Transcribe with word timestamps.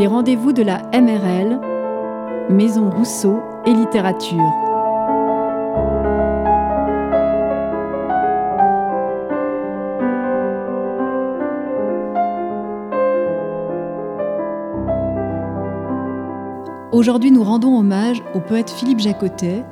Les 0.00 0.06
rendez-vous 0.06 0.54
de 0.54 0.62
la 0.62 0.78
MRL, 0.98 1.60
Maison 2.48 2.88
Rousseau 2.88 3.42
et 3.66 3.74
littérature. 3.74 4.38
Aujourd'hui, 16.92 17.30
nous 17.30 17.44
rendons 17.44 17.78
hommage 17.78 18.22
au 18.34 18.40
poète 18.40 18.70
Philippe 18.70 19.00
Jacotet 19.00 19.62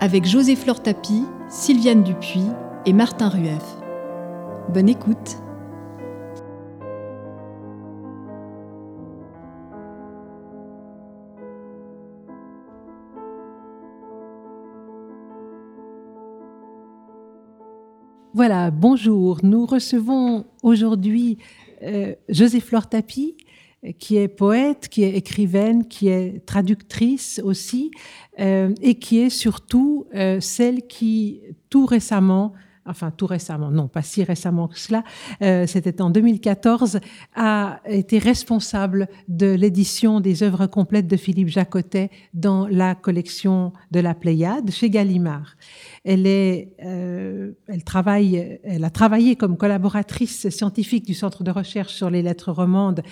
avec 0.00 0.24
José 0.24 0.56
Tapie, 0.82 1.26
Sylviane 1.50 2.02
Dupuis 2.02 2.48
et 2.86 2.94
Martin 2.94 3.28
Rueff. 3.28 3.76
Bonne 4.70 4.88
écoute. 4.88 5.41
Voilà, 18.34 18.70
bonjour. 18.70 19.40
Nous 19.42 19.66
recevons 19.66 20.46
aujourd'hui 20.62 21.36
euh, 21.82 22.14
José 22.30 22.60
Flore 22.60 22.88
Tapie, 22.88 23.36
qui 23.98 24.16
est 24.16 24.28
poète, 24.28 24.88
qui 24.88 25.02
est 25.02 25.14
écrivaine, 25.14 25.86
qui 25.86 26.08
est 26.08 26.46
traductrice 26.46 27.42
aussi, 27.44 27.90
euh, 28.40 28.72
et 28.80 28.94
qui 28.94 29.18
est 29.18 29.28
surtout 29.28 30.06
euh, 30.14 30.40
celle 30.40 30.86
qui, 30.86 31.42
tout 31.68 31.84
récemment, 31.84 32.54
enfin 32.86 33.10
tout 33.10 33.26
récemment, 33.26 33.70
non 33.70 33.88
pas 33.88 34.02
si 34.02 34.24
récemment 34.24 34.68
que 34.68 34.78
cela, 34.78 35.04
euh, 35.42 35.66
c'était 35.66 36.00
en 36.00 36.10
2014, 36.10 37.00
a 37.34 37.80
été 37.86 38.18
responsable 38.18 39.08
de 39.28 39.50
l'édition 39.52 40.20
des 40.20 40.42
œuvres 40.42 40.66
complètes 40.66 41.06
de 41.06 41.16
Philippe 41.16 41.48
Jacotet 41.48 42.10
dans 42.34 42.66
la 42.66 42.94
collection 42.94 43.72
de 43.90 44.00
la 44.00 44.14
Pléiade 44.14 44.70
chez 44.70 44.90
Gallimard. 44.90 45.56
Elle, 46.04 46.26
est, 46.26 46.72
euh, 46.84 47.52
elle, 47.68 47.84
travaille, 47.84 48.60
elle 48.64 48.84
a 48.84 48.90
travaillé 48.90 49.36
comme 49.36 49.56
collaboratrice 49.56 50.48
scientifique 50.48 51.06
du 51.06 51.14
Centre 51.14 51.44
de 51.44 51.50
recherche 51.50 51.94
sur 51.94 52.10
les 52.10 52.22
lettres 52.22 52.52
romandes 52.52 53.02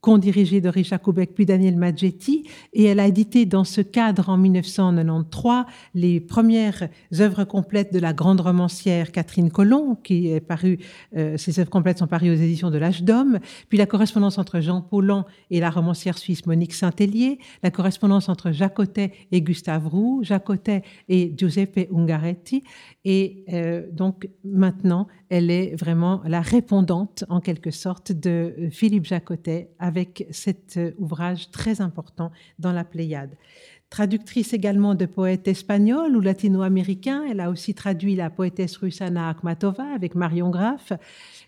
co-dirigée 0.00 0.60
de 0.60 0.68
Richard 0.68 1.00
Koubek 1.00 1.34
puis 1.34 1.46
Daniel 1.46 1.76
Maggetti, 1.76 2.44
et 2.72 2.84
elle 2.84 3.00
a 3.00 3.06
édité 3.06 3.46
dans 3.46 3.64
ce 3.64 3.80
cadre 3.80 4.28
en 4.28 4.36
1993 4.36 5.64
les 5.94 6.20
premières 6.20 6.88
œuvres 7.18 7.44
complètes 7.44 7.92
de 7.92 7.98
la 7.98 8.12
grande 8.12 8.40
romancière 8.40 9.12
Catherine 9.12 9.50
Colomb, 9.50 9.96
qui 9.96 10.28
est 10.28 10.40
parue, 10.40 10.78
euh, 11.16 11.36
ces 11.36 11.58
œuvres 11.58 11.70
complètes 11.70 11.98
sont 11.98 12.06
parues 12.06 12.30
aux 12.30 12.34
éditions 12.34 12.70
de 12.70 12.78
l'Âge 12.78 13.02
d'Homme, 13.02 13.38
puis 13.68 13.78
la 13.78 13.86
correspondance 13.86 14.38
entre 14.38 14.60
Jean 14.60 14.82
Paulhan 14.82 15.24
et 15.50 15.60
la 15.60 15.70
romancière 15.70 16.18
suisse 16.18 16.46
Monique 16.46 16.74
Saint-Hélier, 16.74 17.38
la 17.62 17.70
correspondance 17.70 18.28
entre 18.28 18.52
Jacotet 18.52 19.12
et 19.32 19.42
Gustave 19.42 19.88
Roux, 19.88 20.20
Jacotet 20.22 20.82
et 21.08 21.34
Giuseppe 21.36 21.88
Ungaretti, 21.92 22.62
et 23.04 23.44
euh, 23.52 23.86
donc 23.90 24.28
maintenant, 24.44 25.06
elle 25.28 25.50
est 25.50 25.74
vraiment 25.76 26.22
la 26.24 26.40
répondante 26.40 27.24
en 27.28 27.40
quelque 27.40 27.70
sorte 27.70 28.12
de 28.12 28.68
Philippe 28.70 29.04
Jacotet 29.04 29.70
avec 29.88 30.26
cet 30.30 30.76
euh, 30.76 30.92
ouvrage 30.98 31.50
très 31.50 31.80
important 31.80 32.30
dans 32.58 32.72
la 32.72 32.84
Pléiade. 32.84 33.36
Traductrice 33.90 34.52
également 34.52 34.94
de 34.94 35.06
poètes 35.06 35.48
espagnols 35.48 36.14
ou 36.14 36.20
latino-américains, 36.20 37.24
elle 37.24 37.40
a 37.40 37.48
aussi 37.48 37.72
traduit 37.72 38.16
la 38.16 38.28
poétesse 38.28 38.76
russe 38.76 39.00
Anna 39.00 39.30
Akhmatova 39.30 39.84
avec 39.94 40.14
Marion 40.14 40.50
Graff, 40.50 40.92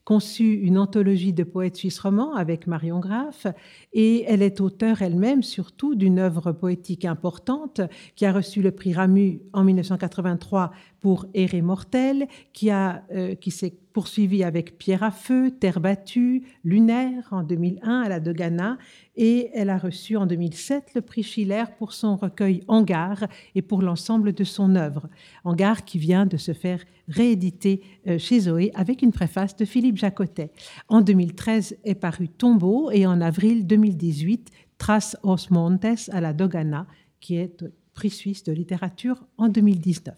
conçu 0.04 0.54
une 0.54 0.78
anthologie 0.78 1.34
de 1.34 1.44
poètes 1.44 1.76
suisses 1.76 1.98
romans 1.98 2.34
avec 2.34 2.66
Marion 2.66 2.98
Graff, 2.98 3.46
et 3.92 4.24
elle 4.26 4.40
est 4.40 4.62
auteure 4.62 5.02
elle-même 5.02 5.42
surtout 5.42 5.94
d'une 5.94 6.18
œuvre 6.18 6.52
poétique 6.52 7.04
importante 7.04 7.82
qui 8.16 8.24
a 8.24 8.32
reçu 8.32 8.62
le 8.62 8.70
prix 8.70 8.94
Ramu 8.94 9.42
en 9.52 9.62
1983 9.62 10.72
pour 11.00 11.26
Éré 11.34 11.62
mortel, 11.62 12.28
qui, 12.52 12.70
euh, 12.70 13.34
qui 13.34 13.50
s'est 13.50 13.74
poursuivi 13.92 14.44
avec 14.44 14.78
Pierre 14.78 15.02
à 15.02 15.10
feu, 15.10 15.50
Terre 15.50 15.80
battue, 15.80 16.44
Lunaire 16.64 17.28
en 17.32 17.42
2001 17.42 18.02
à 18.02 18.08
la 18.08 18.20
de 18.20 18.32
Ghana, 18.32 18.78
et 19.16 19.50
elle 19.54 19.70
a 19.70 19.78
reçu 19.78 20.16
en 20.16 20.26
2007 20.26 20.92
le 20.94 21.00
prix 21.00 21.22
Schiller 21.22 21.64
pour 21.78 21.92
son 21.92 22.16
recueil 22.16 22.62
Hangar 22.68 23.26
et 23.54 23.62
pour 23.62 23.82
l'ensemble 23.82 24.32
de 24.32 24.44
son 24.44 24.76
œuvre. 24.76 25.08
Hangar 25.44 25.84
qui 25.84 25.98
vient 25.98 26.26
de 26.26 26.36
se 26.36 26.52
faire 26.52 26.84
rééditer 27.08 27.82
euh, 28.06 28.18
chez 28.18 28.40
Zoé 28.40 28.70
avec 28.74 29.02
une 29.02 29.12
préface 29.12 29.56
de 29.56 29.64
Philippe 29.64 29.96
Jacotet. 29.96 30.52
En 30.88 31.00
2013 31.00 31.78
est 31.84 31.94
paru 31.94 32.28
Tombeau 32.28 32.90
et 32.90 33.06
en 33.06 33.20
avril 33.20 33.66
2018 33.66 34.50
Trace 34.78 35.16
os 35.22 35.50
Montes 35.50 36.08
à 36.10 36.20
la 36.20 36.32
Dogana, 36.32 36.86
qui 37.20 37.36
est 37.36 37.64
prix 37.92 38.10
suisse 38.10 38.44
de 38.44 38.52
littérature 38.52 39.26
en 39.36 39.48
2019. 39.48 40.14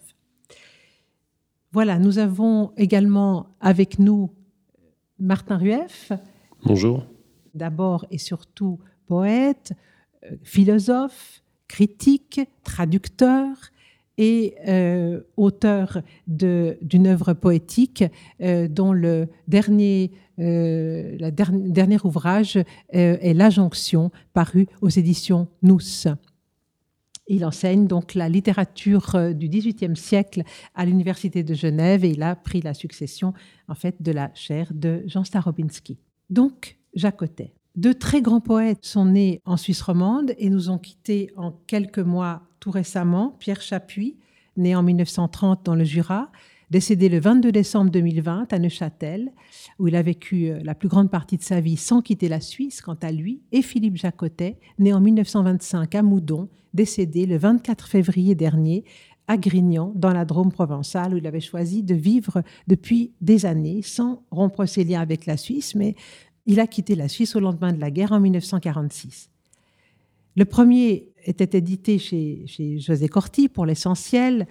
Voilà, 1.73 1.97
nous 1.97 2.19
avons 2.19 2.71
également 2.77 3.47
avec 3.59 3.97
nous 3.97 4.29
Martin 5.17 5.57
Rueff. 5.57 6.11
Bonjour. 6.63 7.03
D'abord 7.55 8.05
et 8.11 8.19
surtout 8.19 8.77
poète, 9.07 9.73
euh, 10.23 10.35
philosophe, 10.43 11.41
critique, 11.67 12.41
traducteur 12.63 13.47
et 14.19 14.53
euh, 14.67 15.21
auteur 15.35 16.03
d'une 16.27 17.07
œuvre 17.07 17.33
poétique 17.33 18.03
euh, 18.41 18.67
dont 18.67 18.93
le 18.93 19.27
dernier, 19.47 20.11
la 20.37 21.31
dernier 21.31 21.97
ouvrage 22.03 22.59
est 22.89 23.33
La 23.33 23.49
Jonction, 23.49 24.11
paru 24.33 24.67
aux 24.81 24.89
éditions 24.89 25.47
Nous. 25.63 25.79
Il 27.27 27.45
enseigne 27.45 27.87
donc 27.87 28.15
la 28.15 28.27
littérature 28.27 29.15
euh, 29.15 29.33
du 29.33 29.47
XVIIIe 29.47 29.95
siècle 29.95 30.43
à 30.75 30.85
l'Université 30.85 31.43
de 31.43 31.53
Genève 31.53 32.03
et 32.03 32.09
il 32.09 32.23
a 32.23 32.35
pris 32.35 32.61
la 32.61 32.73
succession 32.73 33.33
en 33.67 33.75
fait 33.75 34.01
de 34.01 34.11
la 34.11 34.31
chaire 34.33 34.71
de 34.73 35.03
Jean 35.05 35.23
Starobinski. 35.23 35.97
Donc, 36.29 36.77
Jacotet. 36.93 37.53
De 37.75 37.91
très 37.91 38.21
grands 38.21 38.41
poètes 38.41 38.85
sont 38.85 39.05
nés 39.05 39.41
en 39.45 39.57
Suisse 39.57 39.81
romande 39.81 40.33
et 40.37 40.49
nous 40.49 40.69
ont 40.69 40.77
quittés 40.77 41.31
en 41.35 41.51
quelques 41.65 41.99
mois 41.99 42.43
tout 42.59 42.69
récemment. 42.69 43.35
Pierre 43.39 43.61
Chapuis, 43.61 44.17
né 44.57 44.75
en 44.75 44.83
1930 44.83 45.65
dans 45.65 45.73
le 45.73 45.83
Jura, 45.83 46.31
décédé 46.69 47.09
le 47.09 47.19
22 47.19 47.51
décembre 47.51 47.89
2020 47.89 48.53
à 48.53 48.59
Neuchâtel, 48.59 49.31
où 49.79 49.87
il 49.87 49.95
a 49.95 50.01
vécu 50.01 50.49
euh, 50.49 50.59
la 50.63 50.75
plus 50.75 50.87
grande 50.87 51.09
partie 51.09 51.37
de 51.37 51.43
sa 51.43 51.61
vie 51.61 51.77
sans 51.77 52.01
quitter 52.01 52.27
la 52.27 52.41
Suisse, 52.41 52.81
quant 52.81 52.97
à 53.01 53.11
lui, 53.11 53.41
et 53.51 53.61
Philippe 53.61 53.97
Jacotet, 53.97 54.59
né 54.77 54.93
en 54.93 55.01
1925 55.01 55.95
à 55.95 56.03
Moudon, 56.03 56.49
décédé 56.73 57.25
le 57.25 57.37
24 57.37 57.87
février 57.87 58.35
dernier 58.35 58.83
à 59.27 59.37
Grignan, 59.37 59.91
dans 59.95 60.11
la 60.11 60.25
Drôme 60.25 60.51
provençale, 60.51 61.13
où 61.13 61.17
il 61.17 61.27
avait 61.27 61.39
choisi 61.39 61.81
de 61.83 61.95
vivre 61.95 62.43
depuis 62.67 63.13
des 63.21 63.45
années 63.45 63.81
sans 63.81 64.23
rompre 64.31 64.65
ses 64.65 64.83
liens 64.83 65.01
avec 65.01 65.25
la 65.25 65.37
Suisse, 65.37 65.75
mais 65.75 65.95
il 66.45 66.59
a 66.59 66.67
quitté 66.67 66.95
la 66.95 67.07
Suisse 67.07 67.35
au 67.35 67.39
lendemain 67.39 67.71
de 67.71 67.79
la 67.79 67.89
guerre 67.89 68.11
en 68.11 68.19
1946. 68.19 69.29
Le 70.35 70.45
premier 70.45 71.09
était 71.25 71.57
édité 71.57 71.99
chez, 71.99 72.45
José 72.79 73.07
Corti 73.07 73.47
pour 73.47 73.65
l'essentiel. 73.65 74.47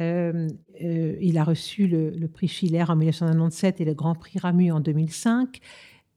Euh, 0.00 0.48
euh, 0.82 1.16
il 1.20 1.38
a 1.38 1.44
reçu 1.44 1.86
le, 1.86 2.26
prix 2.26 2.48
Schiller 2.48 2.84
en 2.88 2.96
1997 2.96 3.80
et 3.80 3.84
le 3.84 3.94
Grand 3.94 4.14
Prix 4.14 4.38
Ramu 4.38 4.72
en 4.72 4.80
2005. 4.80 5.60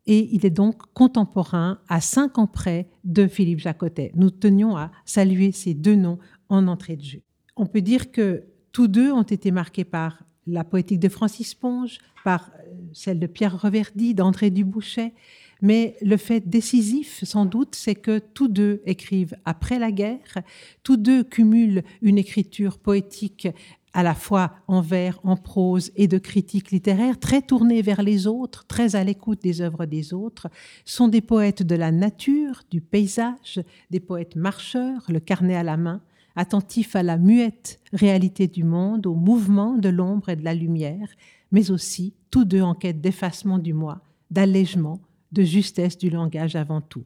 Et 0.06 0.30
il 0.34 0.46
est 0.46 0.50
donc 0.50 0.82
contemporain 0.94 1.80
à 1.88 2.02
cinq 2.02 2.38
ans 2.38 2.48
près 2.48 2.90
de 3.04 3.28
Philippe 3.28 3.60
Jacotet. 3.60 4.12
Nous 4.16 4.32
tenions 4.32 4.76
à 4.76 4.92
saluer 5.06 5.52
ces 5.52 5.74
deux 5.74 5.96
noms 5.96 6.20
en 6.50 6.68
entrée 6.68 6.96
de 6.96 7.04
jeu. 7.04 7.22
On 7.56 7.66
peut 7.66 7.82
dire 7.82 8.12
que 8.12 8.46
tous 8.72 8.88
deux 8.88 9.12
ont 9.12 9.24
été 9.24 9.52
marqués 9.52 9.84
par 9.84 10.24
la 10.48 10.64
poétique 10.64 11.00
de 11.00 11.10
Francis 11.10 11.54
Ponge, 11.54 12.00
par 12.24 12.52
euh, 12.56 12.74
celle 12.94 13.20
de 13.20 13.28
Pierre 13.28 13.62
Reverdy, 13.62 14.14
d'André 14.14 14.50
Dubouchet, 14.50 15.14
mais 15.62 15.98
le 16.02 16.16
fait 16.18 16.48
décisif, 16.48 17.24
sans 17.24 17.46
doute, 17.46 17.76
c'est 17.76 17.96
que 17.96 18.20
tous 18.20 18.48
deux 18.48 18.82
écrivent 18.86 19.36
après 19.44 19.78
la 19.78 19.92
guerre, 19.92 20.40
tous 20.84 20.96
deux 20.96 21.24
cumulent 21.24 21.84
une 22.02 22.18
écriture 22.18 22.78
poétique 22.78 23.50
à 23.94 24.04
la 24.04 24.14
fois 24.14 24.54
en 24.68 24.82
vers, 24.82 25.20
en 25.24 25.36
prose 25.36 25.92
et 25.96 26.08
de 26.08 26.18
critique 26.18 26.72
littéraire, 26.72 27.20
très 27.20 27.42
tournée 27.42 27.82
vers 27.82 28.04
les 28.04 28.28
autres, 28.28 28.66
très 28.68 28.96
à 28.96 29.04
l'écoute 29.04 29.42
des 29.42 29.62
œuvres 29.62 29.86
des 29.86 30.14
autres, 30.14 30.48
sont 30.86 31.08
des 31.08 31.22
poètes 31.22 31.64
de 31.64 31.76
la 31.76 31.92
nature, 31.92 32.64
du 32.70 32.82
paysage, 32.82 33.62
des 33.90 34.00
poètes 34.00 34.36
marcheurs, 34.36 35.04
le 35.10 35.20
carnet 35.20 35.56
à 35.56 35.64
la 35.64 35.78
main, 35.78 36.02
attentifs 36.36 36.96
à 36.96 37.04
la 37.04 37.18
muette 37.18 37.80
réalité 37.92 38.48
du 38.48 38.64
monde, 38.64 39.08
au 39.08 39.16
mouvement 39.16 39.76
de 39.76 39.90
l'ombre 39.90 40.30
et 40.30 40.36
de 40.36 40.46
la 40.46 40.54
lumière, 40.54 41.10
mais 41.52 41.72
aussi 41.72 42.14
tous 42.32 42.46
deux 42.46 42.62
en 42.62 42.76
quête 42.76 43.02
d'effacement 43.02 43.58
du 43.58 43.74
moi, 43.74 44.02
d'allègement, 44.32 45.00
de 45.32 45.44
justesse 45.44 45.98
du 45.98 46.10
langage 46.10 46.56
avant 46.56 46.82
tout. 46.82 47.04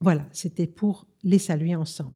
Voilà, 0.00 0.24
c'était 0.32 0.66
pour 0.66 1.06
les 1.22 1.38
saluer 1.38 1.74
ensemble. 1.74 2.12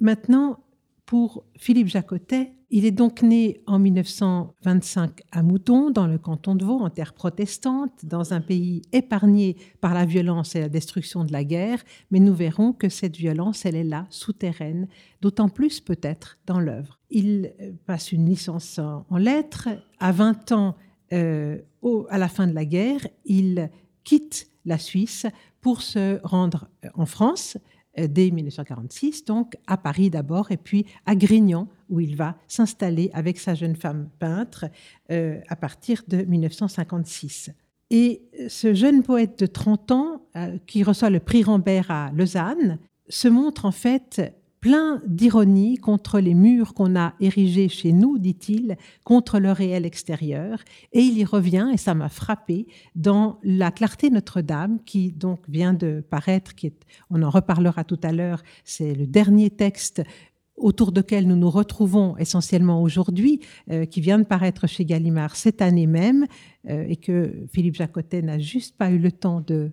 Maintenant, 0.00 0.60
pour 1.06 1.44
Philippe 1.56 1.88
Jacotet. 1.88 2.52
Il 2.70 2.84
est 2.84 2.90
donc 2.90 3.22
né 3.22 3.62
en 3.66 3.78
1925 3.78 5.20
à 5.30 5.42
Mouton, 5.42 5.90
dans 5.90 6.06
le 6.06 6.18
canton 6.18 6.54
de 6.54 6.64
Vaud, 6.64 6.80
en 6.80 6.90
terre 6.90 7.12
protestante, 7.12 8.04
dans 8.04 8.32
un 8.32 8.40
pays 8.40 8.82
épargné 8.92 9.56
par 9.80 9.94
la 9.94 10.04
violence 10.06 10.56
et 10.56 10.60
la 10.60 10.68
destruction 10.68 11.24
de 11.24 11.32
la 11.32 11.44
guerre, 11.44 11.84
mais 12.10 12.20
nous 12.20 12.34
verrons 12.34 12.72
que 12.72 12.88
cette 12.88 13.16
violence, 13.16 13.64
elle 13.64 13.76
est 13.76 13.84
là, 13.84 14.06
souterraine, 14.10 14.88
d'autant 15.20 15.48
plus 15.48 15.80
peut-être 15.80 16.38
dans 16.46 16.58
l'œuvre. 16.58 16.98
Il 17.10 17.52
euh, 17.60 17.72
passe 17.86 18.10
une 18.10 18.26
licence 18.26 18.78
en 18.78 19.16
lettres. 19.16 19.68
À 20.00 20.10
20 20.10 20.52
ans, 20.52 20.74
euh, 21.12 21.58
à 22.08 22.18
la 22.18 22.28
fin 22.28 22.46
de 22.46 22.54
la 22.54 22.64
guerre, 22.64 23.06
il 23.24 23.70
quitte 24.02 24.48
la 24.64 24.78
Suisse 24.78 25.26
pour 25.60 25.82
se 25.82 26.18
rendre 26.24 26.68
en 26.94 27.06
France 27.06 27.56
euh, 27.56 27.73
dès 27.96 28.30
1946, 28.30 29.24
donc 29.24 29.56
à 29.66 29.76
Paris 29.76 30.10
d'abord, 30.10 30.50
et 30.50 30.56
puis 30.56 30.86
à 31.06 31.14
Grignan, 31.14 31.68
où 31.88 32.00
il 32.00 32.16
va 32.16 32.36
s'installer 32.48 33.10
avec 33.12 33.38
sa 33.38 33.54
jeune 33.54 33.76
femme 33.76 34.08
peintre 34.18 34.66
euh, 35.10 35.40
à 35.48 35.56
partir 35.56 36.02
de 36.08 36.22
1956. 36.22 37.50
Et 37.90 38.22
ce 38.48 38.74
jeune 38.74 39.02
poète 39.02 39.38
de 39.38 39.46
30 39.46 39.90
ans, 39.92 40.22
euh, 40.36 40.58
qui 40.66 40.82
reçoit 40.82 41.10
le 41.10 41.20
prix 41.20 41.42
Rambert 41.42 41.90
à 41.90 42.10
Lausanne, 42.12 42.78
se 43.08 43.28
montre 43.28 43.66
en 43.66 43.72
fait 43.72 44.34
plein 44.64 45.02
d'ironie 45.06 45.76
contre 45.76 46.20
les 46.20 46.32
murs 46.32 46.72
qu'on 46.72 46.96
a 46.96 47.12
érigés 47.20 47.68
chez 47.68 47.92
nous, 47.92 48.16
dit-il, 48.16 48.78
contre 49.04 49.38
le 49.38 49.52
réel 49.52 49.84
extérieur. 49.84 50.58
Et 50.94 51.02
il 51.02 51.18
y 51.18 51.24
revient, 51.26 51.68
et 51.74 51.76
ça 51.76 51.92
m'a 51.92 52.08
frappé, 52.08 52.66
dans 52.94 53.38
La 53.42 53.70
clarté 53.70 54.08
Notre-Dame, 54.08 54.78
qui 54.86 55.12
donc 55.12 55.40
vient 55.50 55.74
de 55.74 56.02
paraître, 56.08 56.52
on 57.10 57.22
en 57.22 57.28
reparlera 57.28 57.84
tout 57.84 58.00
à 58.02 58.10
l'heure, 58.10 58.42
c'est 58.64 58.94
le 58.94 59.06
dernier 59.06 59.50
texte 59.50 60.02
autour 60.56 60.92
duquel 60.92 61.28
nous 61.28 61.36
nous 61.36 61.50
retrouvons 61.50 62.16
essentiellement 62.16 62.80
aujourd'hui, 62.80 63.40
euh, 63.70 63.84
qui 63.84 64.00
vient 64.00 64.18
de 64.18 64.24
paraître 64.24 64.66
chez 64.66 64.86
Gallimard 64.86 65.36
cette 65.36 65.60
année 65.60 65.86
même, 65.86 66.24
euh, 66.70 66.86
et 66.88 66.96
que 66.96 67.34
Philippe 67.52 67.74
Jacotet 67.74 68.22
n'a 68.22 68.38
juste 68.38 68.78
pas 68.78 68.90
eu 68.90 68.98
le 68.98 69.12
temps 69.12 69.42
de 69.42 69.72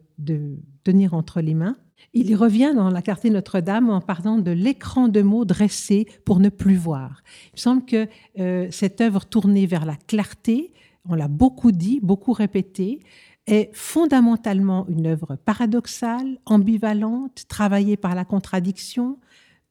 tenir 0.84 1.14
entre 1.14 1.40
les 1.40 1.54
mains. 1.54 1.78
Il 2.14 2.30
y 2.30 2.36
revient 2.36 2.74
dans 2.76 2.90
la 2.90 3.02
clarté 3.02 3.30
Notre-Dame 3.30 3.90
en 3.90 4.02
parlant 4.02 4.38
de 4.38 4.52
l'écran 4.52 5.08
de 5.08 5.22
mots 5.22 5.46
dressé 5.46 6.08
pour 6.26 6.40
ne 6.40 6.50
plus 6.50 6.76
voir. 6.76 7.24
Il 7.48 7.56
me 7.56 7.60
semble 7.60 7.86
que 7.86 8.08
euh, 8.40 8.68
cette 8.72 9.02
œuvre 9.02 9.26
tournée 9.26 9.66
vers 9.66 9.86
la 9.86 9.96
clarté, 9.96 10.74
on 11.08 11.16
l'a 11.16 11.28
beaucoup 11.28 11.72
dit, 11.72 12.00
beaucoup 12.02 12.34
répété, 12.34 13.00
est 13.48 13.70
fondamentalement 13.74 14.86
une 14.88 15.08
œuvre 15.08 15.36
paradoxale, 15.36 16.38
ambivalente, 16.46 17.46
travaillée 17.48 17.98
par 17.98 18.16
la 18.16 18.26
contradiction, 18.26 19.18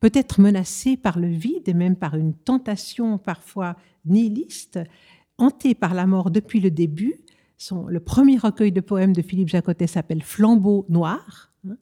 peut-être 0.00 0.40
menacée 0.40 0.96
par 0.96 1.18
le 1.18 1.28
vide 1.28 1.68
et 1.68 1.74
même 1.74 1.96
par 1.96 2.16
une 2.16 2.34
tentation 2.34 3.18
parfois 3.18 3.76
nihiliste, 4.06 4.80
hantée 5.38 5.74
par 5.74 5.94
la 5.94 6.06
mort 6.06 6.30
depuis 6.30 6.60
le 6.60 6.70
début. 6.70 7.20
Le 7.88 8.00
premier 8.00 8.38
recueil 8.38 8.72
de 8.72 8.80
poèmes 8.80 9.12
de 9.12 9.22
Philippe 9.22 9.48
Jacotet 9.48 9.86
s'appelle 9.86 10.22
Flambeau 10.22 10.86
noir. 10.88 11.52
Hein. 11.68 11.76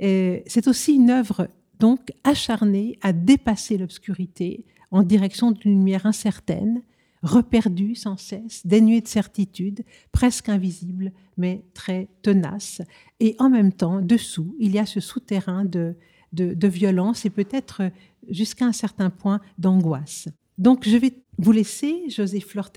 C'est 0.00 0.66
aussi 0.66 0.94
une 0.94 1.10
œuvre 1.10 1.48
donc 1.78 2.12
acharnée 2.24 2.98
à 3.02 3.12
dépasser 3.12 3.76
l'obscurité 3.78 4.64
en 4.90 5.02
direction 5.02 5.52
d'une 5.52 5.78
lumière 5.78 6.06
incertaine, 6.06 6.82
reperdue 7.22 7.94
sans 7.94 8.16
cesse, 8.16 8.66
dénuée 8.66 9.00
de 9.00 9.08
certitude, 9.08 9.84
presque 10.10 10.48
invisible, 10.48 11.12
mais 11.36 11.64
très 11.72 12.08
tenace. 12.22 12.82
Et 13.20 13.36
en 13.38 13.48
même 13.48 13.72
temps, 13.72 14.00
dessous, 14.00 14.54
il 14.58 14.72
y 14.72 14.78
a 14.78 14.86
ce 14.86 15.00
souterrain 15.00 15.64
de, 15.64 15.96
violence 16.32 17.24
et 17.24 17.30
peut-être 17.30 17.82
jusqu'à 18.28 18.66
un 18.66 18.72
certain 18.72 19.10
point 19.10 19.40
d'angoisse. 19.58 20.28
Donc 20.58 20.86
je 20.86 20.96
vais 20.96 21.14
vous 21.38 21.52
laisser, 21.52 22.08
José 22.08 22.40
Fleur 22.40 22.70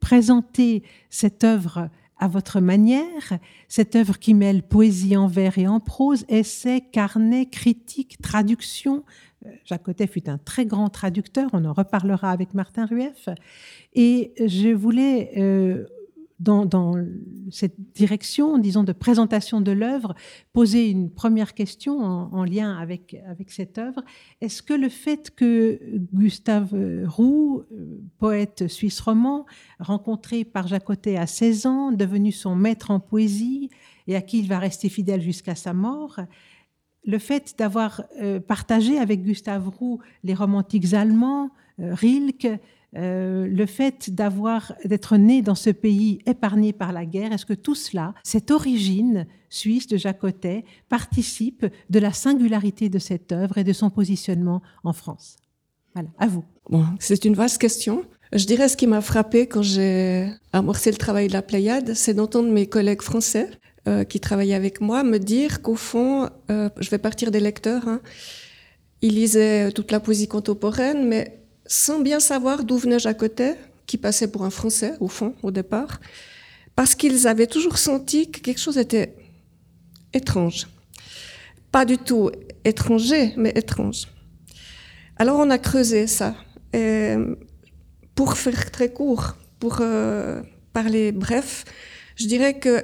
présenter 0.00 0.82
cette 1.10 1.44
œuvre 1.44 1.90
à 2.18 2.28
votre 2.28 2.60
manière, 2.60 3.38
cette 3.68 3.94
œuvre 3.94 4.18
qui 4.18 4.34
mêle 4.34 4.62
poésie 4.62 5.16
en 5.16 5.28
vers 5.28 5.58
et 5.58 5.68
en 5.68 5.80
prose, 5.80 6.24
essais, 6.28 6.80
carnet, 6.80 7.46
critique, 7.46 8.20
traduction. 8.20 9.04
Euh, 9.46 9.50
Jacques 9.64 9.84
Cotet 9.84 10.08
fut 10.08 10.28
un 10.28 10.38
très 10.38 10.66
grand 10.66 10.88
traducteur, 10.88 11.50
on 11.52 11.64
en 11.64 11.72
reparlera 11.72 12.32
avec 12.32 12.54
Martin 12.54 12.86
Rueff. 12.86 13.28
Et 13.94 14.32
je 14.44 14.70
voulais 14.70 15.32
euh, 15.36 15.86
dans, 16.40 16.94
cette 17.50 17.74
direction, 17.94 18.58
disons, 18.58 18.84
de 18.84 18.92
présentation 18.92 19.60
de 19.60 19.72
l'œuvre, 19.72 20.14
poser 20.52 20.88
une 20.88 21.10
première 21.10 21.54
question 21.54 21.98
en, 22.00 22.44
lien 22.44 22.76
avec, 22.76 23.16
avec 23.28 23.50
cette 23.50 23.78
œuvre. 23.78 24.02
Est-ce 24.40 24.62
que 24.62 24.74
le 24.74 24.88
fait 24.88 25.34
que 25.34 25.80
Gustave 26.14 26.74
Roux, 27.06 27.64
euh, 27.72 28.00
poète 28.18 28.68
suisse 28.68 29.00
roman, 29.00 29.46
rencontré 29.80 30.44
par 30.44 30.68
Jacotet 30.68 31.16
à 31.16 31.26
16 31.26 31.66
ans, 31.66 31.92
devenu 31.92 32.30
son 32.30 32.54
maître 32.54 32.90
en 32.90 33.00
poésie 33.00 33.70
et 34.06 34.16
à 34.16 34.22
qui 34.22 34.38
il 34.38 34.48
va 34.48 34.58
rester 34.58 34.88
fidèle 34.88 35.20
jusqu'à 35.20 35.54
sa 35.54 35.74
mort, 35.74 36.20
le 37.04 37.18
fait 37.18 37.54
d'avoir 37.58 38.02
euh, 38.20 38.38
partagé 38.38 38.98
avec 38.98 39.22
Gustave 39.22 39.68
Roux 39.68 39.98
les 40.24 40.34
romantiques 40.34 40.92
allemands, 40.92 41.50
euh, 41.80 41.94
Rilke, 41.94 42.60
euh, 42.96 43.46
le 43.46 43.66
fait 43.66 44.10
d'avoir 44.10 44.72
d'être 44.84 45.16
né 45.16 45.42
dans 45.42 45.54
ce 45.54 45.70
pays 45.70 46.20
épargné 46.26 46.72
par 46.72 46.92
la 46.92 47.04
guerre, 47.04 47.32
est-ce 47.32 47.44
que 47.44 47.52
tout 47.52 47.74
cela, 47.74 48.14
cette 48.22 48.50
origine 48.50 49.26
suisse 49.50 49.86
de 49.86 49.96
Jacotet, 49.96 50.64
participe 50.88 51.66
de 51.90 51.98
la 51.98 52.12
singularité 52.12 52.88
de 52.88 52.98
cette 52.98 53.32
œuvre 53.32 53.58
et 53.58 53.64
de 53.64 53.72
son 53.72 53.90
positionnement 53.90 54.62
en 54.84 54.92
France? 54.92 55.36
Voilà, 55.94 56.08
à 56.18 56.26
vous. 56.26 56.44
C'est 56.98 57.24
une 57.24 57.34
vaste 57.34 57.58
question. 57.58 58.04
Je 58.32 58.44
dirais 58.44 58.68
ce 58.68 58.76
qui 58.76 58.86
m'a 58.86 59.00
frappé 59.00 59.46
quand 59.46 59.62
j'ai 59.62 60.30
amorcé 60.52 60.90
le 60.90 60.98
travail 60.98 61.28
de 61.28 61.32
la 61.32 61.42
Pléiade, 61.42 61.94
c'est 61.94 62.14
d'entendre 62.14 62.50
mes 62.50 62.66
collègues 62.66 63.02
français 63.02 63.50
euh, 63.86 64.04
qui 64.04 64.20
travaillaient 64.20 64.54
avec 64.54 64.80
moi 64.80 65.02
me 65.02 65.18
dire 65.18 65.62
qu'au 65.62 65.76
fond, 65.76 66.28
euh, 66.50 66.68
je 66.78 66.90
vais 66.90 66.98
partir 66.98 67.30
des 67.30 67.40
lecteurs, 67.40 67.88
hein, 67.88 68.00
ils 69.00 69.14
lisaient 69.14 69.72
toute 69.72 69.92
la 69.92 70.00
poésie 70.00 70.28
contemporaine, 70.28 71.06
mais 71.08 71.38
sans 71.68 72.00
bien 72.00 72.18
savoir 72.18 72.64
d'où 72.64 72.78
venait 72.78 72.98
Jacotet, 72.98 73.56
qui 73.86 73.98
passait 73.98 74.32
pour 74.32 74.42
un 74.44 74.50
Français, 74.50 74.94
au 75.00 75.08
fond, 75.08 75.34
au 75.42 75.50
départ, 75.50 76.00
parce 76.74 76.94
qu'ils 76.94 77.28
avaient 77.28 77.46
toujours 77.46 77.78
senti 77.78 78.30
que 78.30 78.40
quelque 78.40 78.58
chose 78.58 78.78
était 78.78 79.14
étrange. 80.12 80.66
Pas 81.70 81.84
du 81.84 81.98
tout 81.98 82.30
étranger, 82.64 83.34
mais 83.36 83.50
étrange. 83.54 84.08
Alors 85.16 85.38
on 85.38 85.50
a 85.50 85.58
creusé 85.58 86.06
ça. 86.06 86.34
Pour 88.14 88.36
faire 88.36 88.70
très 88.70 88.92
court, 88.92 89.36
pour 89.58 89.78
euh, 89.80 90.42
parler 90.72 91.12
bref, 91.12 91.64
je 92.16 92.26
dirais 92.26 92.58
que 92.58 92.82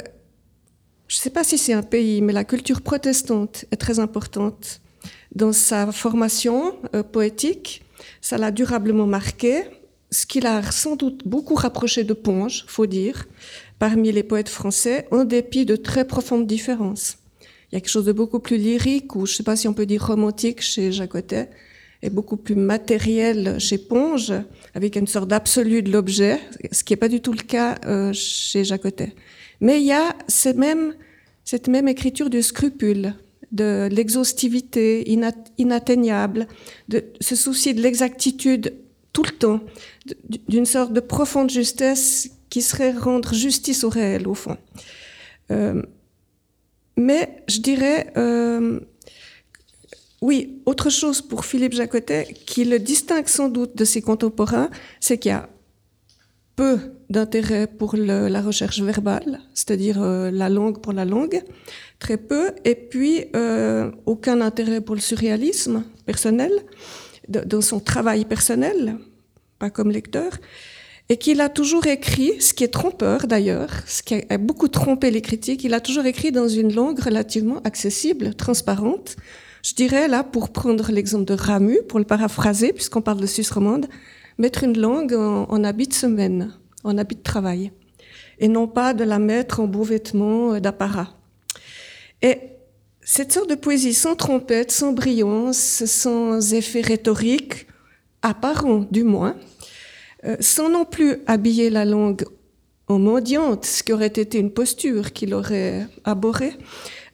je 1.08 1.16
ne 1.16 1.20
sais 1.20 1.30
pas 1.30 1.44
si 1.44 1.58
c'est 1.58 1.72
un 1.72 1.82
pays, 1.82 2.20
mais 2.20 2.32
la 2.32 2.44
culture 2.44 2.82
protestante 2.82 3.64
est 3.70 3.76
très 3.76 3.98
importante 3.98 4.80
dans 5.34 5.52
sa 5.52 5.92
formation 5.92 6.76
euh, 6.94 7.02
poétique 7.02 7.83
ça 8.20 8.38
l'a 8.38 8.50
durablement 8.50 9.06
marqué, 9.06 9.64
ce 10.10 10.26
qui 10.26 10.40
l'a 10.40 10.62
sans 10.70 10.96
doute 10.96 11.26
beaucoup 11.26 11.54
rapproché 11.54 12.04
de 12.04 12.14
Ponge, 12.14 12.64
faut 12.68 12.86
dire, 12.86 13.26
parmi 13.78 14.12
les 14.12 14.22
poètes 14.22 14.48
français, 14.48 15.06
en 15.10 15.24
dépit 15.24 15.64
de 15.64 15.76
très 15.76 16.06
profondes 16.06 16.46
différences. 16.46 17.18
Il 17.70 17.74
y 17.74 17.76
a 17.76 17.80
quelque 17.80 17.90
chose 17.90 18.04
de 18.04 18.12
beaucoup 18.12 18.38
plus 18.38 18.56
lyrique, 18.56 19.16
ou 19.16 19.26
je 19.26 19.32
ne 19.32 19.36
sais 19.36 19.42
pas 19.42 19.56
si 19.56 19.66
on 19.66 19.74
peut 19.74 19.86
dire 19.86 20.06
romantique 20.06 20.60
chez 20.60 20.92
Jacotet, 20.92 21.50
et 22.02 22.10
beaucoup 22.10 22.36
plus 22.36 22.54
matériel 22.54 23.58
chez 23.58 23.78
Ponge, 23.78 24.32
avec 24.74 24.94
une 24.96 25.06
sorte 25.06 25.28
d'absolu 25.28 25.82
de 25.82 25.90
l'objet, 25.90 26.38
ce 26.70 26.84
qui 26.84 26.92
n'est 26.92 26.98
pas 26.98 27.08
du 27.08 27.20
tout 27.20 27.32
le 27.32 27.42
cas 27.42 27.76
euh, 27.86 28.12
chez 28.12 28.62
Jacotet. 28.62 29.14
Mais 29.60 29.80
il 29.80 29.86
y 29.86 29.92
a 29.92 30.14
cette 30.28 30.58
même, 30.58 30.94
cette 31.44 31.68
même 31.68 31.88
écriture 31.88 32.28
du 32.28 32.42
scrupule, 32.42 33.14
de 33.54 33.88
l'exhaustivité 33.90 35.08
inatteignable, 35.58 36.46
de 36.88 37.04
ce 37.20 37.36
souci 37.36 37.72
de 37.72 37.80
l'exactitude 37.80 38.74
tout 39.12 39.22
le 39.22 39.30
temps, 39.30 39.60
d'une 40.48 40.66
sorte 40.66 40.92
de 40.92 41.00
profonde 41.00 41.48
justesse 41.48 42.30
qui 42.50 42.60
serait 42.62 42.92
rendre 42.92 43.32
justice 43.32 43.84
au 43.84 43.88
réel, 43.88 44.26
au 44.28 44.34
fond. 44.34 44.56
Euh, 45.50 45.82
mais 46.96 47.42
je 47.48 47.60
dirais, 47.60 48.12
euh, 48.16 48.80
oui, 50.20 50.60
autre 50.66 50.90
chose 50.90 51.22
pour 51.22 51.44
Philippe 51.44 51.74
Jacotet, 51.74 52.34
qui 52.46 52.64
le 52.64 52.78
distingue 52.78 53.28
sans 53.28 53.48
doute 53.48 53.76
de 53.76 53.84
ses 53.84 54.02
contemporains, 54.02 54.70
c'est 55.00 55.18
qu'il 55.18 55.30
y 55.30 55.32
a 55.32 55.48
peu 56.56 56.78
d'intérêt 57.14 57.66
pour 57.66 57.96
la 57.96 58.42
recherche 58.42 58.80
verbale, 58.80 59.40
c'est-à-dire 59.54 60.02
euh, 60.02 60.30
la 60.30 60.48
langue 60.48 60.80
pour 60.80 60.92
la 60.92 61.04
langue, 61.04 61.42
très 61.98 62.18
peu, 62.18 62.50
et 62.64 62.74
puis 62.74 63.24
euh, 63.36 63.90
aucun 64.04 64.40
intérêt 64.40 64.80
pour 64.80 64.94
le 64.94 65.00
surréalisme 65.00 65.84
personnel, 66.04 66.52
dans 67.28 67.62
son 67.62 67.80
travail 67.80 68.26
personnel, 68.26 68.98
pas 69.58 69.70
comme 69.70 69.90
lecteur, 69.90 70.32
et 71.08 71.16
qu'il 71.16 71.40
a 71.40 71.48
toujours 71.48 71.86
écrit, 71.86 72.32
ce 72.40 72.52
qui 72.52 72.64
est 72.64 72.74
trompeur 72.80 73.26
d'ailleurs, 73.26 73.70
ce 73.86 74.02
qui 74.02 74.14
a 74.28 74.38
beaucoup 74.38 74.68
trompé 74.68 75.10
les 75.10 75.22
critiques, 75.22 75.62
il 75.64 75.74
a 75.74 75.80
toujours 75.80 76.06
écrit 76.06 76.32
dans 76.32 76.48
une 76.48 76.74
langue 76.74 76.98
relativement 76.98 77.60
accessible, 77.62 78.34
transparente. 78.34 79.16
Je 79.62 79.74
dirais 79.74 80.08
là, 80.08 80.24
pour 80.24 80.50
prendre 80.50 80.90
l'exemple 80.90 81.24
de 81.24 81.34
Ramu, 81.34 81.78
pour 81.88 81.98
le 81.98 82.04
paraphraser, 82.04 82.72
puisqu'on 82.72 83.02
parle 83.02 83.20
de 83.20 83.26
Suisse 83.26 83.50
romande, 83.50 83.86
mettre 84.38 84.64
une 84.64 84.78
langue 84.78 85.14
en, 85.14 85.64
habit 85.64 85.88
de 85.88 85.94
semaine, 85.94 86.52
en 86.84 86.98
habit 86.98 87.16
de 87.16 87.22
travail, 87.22 87.72
et 88.38 88.48
non 88.48 88.66
pas 88.66 88.94
de 88.94 89.04
la 89.04 89.18
mettre 89.18 89.60
en 89.60 89.66
beaux 89.66 89.82
vêtements 89.82 90.60
d'apparat. 90.60 91.16
Et 92.22 92.38
cette 93.02 93.32
sorte 93.32 93.50
de 93.50 93.54
poésie 93.54 93.94
sans 93.94 94.16
trompette, 94.16 94.70
sans 94.70 94.92
brillance, 94.92 95.84
sans 95.84 96.54
effet 96.54 96.80
rhétorique, 96.80 97.66
apparent 98.22 98.86
du 98.90 99.04
moins, 99.04 99.36
euh, 100.24 100.36
sans 100.40 100.70
non 100.70 100.86
plus 100.86 101.16
habiller 101.26 101.68
la 101.68 101.84
langue 101.84 102.24
en 102.88 102.98
mendiante, 102.98 103.66
ce 103.66 103.82
qui 103.82 103.92
aurait 103.92 104.06
été 104.06 104.38
une 104.38 104.50
posture 104.50 105.12
qu'il 105.12 105.34
aurait 105.34 105.86
abhorrée, 106.04 106.54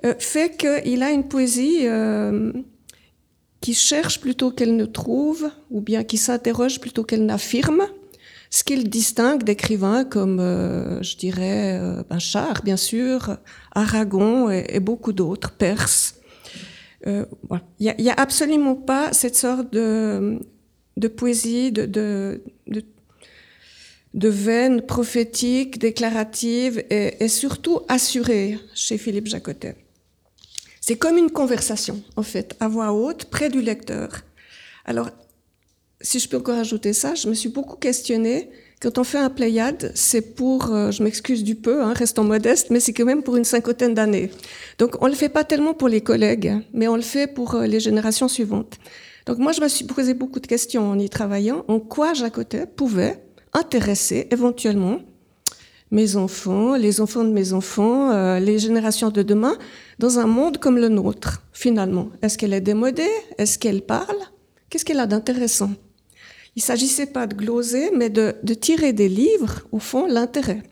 euh, 0.04 0.14
fait 0.18 0.56
qu'il 0.56 1.02
a 1.02 1.10
une 1.10 1.26
poésie 1.26 1.80
euh, 1.82 2.52
qui 3.60 3.74
cherche 3.74 4.20
plutôt 4.20 4.52
qu'elle 4.52 4.76
ne 4.76 4.86
trouve, 4.86 5.50
ou 5.70 5.80
bien 5.80 6.04
qui 6.04 6.16
s'interroge 6.16 6.80
plutôt 6.80 7.02
qu'elle 7.02 7.26
n'affirme, 7.26 7.86
ce 8.50 8.64
qu'il 8.64 8.90
distingue 8.90 9.44
d'écrivains 9.44 10.04
comme, 10.04 10.38
je 10.38 11.16
dirais, 11.16 11.80
Bachar, 12.08 12.62
bien 12.62 12.76
sûr, 12.76 13.36
Aragon 13.72 14.50
et, 14.50 14.80
beaucoup 14.80 15.12
d'autres, 15.12 15.52
Perse. 15.52 16.16
Il 17.06 17.26
n'y 17.78 17.88
a, 17.88 18.00
y 18.00 18.10
a 18.10 18.14
absolument 18.14 18.74
pas 18.74 19.12
cette 19.12 19.36
sorte 19.36 19.72
de, 19.72 20.40
de 20.96 21.08
poésie, 21.08 21.70
de, 21.70 21.86
de, 21.86 22.42
de, 22.66 22.82
de 24.14 24.28
veine 24.28 24.82
prophétique, 24.82 25.78
déclarative 25.78 26.84
et, 26.90 27.28
surtout 27.28 27.80
assurée 27.88 28.58
chez 28.74 28.98
Philippe 28.98 29.26
Jacotet. 29.26 29.76
C'est 30.80 30.96
comme 30.96 31.16
une 31.16 31.30
conversation, 31.30 32.02
en 32.16 32.22
fait, 32.22 32.56
à 32.58 32.68
voix 32.68 32.92
haute, 32.92 33.26
près 33.26 33.48
du 33.48 33.60
lecteur. 33.60 34.22
Alors, 34.84 35.10
si 36.00 36.18
je 36.18 36.28
peux 36.28 36.38
encore 36.38 36.58
ajouter 36.58 36.92
ça, 36.92 37.14
je 37.14 37.28
me 37.28 37.34
suis 37.34 37.48
beaucoup 37.48 37.76
questionnée. 37.76 38.50
Quand 38.80 38.96
on 38.96 39.04
fait 39.04 39.18
un 39.18 39.28
Pléiade, 39.28 39.92
c'est 39.94 40.34
pour, 40.34 40.72
euh, 40.72 40.90
je 40.90 41.02
m'excuse 41.02 41.44
du 41.44 41.54
peu, 41.54 41.82
hein, 41.82 41.92
restons 41.92 42.24
modestes, 42.24 42.70
mais 42.70 42.80
c'est 42.80 42.94
quand 42.94 43.04
même 43.04 43.22
pour 43.22 43.36
une 43.36 43.44
cinquantaine 43.44 43.92
d'années. 43.92 44.30
Donc, 44.78 45.02
on 45.02 45.06
le 45.06 45.12
fait 45.12 45.28
pas 45.28 45.44
tellement 45.44 45.74
pour 45.74 45.88
les 45.88 46.00
collègues, 46.00 46.54
mais 46.72 46.88
on 46.88 46.96
le 46.96 47.02
fait 47.02 47.26
pour 47.26 47.54
euh, 47.54 47.66
les 47.66 47.80
générations 47.80 48.28
suivantes. 48.28 48.78
Donc 49.26 49.38
moi, 49.38 49.52
je 49.52 49.60
me 49.60 49.68
suis 49.68 49.84
posé 49.84 50.14
beaucoup 50.14 50.40
de 50.40 50.46
questions 50.46 50.90
en 50.90 50.98
y 50.98 51.10
travaillant, 51.10 51.64
en 51.68 51.78
quoi 51.78 52.14
Jacotet 52.14 52.66
pouvait 52.66 53.22
intéresser 53.52 54.28
éventuellement 54.30 55.00
mes 55.90 56.16
enfants, 56.16 56.74
les 56.76 57.00
enfants 57.00 57.24
de 57.24 57.30
mes 57.30 57.52
enfants, 57.52 58.12
euh, 58.12 58.38
les 58.38 58.58
générations 58.58 59.10
de 59.10 59.22
demain, 59.22 59.56
dans 59.98 60.18
un 60.18 60.26
monde 60.26 60.58
comme 60.58 60.78
le 60.78 60.88
nôtre, 60.88 61.42
finalement. 61.52 62.08
Est-ce 62.22 62.38
qu'elle 62.38 62.54
est 62.54 62.60
démodée? 62.60 63.10
Est-ce 63.38 63.58
qu'elle 63.58 63.82
parle? 63.82 64.16
Qu'est-ce 64.70 64.84
qu'elle 64.84 65.00
a 65.00 65.06
d'intéressant? 65.06 65.70
Il 66.56 66.62
s'agissait 66.62 67.06
pas 67.06 67.26
de 67.26 67.34
gloser, 67.34 67.90
mais 67.94 68.10
de, 68.10 68.36
de 68.42 68.54
tirer 68.54 68.92
des 68.92 69.08
livres, 69.08 69.66
au 69.72 69.78
fond, 69.78 70.06
l'intérêt. 70.06 70.62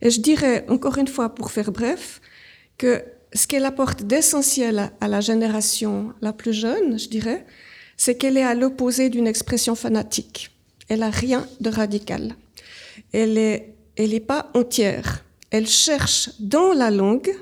Et 0.00 0.10
je 0.10 0.20
dirais, 0.20 0.64
encore 0.68 0.98
une 0.98 1.08
fois, 1.08 1.34
pour 1.34 1.50
faire 1.50 1.72
bref, 1.72 2.20
que 2.78 3.02
ce 3.34 3.46
qu'elle 3.46 3.64
apporte 3.64 4.04
d'essentiel 4.04 4.92
à 5.00 5.08
la 5.08 5.20
génération 5.20 6.12
la 6.20 6.32
plus 6.32 6.52
jeune, 6.52 6.98
je 6.98 7.08
dirais, 7.08 7.44
c'est 7.96 8.16
qu'elle 8.16 8.36
est 8.36 8.44
à 8.44 8.54
l'opposé 8.54 9.08
d'une 9.10 9.26
expression 9.26 9.74
fanatique. 9.74 10.50
Elle 10.88 11.02
a 11.02 11.10
rien 11.10 11.46
de 11.60 11.70
radical. 11.70 12.34
Elle 13.12 13.38
est, 13.38 13.74
elle 13.96 14.10
n'est 14.10 14.20
pas 14.20 14.50
entière. 14.54 15.24
Elle 15.50 15.66
cherche 15.66 16.30
dans 16.40 16.72
la 16.72 16.90
langue, 16.90 17.32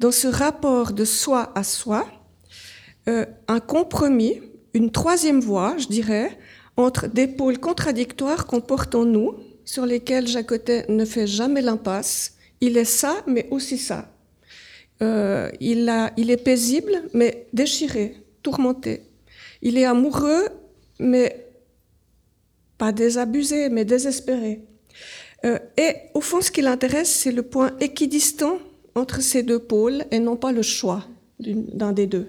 dans 0.00 0.12
ce 0.12 0.28
rapport 0.28 0.92
de 0.92 1.04
soi 1.04 1.52
à 1.54 1.62
soi, 1.62 2.06
euh, 3.08 3.26
un 3.48 3.60
compromis, 3.60 4.40
une 4.72 4.90
troisième 4.90 5.40
voie, 5.40 5.76
je 5.78 5.86
dirais, 5.86 6.36
entre 6.76 7.06
des 7.06 7.26
pôles 7.26 7.58
contradictoires 7.58 8.46
qu'on 8.46 8.60
porte 8.60 8.94
en 8.94 9.04
nous, 9.04 9.36
sur 9.64 9.86
lesquels 9.86 10.26
Jacotet 10.26 10.86
ne 10.88 11.04
fait 11.04 11.26
jamais 11.26 11.62
l'impasse. 11.62 12.34
Il 12.60 12.76
est 12.76 12.84
ça, 12.84 13.22
mais 13.26 13.46
aussi 13.50 13.78
ça. 13.78 14.10
Euh, 15.02 15.50
il, 15.60 15.88
est 15.88 16.36
paisible, 16.36 17.02
mais 17.12 17.46
déchiré, 17.52 18.16
tourmenté. 18.42 19.02
Il 19.62 19.78
est 19.78 19.84
amoureux, 19.84 20.48
mais 20.98 21.46
pas 22.78 22.92
désabusé, 22.92 23.68
mais 23.68 23.84
désespéré. 23.84 24.62
Euh, 25.44 25.58
et 25.76 25.94
au 26.14 26.20
fond, 26.20 26.40
ce 26.40 26.50
qui 26.50 26.62
l'intéresse, 26.62 27.12
c'est 27.12 27.32
le 27.32 27.42
point 27.42 27.72
équidistant 27.80 28.58
entre 28.94 29.20
ces 29.20 29.42
deux 29.42 29.58
pôles 29.58 30.04
et 30.10 30.18
non 30.18 30.36
pas 30.36 30.52
le 30.52 30.62
choix 30.62 31.04
d'un 31.40 31.92
des 31.92 32.06
deux. 32.06 32.28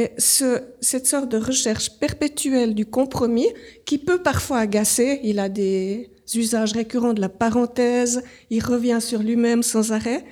Et 0.00 0.12
ce, 0.16 0.62
cette 0.80 1.06
sorte 1.06 1.28
de 1.28 1.36
recherche 1.36 1.90
perpétuelle 1.98 2.74
du 2.74 2.86
compromis, 2.86 3.48
qui 3.84 3.98
peut 3.98 4.22
parfois 4.22 4.60
agacer, 4.60 5.20
il 5.24 5.38
a 5.38 5.50
des 5.50 6.10
usages 6.34 6.72
récurrents 6.72 7.12
de 7.12 7.20
la 7.20 7.28
parenthèse, 7.28 8.22
il 8.48 8.64
revient 8.64 9.00
sur 9.02 9.22
lui-même 9.22 9.62
sans 9.62 9.92
arrêt, 9.92 10.24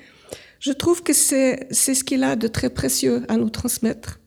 je 0.59 0.71
trouve 0.71 1.03
que 1.03 1.13
c'est 1.13 1.71
ce 1.71 2.03
qu'il 2.03 2.23
a 2.23 2.35
de 2.35 2.47
très 2.47 2.71
précieux 2.71 3.21
à 3.27 3.37
nous 3.37 3.51
transmettre. 3.51 4.19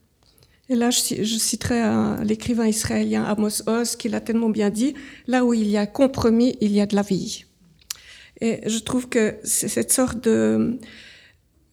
Et 0.68 0.76
là, 0.76 0.90
je, 0.90 1.24
je 1.24 1.38
citerai 1.38 2.22
l'écrivain 2.24 2.68
israélien 2.68 3.24
Amos 3.24 3.68
Oz 3.68 3.96
qui 3.96 4.08
l'a 4.08 4.20
tellement 4.20 4.48
bien 4.48 4.70
dit, 4.70 4.94
là 5.26 5.44
où 5.44 5.54
il 5.54 5.66
y 5.66 5.76
a 5.76 5.86
compromis, 5.86 6.56
il 6.60 6.70
y 6.70 6.80
a 6.80 6.86
de 6.86 6.94
la 6.94 7.02
vie. 7.02 7.46
Et 8.40 8.60
je 8.64 8.78
trouve 8.78 9.08
que 9.08 9.38
c'est 9.42 9.66
cette 9.66 9.90
sorte 9.90 10.22
de... 10.22 10.78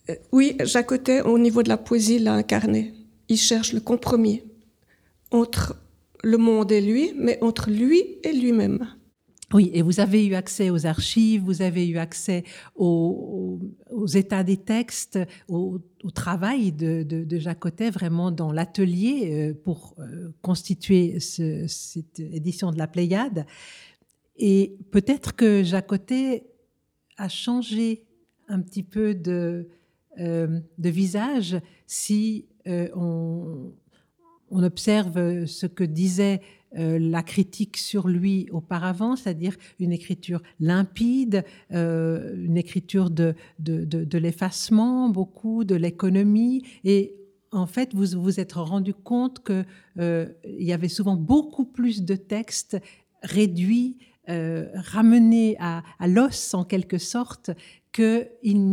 Euh, 0.09 0.15
oui, 0.31 0.57
Jacotet, 0.63 1.21
au 1.21 1.38
niveau 1.38 1.61
de 1.61 1.69
la 1.69 1.77
poésie, 1.77 2.17
l'a 2.17 2.33
incarné. 2.33 2.95
Il 3.29 3.38
cherche 3.38 3.74
le 3.74 3.79
compromis 3.79 4.43
entre 5.31 5.75
le 6.24 6.38
monde 6.38 6.71
et 6.71 6.81
lui, 6.81 7.13
mais 7.15 7.38
entre 7.41 7.69
lui 7.69 8.01
et 8.24 8.33
lui-même. 8.33 8.86
Oui, 9.51 9.71
et 9.74 9.81
vous 9.81 10.00
avez 10.00 10.27
eu 10.27 10.36
accès 10.36 10.69
aux 10.69 10.86
archives, 10.86 11.41
vous 11.41 11.63
avez 11.63 11.88
eu 11.88 11.98
accès 11.98 12.43
aux, 12.75 13.59
états 14.13 14.43
des 14.43 14.57
textes, 14.57 15.17
au, 15.48 15.79
travail 16.13 16.71
de, 16.71 17.01
de, 17.01 17.39
Jacotet, 17.39 17.89
vraiment 17.89 18.29
dans 18.29 18.51
l'atelier 18.51 19.31
euh, 19.31 19.53
pour 19.63 19.95
euh, 19.98 20.29
constituer 20.43 21.19
cette 21.19 22.19
édition 22.19 22.71
de 22.71 22.77
la 22.77 22.88
Pléiade. 22.88 23.48
Et 24.38 24.77
peut-être 24.91 25.36
que 25.36 25.63
Jacotet 25.63 26.45
a 27.17 27.27
changé 27.27 28.05
un 28.48 28.62
petit 28.62 28.83
peu 28.83 29.15
de, 29.15 29.67
euh, 30.19 30.59
de 30.77 30.89
visage 30.89 31.59
si 31.88 32.48
on, 32.95 33.71
on 34.51 34.63
observe 34.63 35.45
ce 35.45 35.65
que 35.65 35.83
disait 35.83 36.41
euh, 36.77 36.99
la 36.99 37.23
critique 37.23 37.77
sur 37.77 38.07
lui 38.07 38.47
auparavant, 38.51 39.15
c'est-à-dire 39.15 39.55
une 39.79 39.91
écriture 39.91 40.39
limpide, 40.59 41.43
euh, 41.71 42.35
une 42.35 42.57
écriture 42.57 43.09
de, 43.09 43.33
de, 43.57 44.17
l'effacement, 44.19 45.09
beaucoup 45.09 45.63
de 45.63 45.73
l'économie. 45.73 46.63
Et 46.83 47.15
en 47.51 47.65
fait, 47.65 47.95
vous 47.95 48.21
vous 48.21 48.39
êtes 48.39 48.53
rendu 48.53 48.93
compte 48.93 49.43
qu'il 49.43 49.65
euh, 49.99 50.27
y 50.45 50.71
avait 50.71 50.89
souvent 50.89 51.15
beaucoup 51.15 51.65
plus 51.65 52.03
de 52.03 52.15
textes 52.15 52.77
réduits, 53.23 53.97
ramenés 54.27 55.57
à, 55.59 55.81
l'os 56.07 56.53
en 56.53 56.63
quelque 56.63 56.99
sorte, 56.99 57.49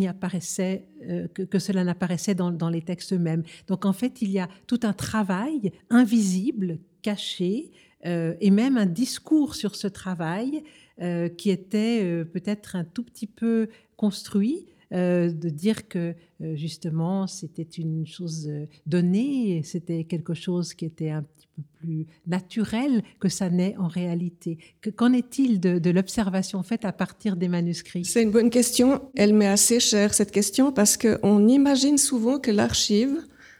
apparaissait, 0.09 0.89
que, 1.35 1.59
cela 1.59 1.85
n'apparaissait 1.85 2.35
dans, 2.35 2.71
les 2.71 2.83
textes 2.83 3.13
eux-mêmes. 3.13 3.43
Donc 3.67 3.85
en 3.85 3.93
fait, 3.93 4.23
il 4.23 4.31
y 4.31 4.39
a 4.39 4.49
tout 4.67 4.81
un 4.83 4.93
travail 4.93 5.73
invisible, 5.91 6.79
caché, 7.03 7.71
euh, 8.05 8.35
et 8.41 8.51
même 8.51 8.77
un 8.77 8.87
discours 8.87 9.55
sur 9.55 9.75
ce 9.75 9.89
travail 9.89 10.63
euh, 11.01 11.29
qui 11.29 11.51
était 11.51 12.03
euh, 12.03 12.25
peut-être 12.25 12.77
un 12.77 12.85
tout 12.85 13.03
petit 13.03 13.27
peu 13.27 13.69
construit, 13.97 14.67
de 14.90 15.49
dire 15.49 15.88
que 15.88 16.14
justement 16.55 17.26
c'était 17.26 17.62
une 17.62 18.07
chose 18.07 18.50
donnée, 18.87 19.62
c'était 19.64 20.05
quelque 20.05 20.35
chose 20.35 20.75
qui 20.75 20.85
était 20.85 21.11
un 21.11 21.23
petit 21.23 21.49
peu 21.57 21.62
plus 21.78 22.07
naturel 22.26 23.02
que 23.19 23.28
ça 23.28 23.50
n'est 23.50 23.76
en 23.78 23.88
réalité. 23.88 24.59
Qu'en 24.97 25.12
est-il 25.12 25.59
de, 25.59 25.78
de 25.78 25.90
l'observation 25.90 26.62
faite 26.62 26.85
à 26.85 26.93
partir 26.93 27.37
des 27.37 27.49
manuscrits? 27.49 28.05
C'est 28.05 28.23
une 28.23 28.31
bonne 28.31 28.50
question. 28.50 29.02
Elle 29.14 29.35
m'est 29.35 29.49
assez 29.49 29.81
chère 29.81 30.14
cette 30.14 30.31
question 30.31 30.73
parce 30.73 30.97
qu'on 30.97 31.49
imagine 31.49 31.99
souvent 31.99 32.38
que 32.38 32.50
l'archive 32.50 33.16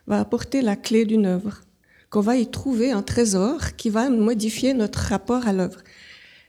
va 0.07 0.21
apporter 0.21 0.63
la 0.63 0.77
clé 0.77 1.05
d'une 1.05 1.27
œuvre 1.27 1.63
qu'on 2.11 2.21
va 2.21 2.37
y 2.37 2.49
trouver 2.51 2.93
un 2.93 3.03
trésor 3.03 3.77
qui 3.77 3.91
va 3.91 4.09
modifier 4.11 4.75
notre 4.75 5.01
rapport 5.01 5.47
à 5.49 5.53
l'œuvre. 5.53 5.83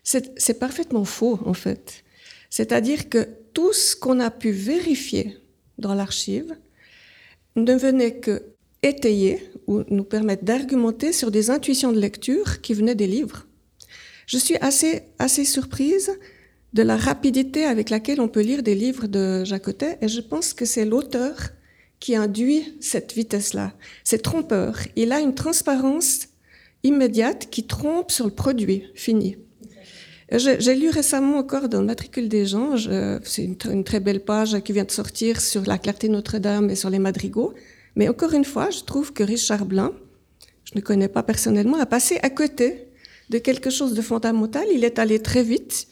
C'est 0.03 0.59
parfaitement 0.59 1.03
faux, 1.03 1.39
en 1.45 1.53
fait. 1.53 2.03
C'est-à-dire 2.49 3.09
que 3.09 3.27
tout 3.57 3.73
ce 3.73 3.95
qu'on 3.95 4.19
a 4.19 4.29
pu 4.29 4.51
vérifier 4.51 5.35
dans 5.79 5.95
l'archive 5.95 6.55
ne 7.55 7.73
venait 7.73 8.19
que 8.19 8.43
étayer 8.83 9.49
ou 9.65 9.81
nous 9.89 10.03
permettre 10.03 10.45
d'argumenter 10.45 11.11
sur 11.11 11.31
des 11.31 11.49
intuitions 11.49 11.91
de 11.91 11.99
lecture 11.99 12.61
qui 12.61 12.75
venaient 12.75 12.93
des 12.93 13.07
livres. 13.07 13.47
Je 14.27 14.37
suis 14.37 14.57
assez, 14.57 15.01
assez 15.17 15.43
surprise 15.43 16.11
de 16.73 16.83
la 16.83 16.97
rapidité 16.97 17.65
avec 17.65 17.89
laquelle 17.89 18.21
on 18.21 18.27
peut 18.27 18.41
lire 18.41 18.61
des 18.61 18.75
livres 18.75 19.07
de 19.07 19.43
Jacotet 19.43 19.97
et 20.01 20.07
je 20.07 20.21
pense 20.21 20.53
que 20.53 20.65
c'est 20.65 20.85
l'auteur 20.85 21.49
qui 21.99 22.15
induit 22.15 22.75
cette 22.79 23.13
vitesse-là. 23.13 23.73
C'est 24.03 24.21
trompeur. 24.21 24.77
Il 24.95 25.11
a 25.11 25.19
une 25.19 25.33
transparence 25.33 26.27
immédiate 26.83 27.49
qui 27.49 27.65
trompe 27.65 28.11
sur 28.11 28.25
le 28.25 28.35
produit 28.35 28.83
fini. 28.93 29.37
J'ai 30.31 30.75
lu 30.75 30.89
récemment 30.89 31.37
encore 31.37 31.69
dans 31.69 31.79
le 31.79 31.85
matricule 31.85 32.27
des 32.27 32.45
gens, 32.45 32.75
c'est 33.23 33.45
une, 33.45 33.83
très 33.85 34.01
belle 34.01 34.19
page 34.19 34.59
qui 34.59 34.73
vient 34.73 34.83
de 34.83 34.91
sortir 34.91 35.39
sur 35.39 35.63
la 35.65 35.77
clarté 35.77 36.09
Notre-Dame 36.09 36.69
et 36.69 36.75
sur 36.75 36.89
les 36.89 36.99
madrigaux. 36.99 37.53
Mais 37.95 38.09
encore 38.09 38.33
une 38.33 38.43
fois, 38.43 38.69
je 38.69 38.81
trouve 38.81 39.13
que 39.13 39.23
Richard 39.23 39.65
Blin, 39.65 39.93
je 40.65 40.73
ne 40.75 40.81
connais 40.81 41.07
pas 41.07 41.23
personnellement, 41.23 41.77
a 41.77 41.85
passé 41.85 42.19
à 42.23 42.29
côté 42.29 42.89
de 43.29 43.37
quelque 43.37 43.69
chose 43.69 43.93
de 43.93 44.01
fondamental. 44.01 44.65
Il 44.73 44.83
est 44.83 44.99
allé 44.99 45.19
très 45.19 45.43
vite. 45.43 45.87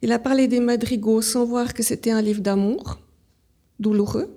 Il 0.00 0.12
a 0.12 0.18
parlé 0.18 0.48
des 0.48 0.60
madrigaux 0.60 1.20
sans 1.20 1.44
voir 1.44 1.74
que 1.74 1.82
c'était 1.82 2.10
un 2.10 2.22
livre 2.22 2.40
d'amour, 2.40 2.98
douloureux. 3.78 4.34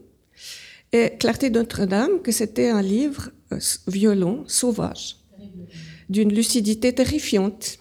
Et 0.92 1.12
Clarté 1.20 1.50
Notre-Dame, 1.50 2.22
que 2.22 2.32
c'était 2.32 2.70
un 2.70 2.82
livre 2.82 3.32
euh, 3.52 3.60
violent, 3.88 4.44
sauvage, 4.48 5.18
d'une 6.10 6.34
lucidité 6.34 6.94
terrifiante. 6.94 7.80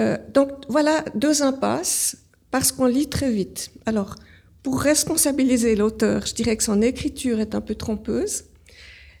Euh, 0.00 0.16
donc 0.32 0.50
voilà 0.68 1.04
deux 1.14 1.42
impasses 1.42 2.16
parce 2.50 2.72
qu'on 2.72 2.86
lit 2.86 3.08
très 3.08 3.30
vite. 3.30 3.70
Alors, 3.86 4.16
pour 4.62 4.80
responsabiliser 4.80 5.74
l'auteur, 5.74 6.26
je 6.26 6.34
dirais 6.34 6.56
que 6.56 6.62
son 6.62 6.82
écriture 6.82 7.40
est 7.40 7.54
un 7.54 7.60
peu 7.60 7.74
trompeuse. 7.74 8.44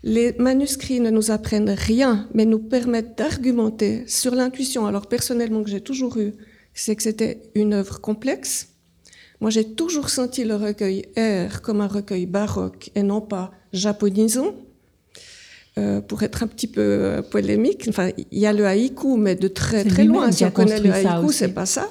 Les 0.04 0.32
manuscrits 0.34 1.00
ne 1.00 1.10
nous 1.10 1.30
apprennent 1.30 1.70
rien, 1.70 2.28
mais 2.34 2.44
nous 2.44 2.58
permettent 2.58 3.16
d'argumenter 3.16 4.04
sur 4.06 4.34
l'intuition. 4.34 4.86
Alors 4.86 5.06
personnellement, 5.06 5.62
que 5.62 5.70
j'ai 5.70 5.80
toujours 5.80 6.16
eu, 6.18 6.34
c'est 6.74 6.96
que 6.96 7.02
c'était 7.02 7.42
une 7.54 7.72
œuvre 7.72 8.00
complexe. 8.00 8.68
Moi, 9.40 9.50
j'ai 9.50 9.74
toujours 9.74 10.08
senti 10.08 10.44
le 10.44 10.54
recueil 10.54 11.06
R 11.16 11.62
comme 11.62 11.80
un 11.80 11.88
recueil 11.88 12.26
baroque 12.26 12.90
et 12.94 13.02
non 13.02 13.20
pas 13.20 13.52
japonisant. 13.72 14.54
Euh, 15.78 16.02
pour 16.02 16.22
être 16.22 16.42
un 16.42 16.46
petit 16.48 16.66
peu 16.66 16.82
euh, 16.82 17.22
polémique, 17.22 17.86
enfin, 17.88 18.10
il 18.18 18.38
y 18.38 18.44
a 18.44 18.52
le 18.52 18.66
haïku, 18.66 19.16
mais 19.16 19.36
de 19.36 19.48
très 19.48 19.84
très 19.84 20.04
loin. 20.04 20.30
Si 20.30 20.44
on 20.44 20.50
connaît 20.50 20.78
le 20.78 20.92
haïku, 20.92 21.32
c'est 21.32 21.54
pas 21.54 21.64
ça. 21.64 21.88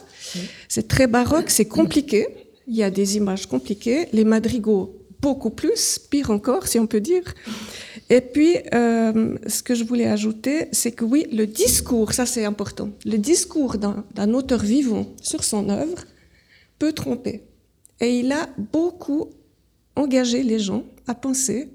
C'est 0.68 0.88
très 0.88 1.08
baroque, 1.08 1.50
c'est 1.50 1.66
compliqué. 1.66 2.28
Il 2.68 2.76
y 2.76 2.84
a 2.84 2.92
des 2.92 3.18
images 3.18 3.48
compliquées. 3.48 4.08
Les 4.14 4.24
madrigaux, 4.24 5.02
beaucoup 5.20 5.50
plus, 5.50 5.98
pire 5.98 6.30
encore, 6.30 6.68
si 6.68 6.78
on 6.80 6.86
peut 6.86 7.02
dire. 7.02 7.24
Et 8.12 8.22
puis, 8.22 8.58
euh, 8.74 9.36
ce 9.48 9.64
que 9.64 9.74
je 9.74 9.84
voulais 9.84 10.08
ajouter, 10.08 10.68
c'est 10.72 10.92
que 10.92 11.04
oui, 11.04 11.26
le 11.32 11.48
discours, 11.48 12.14
ça 12.14 12.28
c'est 12.28 12.46
important. 12.46 12.90
Le 13.06 13.18
discours 13.18 13.78
d'un 13.78 14.34
auteur 14.34 14.60
vivant 14.60 15.08
sur 15.24 15.44
son 15.44 15.70
œuvre 15.70 16.04
peut 16.78 16.94
tromper. 16.94 17.42
Et 18.00 18.20
il 18.20 18.32
a 18.32 18.48
beaucoup 18.72 19.30
engagé 19.96 20.44
les 20.44 20.60
gens 20.60 20.84
à 21.08 21.16
penser 21.16 21.70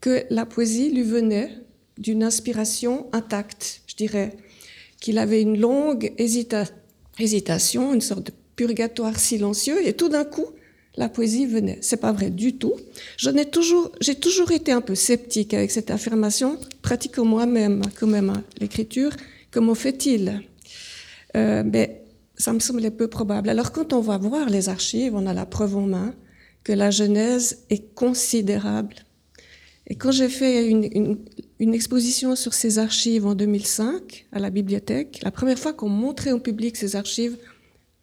que 0.00 0.24
la 0.30 0.46
poésie 0.46 0.90
lui 0.90 1.02
venait 1.02 1.50
d'une 1.98 2.22
inspiration 2.22 3.06
intacte, 3.12 3.82
je 3.86 3.96
dirais, 3.96 4.36
qu'il 5.00 5.18
avait 5.18 5.42
une 5.42 5.58
longue 5.58 6.12
hésitation, 6.18 7.94
une 7.94 8.00
sorte 8.00 8.26
de 8.26 8.32
purgatoire 8.56 9.18
silencieux, 9.18 9.86
et 9.86 9.92
tout 9.92 10.08
d'un 10.08 10.24
coup, 10.24 10.46
la 10.96 11.08
poésie 11.08 11.46
venait. 11.46 11.78
C'est 11.80 11.98
pas 11.98 12.12
vrai 12.12 12.30
du 12.30 12.56
tout. 12.56 12.74
Je 13.16 13.30
n'ai 13.30 13.44
toujours, 13.44 13.92
j'ai 14.00 14.16
toujours 14.16 14.50
été 14.50 14.72
un 14.72 14.80
peu 14.80 14.96
sceptique 14.96 15.54
avec 15.54 15.70
cette 15.70 15.90
affirmation. 15.92 16.58
Pratiquant 16.82 17.24
moi-même, 17.24 17.82
quand 17.98 18.08
même, 18.08 18.30
hein, 18.30 18.42
l'écriture. 18.58 19.12
Comment 19.52 19.76
fait-il? 19.76 20.42
Euh, 21.36 21.62
Mais 21.64 22.02
ça 22.36 22.52
me 22.52 22.58
semblait 22.58 22.90
peu 22.90 23.06
probable. 23.06 23.48
Alors, 23.48 23.70
quand 23.70 23.92
on 23.92 24.00
va 24.00 24.18
voir 24.18 24.50
les 24.50 24.68
archives, 24.68 25.14
on 25.14 25.26
a 25.26 25.34
la 25.34 25.46
preuve 25.46 25.76
en 25.76 25.86
main 25.86 26.14
que 26.64 26.72
la 26.72 26.90
Genèse 26.90 27.64
est 27.70 27.94
considérable 27.94 28.96
et 29.88 29.94
quand 29.94 30.12
j'ai 30.12 30.28
fait 30.28 30.68
une, 30.68 31.74
exposition 31.74 32.36
sur 32.36 32.52
ces 32.52 32.78
archives 32.78 33.26
en 33.26 33.34
2005 33.34 34.26
à 34.32 34.38
la 34.38 34.50
bibliothèque, 34.50 35.20
la 35.22 35.30
première 35.30 35.58
fois 35.58 35.72
qu'on 35.72 35.88
montrait 35.88 36.32
au 36.32 36.38
public 36.38 36.76
ces 36.76 36.94
archives, 36.94 37.38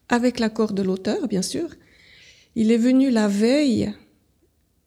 avec 0.10 0.40
l'accord 0.40 0.74
de 0.74 0.82
l'auteur, 0.82 1.28
bien 1.28 1.44
sûr, 1.44 1.70
il 2.56 2.72
est 2.72 2.78
venu 2.78 3.12
la 3.12 3.28
veille 3.28 3.94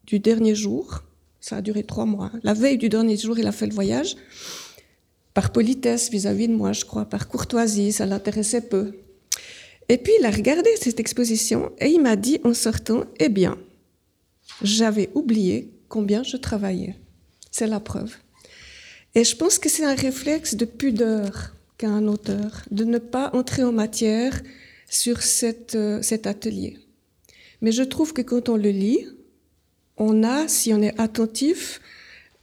du 0.05 0.19
dernier 0.19 0.55
jour, 0.55 1.03
ça 1.39 1.57
a 1.57 1.61
duré 1.61 1.83
trois 1.83 2.05
mois, 2.05 2.31
la 2.43 2.53
veille 2.53 2.77
du 2.77 2.89
dernier 2.89 3.15
jour, 3.15 3.39
il 3.39 3.47
a 3.47 3.53
fait 3.53 3.67
le 3.67 3.73
voyage, 3.73 4.17
par 5.33 5.51
politesse 5.53 6.09
vis-à-vis 6.09 6.47
-vis 6.47 6.51
de 6.51 6.55
moi, 6.55 6.73
je 6.73 6.83
crois, 6.83 7.05
par 7.05 7.29
courtoisie, 7.29 7.93
ça 7.93 8.05
l'intéressait 8.05 8.67
peu. 8.73 8.91
Et 9.87 9.97
puis 9.97 10.13
il 10.19 10.25
a 10.25 10.31
regardé 10.31 10.69
cette 10.75 10.99
exposition 10.99 11.71
et 11.79 11.87
il 11.87 12.01
m'a 12.01 12.17
dit 12.17 12.39
en 12.43 12.53
sortant, 12.53 13.05
eh 13.19 13.29
bien, 13.29 13.57
j'avais 14.61 15.09
oublié 15.15 15.78
combien 15.89 16.23
je 16.23 16.37
travaillais. 16.37 16.95
C'est 17.51 17.67
la 17.67 17.79
preuve. 17.79 18.15
Et 19.15 19.23
je 19.23 19.35
pense 19.35 19.59
que 19.59 19.69
c'est 19.69 19.85
un 19.85 19.95
réflexe 19.95 20.55
de 20.55 20.65
pudeur 20.65 21.55
qu'a 21.77 21.89
un 21.89 22.07
auteur, 22.07 22.63
de 22.71 22.83
ne 22.83 22.99
pas 22.99 23.31
entrer 23.33 23.63
en 23.63 23.71
matière 23.71 24.39
sur 24.87 25.17
euh, 25.17 26.01
cet 26.01 26.27
atelier. 26.27 26.77
Mais 27.61 27.71
je 27.71 27.83
trouve 27.83 28.13
que 28.13 28.21
quand 28.21 28.49
on 28.49 28.57
le 28.57 28.69
lit, 28.69 29.05
on 29.97 30.23
a, 30.23 30.47
si 30.47 30.73
on 30.73 30.81
est 30.81 30.99
attentif, 30.99 31.81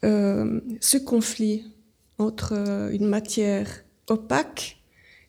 euh, 0.05 0.61
ce 0.81 0.99
conflit 0.99 1.65
entre 2.19 2.53
euh, 2.53 2.91
une 2.91 3.07
matière 3.07 3.69
opaque 4.09 4.79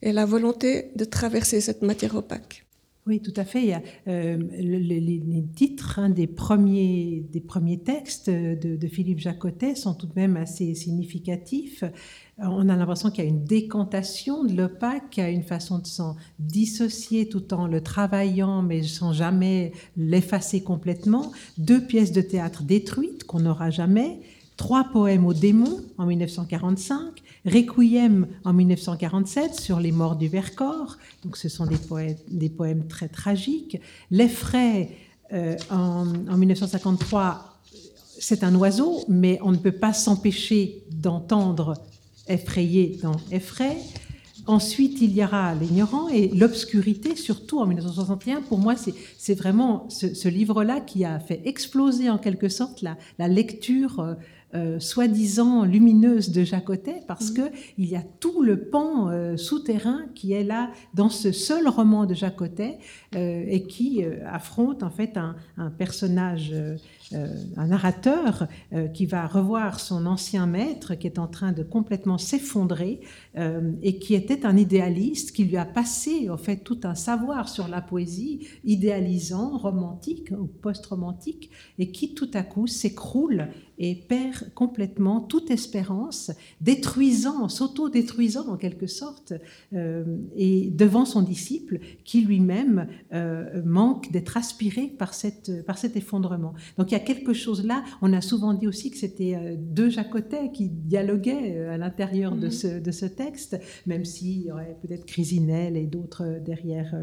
et 0.02 0.12
la 0.12 0.24
volonté 0.24 0.90
de 0.94 1.04
traverser 1.04 1.60
cette 1.60 1.82
matière 1.82 2.14
opaque. 2.14 2.66
Oui, 3.08 3.22
tout 3.22 3.32
à 3.36 3.44
fait. 3.46 3.82
Euh, 4.06 4.36
les, 4.58 5.44
titres 5.56 5.98
hein, 5.98 6.10
des, 6.10 6.26
premiers, 6.26 7.24
des 7.32 7.40
premiers 7.40 7.78
textes 7.78 8.28
de, 8.28 8.86
Philippe 8.86 9.18
Jacotet 9.18 9.76
sont 9.76 9.94
tout 9.94 10.06
de 10.06 10.12
même 10.14 10.36
assez 10.36 10.74
significatifs. 10.74 11.84
On 12.36 12.68
a 12.68 12.76
l'impression 12.76 13.10
qu'il 13.10 13.24
y 13.24 13.26
a 13.26 13.30
une 13.30 13.44
décantation 13.44 14.44
de 14.44 14.54
l'opaque, 14.54 15.08
qu'il 15.08 15.24
y 15.24 15.26
a 15.26 15.30
une 15.30 15.42
façon 15.42 15.78
de 15.78 15.86
s'en 15.86 16.16
dissocier 16.38 17.30
tout 17.30 17.54
en 17.54 17.66
le 17.66 17.80
travaillant, 17.80 18.60
mais 18.60 18.82
sans 18.82 19.14
jamais 19.14 19.72
l'effacer 19.96 20.62
complètement. 20.62 21.32
Deux 21.56 21.80
pièces 21.80 22.12
de 22.12 22.20
théâtre 22.20 22.62
détruites 22.62 23.24
qu'on 23.24 23.40
n'aura 23.40 23.70
jamais. 23.70 24.20
Trois 24.58 24.82
poèmes 24.82 25.24
au 25.24 25.32
démon 25.32 25.80
en 25.98 26.06
1945, 26.06 27.22
Requiem 27.46 28.26
en 28.44 28.52
1947 28.52 29.54
sur 29.54 29.78
les 29.78 29.92
morts 29.92 30.16
du 30.16 30.26
Vercors, 30.26 30.98
donc 31.24 31.36
ce 31.36 31.48
sont 31.48 31.64
des, 31.64 32.48
poèmes 32.48 32.88
très 32.88 33.06
tragiques. 33.06 33.80
L'effray 34.10 34.90
euh, 35.32 35.56
en, 35.70 36.06
1953, 36.06 37.60
c'est 38.18 38.42
un 38.42 38.52
oiseau, 38.56 39.04
mais 39.08 39.38
on 39.42 39.52
ne 39.52 39.58
peut 39.58 39.70
pas 39.70 39.92
s'empêcher 39.92 40.82
d'entendre 40.90 41.74
effrayé 42.26 42.98
dans 43.00 43.16
effray. 43.30 43.76
Ensuite, 44.48 45.00
il 45.00 45.14
y 45.14 45.22
aura 45.22 45.54
l'ignorant 45.54 46.08
et 46.08 46.28
l'obscurité, 46.28 47.14
surtout 47.14 47.60
en 47.60 47.66
1961. 47.66 48.40
Pour 48.40 48.58
moi, 48.58 48.74
c'est 49.18 49.34
vraiment 49.34 49.88
ce, 49.88 50.26
livre-là 50.26 50.80
qui 50.80 51.04
a 51.04 51.20
fait 51.20 51.42
exploser 51.44 52.10
en 52.10 52.18
quelque 52.18 52.48
sorte 52.48 52.82
la, 52.82 52.96
la 53.20 53.28
lecture 53.28 54.16
euh, 54.54 54.80
soi-disant 54.80 55.64
lumineuse 55.64 56.30
de 56.30 56.42
Jacotet 56.42 57.02
parce 57.06 57.32
mm. 57.32 57.34
que 57.34 57.42
il 57.76 57.84
y 57.84 57.96
a 57.96 58.02
tout 58.02 58.42
le 58.42 58.58
pan 58.58 59.10
euh, 59.10 59.36
souterrain 59.36 60.06
qui 60.14 60.32
est 60.32 60.42
là 60.42 60.70
dans 60.94 61.10
ce 61.10 61.32
seul 61.32 61.68
roman 61.68 62.06
de 62.06 62.14
Jacotet 62.14 62.78
euh, 63.14 63.44
et 63.46 63.64
qui 63.64 64.02
affronte 64.24 64.82
en 64.82 64.88
fait 64.88 65.18
un, 65.18 65.36
un 65.58 65.68
personnage 65.68 66.54
un 67.56 67.66
narrateur 67.66 68.48
qui 68.92 69.06
va 69.06 69.26
revoir 69.26 69.80
son 69.80 70.04
ancien 70.04 70.46
maître 70.46 70.94
qui 70.94 71.06
est 71.06 71.18
en 71.18 71.26
train 71.26 71.52
de 71.52 71.62
complètement 71.62 72.18
s'effondrer 72.18 73.00
et 73.82 73.98
qui 73.98 74.14
était 74.14 74.44
un 74.44 74.58
idéaliste 74.58 75.32
qui 75.32 75.44
lui 75.44 75.56
a 75.56 75.64
passé 75.64 76.28
en 76.28 76.36
fait 76.36 76.58
tout 76.58 76.80
un 76.84 76.94
savoir 76.94 77.48
sur 77.48 77.66
la 77.68 77.80
poésie 77.80 78.46
idéalisant, 78.64 79.56
romantique 79.56 80.32
ou 80.38 80.46
post-romantique 80.46 81.50
et 81.78 81.90
qui 81.90 82.12
tout 82.12 82.30
à 82.34 82.42
coup 82.42 82.66
s'écroule 82.66 83.48
et 83.78 83.94
perd 83.94 84.52
complètement 84.54 85.20
toute 85.20 85.50
espérance, 85.50 86.30
détruisant, 86.60 87.48
s'auto-détruisant 87.48 88.48
en 88.48 88.56
quelque 88.56 88.86
sorte, 88.86 89.34
et 90.36 90.70
devant 90.70 91.04
son 91.04 91.22
disciple 91.22 91.80
qui 92.04 92.22
lui-même 92.22 92.88
manque 93.64 94.10
d'être 94.10 94.36
aspiré 94.36 94.88
par, 94.98 95.14
cette, 95.14 95.64
par 95.64 95.78
cet 95.78 95.96
effondrement. 95.96 96.54
Donc 96.76 96.90
il 96.90 96.92
y 96.92 96.96
a 96.96 97.00
quelque 97.00 97.32
chose 97.32 97.64
là. 97.64 97.84
On 98.02 98.12
a 98.12 98.20
souvent 98.20 98.54
dit 98.54 98.66
aussi 98.66 98.90
que 98.90 98.96
c'était 98.96 99.34
euh, 99.34 99.56
deux 99.58 99.90
Jacotet 99.90 100.50
qui 100.52 100.68
dialoguaient 100.68 101.56
euh, 101.56 101.74
à 101.74 101.78
l'intérieur 101.78 102.36
de, 102.36 102.46
mhm. 102.46 102.50
ce, 102.50 102.80
de 102.80 102.90
ce 102.90 103.06
texte, 103.06 103.58
même 103.86 104.04
s'il 104.04 104.42
y 104.42 104.52
aurait 104.52 104.76
peut-être 104.82 105.06
Crisinel 105.06 105.76
et 105.76 105.86
d'autres 105.86 106.24
euh, 106.24 106.40
derrière 106.40 106.94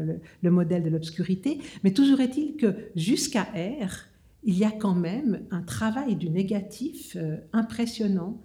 le, 0.42 0.50
modèle 0.50 0.82
de 0.82 0.90
l'obscurité. 0.90 1.58
Mais 1.84 1.92
toujours 1.92 2.20
est-il 2.20 2.56
que 2.56 2.74
jusqu'à 2.94 3.42
R, 3.42 4.06
il 4.46 4.56
y 4.56 4.64
a 4.64 4.70
quand 4.70 4.94
même 4.94 5.42
un 5.50 5.62
travail 5.62 6.16
du 6.16 6.30
négatif 6.30 7.16
impressionnant 7.52 8.40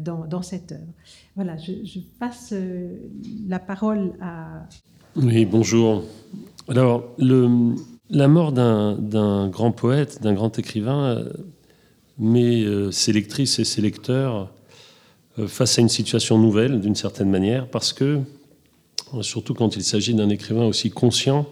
dans, 0.00 0.26
dans, 0.26 0.42
cette 0.42 0.72
œuvre. 0.72 0.92
Voilà, 1.36 1.56
je, 1.58 2.00
passe 2.18 2.54
la 3.48 3.58
parole 3.58 4.12
à... 4.20 4.66
Oui, 5.16 5.44
bonjour. 5.44 6.04
Alors, 6.68 7.14
la 7.18 8.28
mort 8.28 8.52
d'un 8.52 9.48
grand 9.48 9.72
poète, 9.72 10.22
d'un 10.22 10.34
grand 10.34 10.58
écrivain, 10.58 11.16
euh, 11.16 11.32
met 12.18 12.64
ses 12.92 13.12
lectrices 13.12 13.58
et 13.58 13.64
ses 13.64 13.80
lecteurs 13.80 14.52
face 15.46 15.78
à 15.78 15.82
une 15.82 15.88
situation 15.88 16.38
nouvelle 16.38 16.80
d'une 16.80 16.94
certaine 16.94 17.30
manière, 17.30 17.68
parce 17.68 17.92
que, 17.92 18.20
surtout 19.22 19.54
quand 19.54 19.76
il 19.76 19.82
s'agit 19.82 20.14
d'un 20.14 20.28
écrivain 20.28 20.64
aussi 20.64 20.90
conscient 20.90 21.46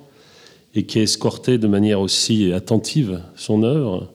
et 0.79 0.85
qui 0.85 1.01
a 1.01 1.03
escorté 1.03 1.59
de 1.59 1.67
manière 1.67 2.01
aussi 2.01 2.53
attentive 2.53 3.23
son 3.35 3.63
œuvre, 3.65 4.13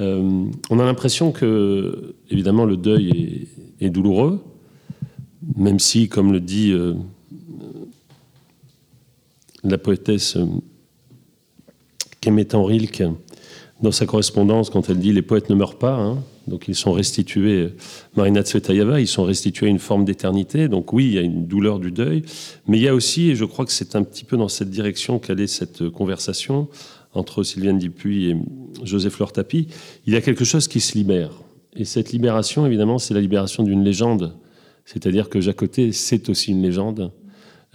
on 0.00 0.78
a 0.80 0.84
l'impression 0.84 1.30
que, 1.30 2.16
évidemment, 2.28 2.64
le 2.64 2.76
deuil 2.76 3.46
est, 3.80 3.90
douloureux, 3.90 4.42
même 5.56 5.78
si, 5.78 6.08
comme 6.08 6.32
le 6.32 6.40
dit 6.40 6.74
la 9.64 9.78
poétesse 9.78 10.36
euh, 10.36 10.46
Kemetan 12.20 12.64
Rilke, 12.64 13.04
dans 13.82 13.90
sa 13.90 14.06
correspondance, 14.06 14.70
quand 14.70 14.88
elle 14.88 14.98
dit 14.98 15.12
les 15.12 15.22
poètes 15.22 15.50
ne 15.50 15.54
meurent 15.54 15.78
pas, 15.78 15.96
hein, 15.96 16.18
donc 16.46 16.68
ils 16.68 16.74
sont 16.74 16.92
restitués, 16.92 17.70
Marina 18.16 18.42
Tsvetaeva, 18.42 19.00
ils 19.00 19.06
sont 19.06 19.24
restitués 19.24 19.66
à 19.66 19.70
une 19.70 19.78
forme 19.78 20.04
d'éternité. 20.04 20.68
Donc 20.68 20.92
oui, 20.92 21.06
il 21.06 21.14
y 21.14 21.18
a 21.18 21.22
une 21.22 21.46
douleur 21.46 21.78
du 21.78 21.90
deuil, 21.90 22.22
mais 22.66 22.78
il 22.78 22.82
y 22.82 22.88
a 22.88 22.94
aussi, 22.94 23.30
et 23.30 23.34
je 23.34 23.44
crois 23.44 23.64
que 23.64 23.72
c'est 23.72 23.96
un 23.96 24.02
petit 24.02 24.24
peu 24.24 24.36
dans 24.36 24.48
cette 24.48 24.70
direction 24.70 25.18
qu'allait 25.18 25.46
cette 25.46 25.88
conversation 25.88 26.68
entre 27.14 27.42
Sylviane 27.42 27.78
Dupuis 27.78 28.30
et 28.30 28.36
Joseph 28.82 29.14
Fleur 29.14 29.32
Tapie, 29.32 29.68
il 30.06 30.12
y 30.12 30.16
a 30.16 30.20
quelque 30.20 30.44
chose 30.44 30.68
qui 30.68 30.80
se 30.80 30.98
libère. 30.98 31.30
Et 31.76 31.84
cette 31.84 32.12
libération, 32.12 32.66
évidemment, 32.66 32.98
c'est 32.98 33.14
la 33.14 33.20
libération 33.20 33.62
d'une 33.62 33.82
légende. 33.82 34.34
C'est-à-dire 34.84 35.28
que 35.28 35.40
Jacoté, 35.40 35.92
c'est 35.92 36.28
aussi 36.28 36.52
une 36.52 36.62
légende. 36.62 37.12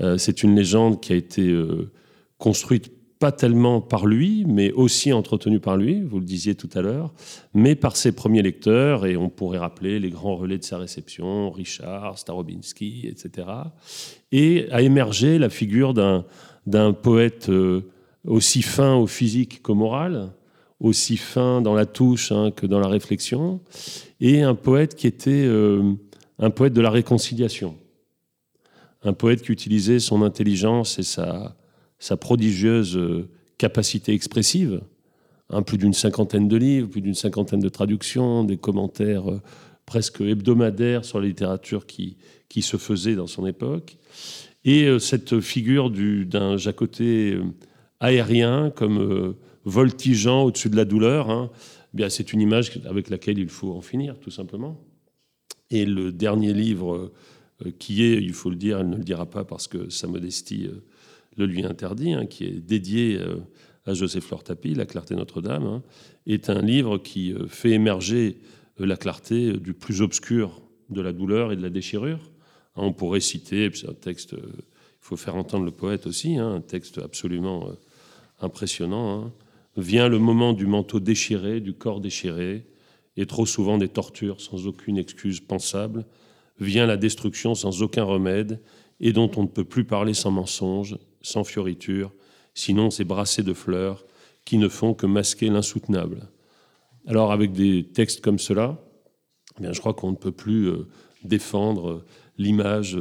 Euh, 0.01 0.17
c'est 0.17 0.43
une 0.43 0.55
légende 0.55 1.01
qui 1.01 1.13
a 1.13 1.15
été 1.15 1.47
euh, 1.49 1.91
construite 2.37 2.91
pas 3.19 3.31
tellement 3.33 3.81
par 3.81 4.05
lui, 4.05 4.45
mais 4.47 4.71
aussi 4.71 5.11
entretenue 5.11 5.59
par 5.59 5.75
lui, 5.75 6.01
vous 6.01 6.19
le 6.19 6.25
disiez 6.25 6.55
tout 6.55 6.69
à 6.73 6.81
l'heure, 6.81 7.13
mais 7.53 7.75
par 7.75 7.97
ses 7.97 8.13
premiers 8.13 8.41
lecteurs, 8.41 9.05
et 9.05 9.17
on 9.17 9.29
pourrait 9.29 9.57
rappeler 9.57 9.99
les 9.99 10.09
grands 10.09 10.37
relais 10.37 10.57
de 10.57 10.63
sa 10.63 10.77
réception, 10.77 11.51
Richard, 11.51 12.17
Starobinski, 12.17 13.07
etc. 13.07 13.47
Et 14.31 14.67
a 14.71 14.81
émergé 14.81 15.37
la 15.37 15.49
figure 15.49 15.93
d'un 15.93 16.93
poète 16.93 17.49
euh, 17.49 17.91
aussi 18.25 18.61
fin 18.61 18.95
au 18.95 19.05
physique 19.05 19.61
qu'au 19.61 19.75
moral, 19.75 20.31
aussi 20.79 21.17
fin 21.17 21.61
dans 21.61 21.73
la 21.73 21.85
touche 21.85 22.31
hein, 22.31 22.51
que 22.51 22.65
dans 22.65 22.79
la 22.79 22.87
réflexion, 22.87 23.59
et 24.21 24.43
un 24.43 24.55
poète 24.55 24.95
qui 24.95 25.07
était 25.07 25.45
un 26.39 26.49
poète 26.49 26.73
de 26.73 26.81
la 26.81 26.89
réconciliation 26.89 27.75
un 29.03 29.13
poète 29.13 29.41
qui 29.41 29.51
utilisait 29.51 29.99
son 29.99 30.21
intelligence 30.21 30.99
et 30.99 31.03
sa, 31.03 31.55
sa 31.99 32.17
prodigieuse 32.17 32.97
euh, 32.97 33.29
capacité 33.57 34.13
expressive. 34.13 34.81
Hein, 35.51 35.61
plus 35.63 35.77
d'une 35.77 35.93
cinquantaine 35.93 36.47
de 36.47 36.57
livres, 36.57 36.89
plus 36.89 37.01
d'une 37.01 37.15
cinquantaine 37.15 37.59
de 37.59 37.69
traductions, 37.69 38.43
des 38.43 38.57
commentaires 38.57 39.29
euh, 39.29 39.41
presque 39.85 40.21
hebdomadaires 40.21 41.03
sur 41.03 41.19
la 41.19 41.27
littérature 41.27 41.85
qui, 41.85 42.17
qui 42.47 42.61
se 42.61 42.77
faisait 42.77 43.15
dans 43.15 43.27
son 43.27 43.45
époque. 43.45 43.97
Et 44.63 44.85
euh, 44.85 44.99
cette 44.99 45.39
figure 45.39 45.89
d'un 45.89 46.57
Jacoté 46.57 47.37
aérien, 47.99 48.71
comme 48.73 49.35
voltigeant 49.65 50.43
au-dessus 50.43 50.69
de 50.69 50.77
la 50.77 50.85
douleur, 50.85 51.29
hein, 51.29 51.49
eh 51.97 52.09
c'est 52.09 52.31
une 52.31 52.39
image 52.39 52.79
avec 52.87 53.09
laquelle 53.09 53.39
il 53.39 53.49
faut 53.49 53.73
en 53.73 53.81
finir, 53.81 54.17
tout 54.19 54.31
simplement. 54.31 54.79
Et 55.69 55.85
le 55.85 56.11
dernier 56.11 56.53
livre 56.53 57.11
qui 57.77 58.03
est, 58.03 58.21
il 58.21 58.33
faut 58.33 58.49
le 58.49 58.55
dire, 58.55 58.79
elle 58.79 58.89
ne 58.89 58.95
le 58.95 59.03
dira 59.03 59.25
pas 59.25 59.43
parce 59.43 59.67
que 59.67 59.89
sa 59.89 60.07
modestie 60.07 60.69
le 61.39 61.45
lui 61.45 61.65
interdit, 61.65 62.13
hein, 62.13 62.25
qui 62.25 62.45
est 62.45 62.59
dédié 62.59 63.17
euh, 63.17 63.37
à 63.85 63.93
Joseph 63.93 64.25
Fleur 64.25 64.43
Tapie, 64.43 64.75
La 64.75 64.85
clarté 64.85 65.15
Notre-Dame, 65.15 65.65
hein, 65.65 65.83
est 66.27 66.49
un 66.49 66.61
livre 66.61 66.97
qui 66.97 67.33
fait 67.47 67.71
émerger 67.71 68.37
la 68.77 68.97
clarté 68.97 69.53
du 69.53 69.73
plus 69.73 70.01
obscur 70.01 70.61
de 70.89 71.01
la 71.01 71.11
douleur 71.11 71.51
et 71.51 71.55
de 71.55 71.61
la 71.61 71.69
déchirure. 71.69 72.19
Hein, 72.75 72.83
on 72.83 72.93
pourrait 72.93 73.19
citer, 73.19 73.69
c'est 73.73 73.89
un 73.89 73.93
texte, 73.93 74.33
il 74.33 74.63
faut 74.99 75.17
faire 75.17 75.35
entendre 75.35 75.65
le 75.65 75.71
poète 75.71 76.05
aussi, 76.05 76.37
un 76.37 76.61
texte 76.61 76.99
absolument 76.99 77.69
impressionnant. 78.41 79.31
Vient 79.77 80.07
le 80.07 80.19
moment 80.19 80.53
du 80.53 80.67
manteau 80.67 80.99
déchiré, 80.99 81.61
du 81.61 81.73
corps 81.73 82.01
déchiré, 82.01 82.65
et 83.17 83.25
trop 83.25 83.45
souvent 83.45 83.77
des 83.77 83.89
tortures 83.89 84.39
sans 84.39 84.67
aucune 84.67 84.97
excuse 84.97 85.39
pensable, 85.41 86.05
vient 86.59 86.85
la 86.85 86.97
destruction 86.97 87.55
sans 87.55 87.81
aucun 87.81 88.03
remède 88.03 88.61
et 88.99 89.13
dont 89.13 89.29
on 89.35 89.43
ne 89.43 89.47
peut 89.47 89.63
plus 89.63 89.85
parler 89.85 90.13
sans 90.13 90.31
mensonge, 90.31 90.97
sans 91.21 91.43
fioriture, 91.43 92.11
sinon 92.53 92.89
ces 92.89 93.03
brassées 93.03 93.43
de 93.43 93.53
fleurs 93.53 94.05
qui 94.45 94.57
ne 94.57 94.67
font 94.67 94.93
que 94.93 95.05
masquer 95.05 95.49
l'insoutenable. 95.49 96.27
Alors 97.07 97.31
avec 97.31 97.53
des 97.53 97.83
textes 97.83 98.21
comme 98.21 98.39
cela, 98.39 98.77
eh 99.59 99.63
bien, 99.63 99.73
je 99.73 99.79
crois 99.79 99.93
qu'on 99.93 100.11
ne 100.11 100.17
peut 100.17 100.31
plus 100.31 100.67
euh, 100.69 100.87
défendre 101.23 102.03
l'image 102.37 102.97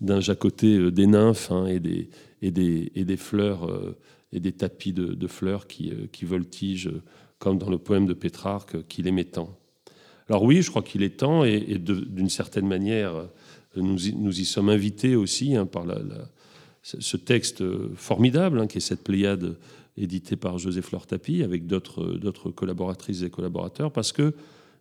d'un 0.00 0.20
jacoté 0.20 0.76
euh, 0.76 0.90
des 0.90 1.06
nymphes 1.06 1.50
hein, 1.50 1.66
et, 1.66 1.80
des, 1.80 2.10
et, 2.42 2.50
des, 2.50 2.92
et, 2.94 3.04
des, 3.04 3.16
fleurs 3.16 3.68
euh, 3.68 3.96
et 4.32 4.40
des 4.40 4.52
tapis 4.52 4.92
de, 4.92 5.26
fleurs 5.26 5.66
qui, 5.66 5.92
voltigent, 6.22 6.90
comme 7.38 7.58
dans 7.58 7.70
le 7.70 7.78
poème 7.78 8.06
de 8.06 8.14
Pétrarque, 8.14 8.86
qu'il 8.88 9.06
aimait 9.06 9.24
tant. 9.24 9.58
Alors 10.28 10.42
oui, 10.42 10.60
je 10.60 10.70
crois 10.70 10.82
qu'il 10.82 11.02
est 11.02 11.18
temps, 11.18 11.44
et, 11.44 11.78
d'une 11.78 12.28
certaine 12.28 12.66
manière, 12.66 13.28
nous 13.76 14.08
y, 14.08 14.14
nous 14.14 14.40
y, 14.40 14.44
sommes 14.44 14.68
invités 14.68 15.16
aussi 15.16 15.56
hein, 15.56 15.64
par 15.64 15.86
ce 16.98 17.16
texte 17.16 17.62
formidable, 17.94 18.60
hein, 18.60 18.66
qui 18.66 18.78
est 18.78 18.82
cette 18.82 19.04
Pléiade 19.04 19.56
éditée 19.96 20.36
par 20.36 20.58
José 20.58 20.80
Fleur 20.82 21.06
Tapie, 21.06 21.42
avec 21.42 21.66
d'autres 21.66 22.50
collaboratrices 22.50 23.22
et 23.22 23.30
collaborateurs, 23.30 23.92
parce 23.92 24.12
que 24.12 24.34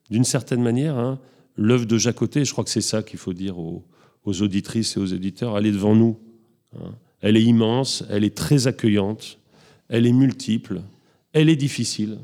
d'une 0.10 0.24
certaine 0.24 0.62
manière, 0.62 0.98
hein, 0.98 1.20
l'œuvre 1.58 1.86
de 1.86 1.98
Jacoté, 1.98 2.46
je 2.46 2.52
crois 2.52 2.64
que 2.64 2.70
c'est 2.70 2.82
ça 2.82 3.04
qu'il 3.04 3.20
faut 3.20 3.34
dire 3.34 3.60
aux, 3.60 3.84
aux, 4.24 4.42
auditrices 4.42 4.96
et 4.96 5.00
aux 5.00 5.06
éditeurs, 5.06 5.58
elle 5.58 5.66
est 5.66 5.72
devant 5.72 5.96
nous. 5.96 6.18
Elle 7.22 7.36
est 7.36 7.44
immense, 7.44 8.04
elle 8.10 8.24
est 8.24 8.36
très 8.36 8.68
accueillante, 8.68 9.40
elle 9.90 10.06
est 10.06 10.14
multiple, 10.14 10.82
elle 11.34 11.50
est 11.50 11.56
difficile 11.56 12.20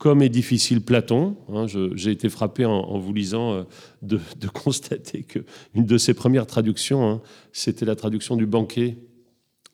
comme 0.00 0.22
est 0.22 0.30
difficile 0.30 0.80
Platon. 0.80 1.36
Hein, 1.52 1.66
j'ai 1.94 2.10
été 2.10 2.30
frappé 2.30 2.64
en, 2.64 2.98
vous 2.98 3.12
lisant 3.12 3.52
euh, 3.52 3.62
de, 4.00 4.18
constater 4.52 5.22
qu'une 5.22 5.84
de 5.84 5.98
ses 5.98 6.14
premières 6.14 6.46
traductions, 6.46 7.08
hein, 7.08 7.20
c'était 7.52 7.84
la 7.84 7.94
traduction 7.94 8.34
du 8.34 8.46
banquet, 8.46 8.96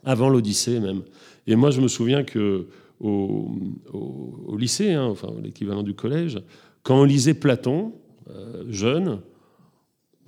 avant 0.05 0.29
l'Odyssée 0.29 0.81
même. 0.81 1.05
Et 1.47 1.55
moi, 1.55 1.71
je 1.71 1.81
me 1.81 1.87
souviens 1.87 2.25
que 2.25 2.67
au, 2.99 4.57
lycée, 4.59 4.95
hein, 4.95 5.05
enfin 5.05 5.33
l'équivalent 5.41 5.85
du 5.85 5.95
collège, 5.95 6.43
quand 6.83 7.01
on 7.01 7.05
lisait 7.05 7.35
Platon, 7.35 7.93
euh, 8.29 8.65
jeune, 8.69 9.21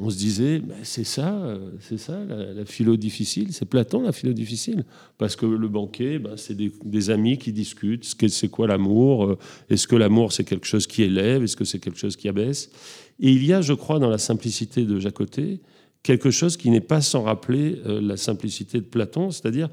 on 0.01 0.11
se 0.11 0.17
disait, 0.17 0.61
ben, 0.61 0.77
c'est 0.85 1.05
ça, 1.05 1.35
euh, 1.35 1.73
c'est 1.81 1.99
ça 1.99 2.25
la, 2.25 2.65
philo 2.65 2.97
difficile, 2.97 3.53
c'est 3.53 3.65
Platon 3.65 4.03
la 4.03 4.13
philo 4.13 4.33
difficile, 4.33 4.85
parce 5.19 5.35
que 5.35 5.45
le 5.45 5.69
banquet, 5.69 6.21
ben, 6.21 6.37
c'est 6.37 6.57
des, 6.57 7.11
amis 7.11 7.37
qui 7.37 7.53
discutent, 7.53 8.05
c'est 8.05 8.49
quoi 8.49 8.69
l'amour, 8.69 9.25
euh, 9.25 9.39
est-ce 9.71 9.89
que 9.89 9.97
l'amour 9.97 10.33
c'est 10.33 10.45
quelque 10.45 10.67
chose 10.67 10.87
qui 10.87 11.03
élève, 11.03 11.43
est-ce 11.43 11.57
que 11.57 11.65
c'est 11.65 11.81
quelque 11.81 11.99
chose 11.99 12.17
qui 12.17 12.29
abaisse, 12.29 12.71
et 13.19 13.33
il 13.33 13.45
y 13.45 13.53
a, 13.53 13.61
je 13.61 13.73
crois, 13.73 13.99
dans 13.99 14.09
la 14.09 14.19
simplicité 14.19 14.85
de 14.85 15.01
Jacoté, 15.01 15.61
quelque 16.05 16.31
chose 16.31 16.57
qui 16.57 16.71
n'est 16.71 16.81
pas 16.81 17.01
sans 17.01 17.25
rappeler 17.25 17.81
euh, 17.85 18.01
la 18.01 18.17
simplicité 18.17 18.79
de 18.79 18.85
Platon, 18.85 19.33
c'est-à-dire 19.33 19.69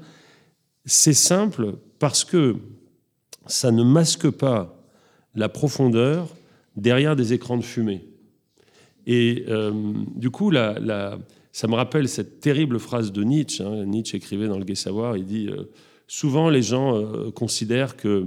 c'est 0.84 1.14
simple 1.14 1.76
parce 2.00 2.24
que 2.24 2.56
ça 3.46 3.70
ne 3.70 3.84
masque 3.84 4.28
pas 4.30 4.76
la 5.36 5.48
profondeur 5.48 6.34
derrière 6.76 7.14
des 7.14 7.32
écrans 7.32 7.56
de 7.56 7.62
fumée. 7.62 8.04
Et 9.06 9.44
euh, 9.48 9.72
du 10.16 10.30
coup, 10.30 10.52
ça 10.52 11.68
me 11.68 11.74
rappelle 11.74 12.08
cette 12.08 12.40
terrible 12.40 12.78
phrase 12.78 13.12
de 13.12 13.22
Nietzsche. 13.22 13.64
Hein. 13.64 13.86
Nietzsche 13.86 14.16
écrivait 14.16 14.48
dans 14.48 14.58
le 14.58 14.64
Gai 14.64 14.74
Savoir, 14.74 15.16
il 15.16 15.24
dit 15.24 15.48
euh, 15.48 15.64
Souvent 16.08 16.50
les 16.50 16.62
gens 16.62 16.96
euh, 16.96 17.30
considèrent 17.30 17.96
que 17.96 18.26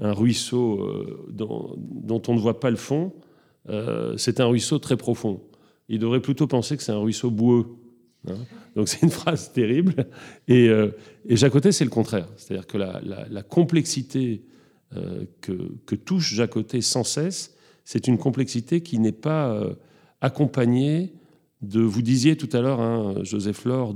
un 0.00 0.12
ruisseau 0.12 0.88
dont, 1.28 2.22
on 2.28 2.34
ne 2.34 2.38
voit 2.38 2.60
pas 2.60 2.70
le 2.70 2.76
fond, 2.76 3.12
c'est 4.16 4.38
un 4.38 4.46
ruisseau 4.46 4.78
très 4.78 4.96
profond. 4.96 5.40
Il 5.88 5.98
devrait 5.98 6.20
plutôt 6.20 6.46
penser 6.46 6.76
que 6.76 6.84
c'est 6.84 6.92
un 6.92 7.00
ruisseau 7.00 7.32
boueux. 7.32 7.66
Hein. 8.28 8.36
Donc 8.76 8.88
c'est 8.88 9.02
une 9.02 9.10
phrase 9.10 9.52
terrible. 9.52 10.06
Et, 10.46 10.68
et 11.26 11.36
Jacotet, 11.36 11.72
c'est 11.72 11.82
le 11.82 11.90
contraire. 11.90 12.28
C'est-à-dire 12.36 12.68
que 12.68 12.78
la, 12.78 13.42
complexité 13.42 14.44
que, 15.40 15.72
que, 15.84 15.96
touche 15.96 16.32
Jacotet 16.32 16.80
sans 16.80 17.02
cesse, 17.02 17.56
c'est 17.84 18.06
une 18.06 18.18
complexité 18.18 18.82
qui 18.82 19.00
n'est 19.00 19.10
pas 19.10 19.60
accompagné 20.20 21.12
de, 21.62 21.80
vous 21.80 22.02
disiez 22.02 22.36
tout 22.36 22.48
à 22.56 22.60
l'heure, 22.60 22.80
hein, 22.80 23.16
Joseph 23.22 23.64
Laure, 23.64 23.94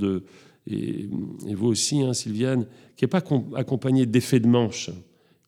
et, 0.66 1.08
vous 1.54 1.68
aussi, 1.68 2.02
hein, 2.02 2.12
Sylviane, 2.12 2.66
qui 2.96 3.04
n'est 3.04 3.08
pas 3.08 3.22
accompagné 3.56 4.06
d'effets 4.06 4.40
de 4.40 4.48
manche, 4.48 4.90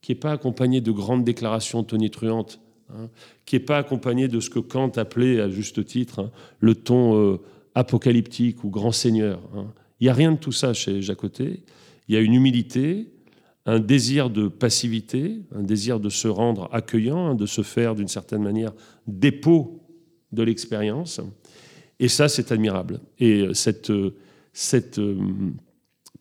qui 0.01 0.13
n'est 0.13 0.19
pas 0.19 0.33
accompagné 0.33 0.81
de 0.81 0.91
grandes 0.91 1.25
déclarations 1.25 1.83
tonitruantes, 1.85 2.61
hein, 2.91 3.09
qui 3.45 3.57
n'est 3.57 3.61
pas 3.61 3.79
accompagné 3.79 4.29
de 4.29 4.41
ce 4.41 4.51
que 4.51 4.59
Kant 4.59 4.91
appelait, 4.97 5.41
à 5.41 5.49
juste 5.49 5.85
titre, 5.85 6.31
le 6.61 6.75
ton 6.75 7.17
euh, 7.17 7.41
apocalyptique 7.75 8.65
ou 8.65 8.71
grand 8.71 8.93
seigneur. 8.93 9.41
Il 10.01 10.05
n'y 10.05 10.11
a 10.11 10.15
rien 10.15 10.33
de 10.33 10.39
tout 10.39 10.53
ça 10.53 10.75
chez 10.75 11.03
Jacoté. 11.03 11.63
Il 12.09 12.15
y 12.15 12.19
a 12.19 12.21
une 12.21 12.35
humilité, 12.35 13.09
un 13.67 13.81
désir 13.81 14.31
de 14.31 14.49
passivité, 14.49 15.41
un 15.55 15.63
désir 15.63 15.99
de 15.99 16.11
se 16.11 16.29
rendre 16.29 16.69
accueillant, 16.73 17.35
de 17.35 17.47
se 17.47 17.63
faire 17.63 17.95
d'une 17.95 18.09
certaine 18.09 18.43
manière 18.43 18.73
dépôt 19.07 19.84
de 20.35 20.43
l'expérience. 20.43 21.21
Et 22.01 22.09
ça, 22.09 22.29
c'est 22.29 22.53
admirable. 22.53 23.01
Et 23.19 23.47
cette, 23.55 23.93
cette 24.53 25.01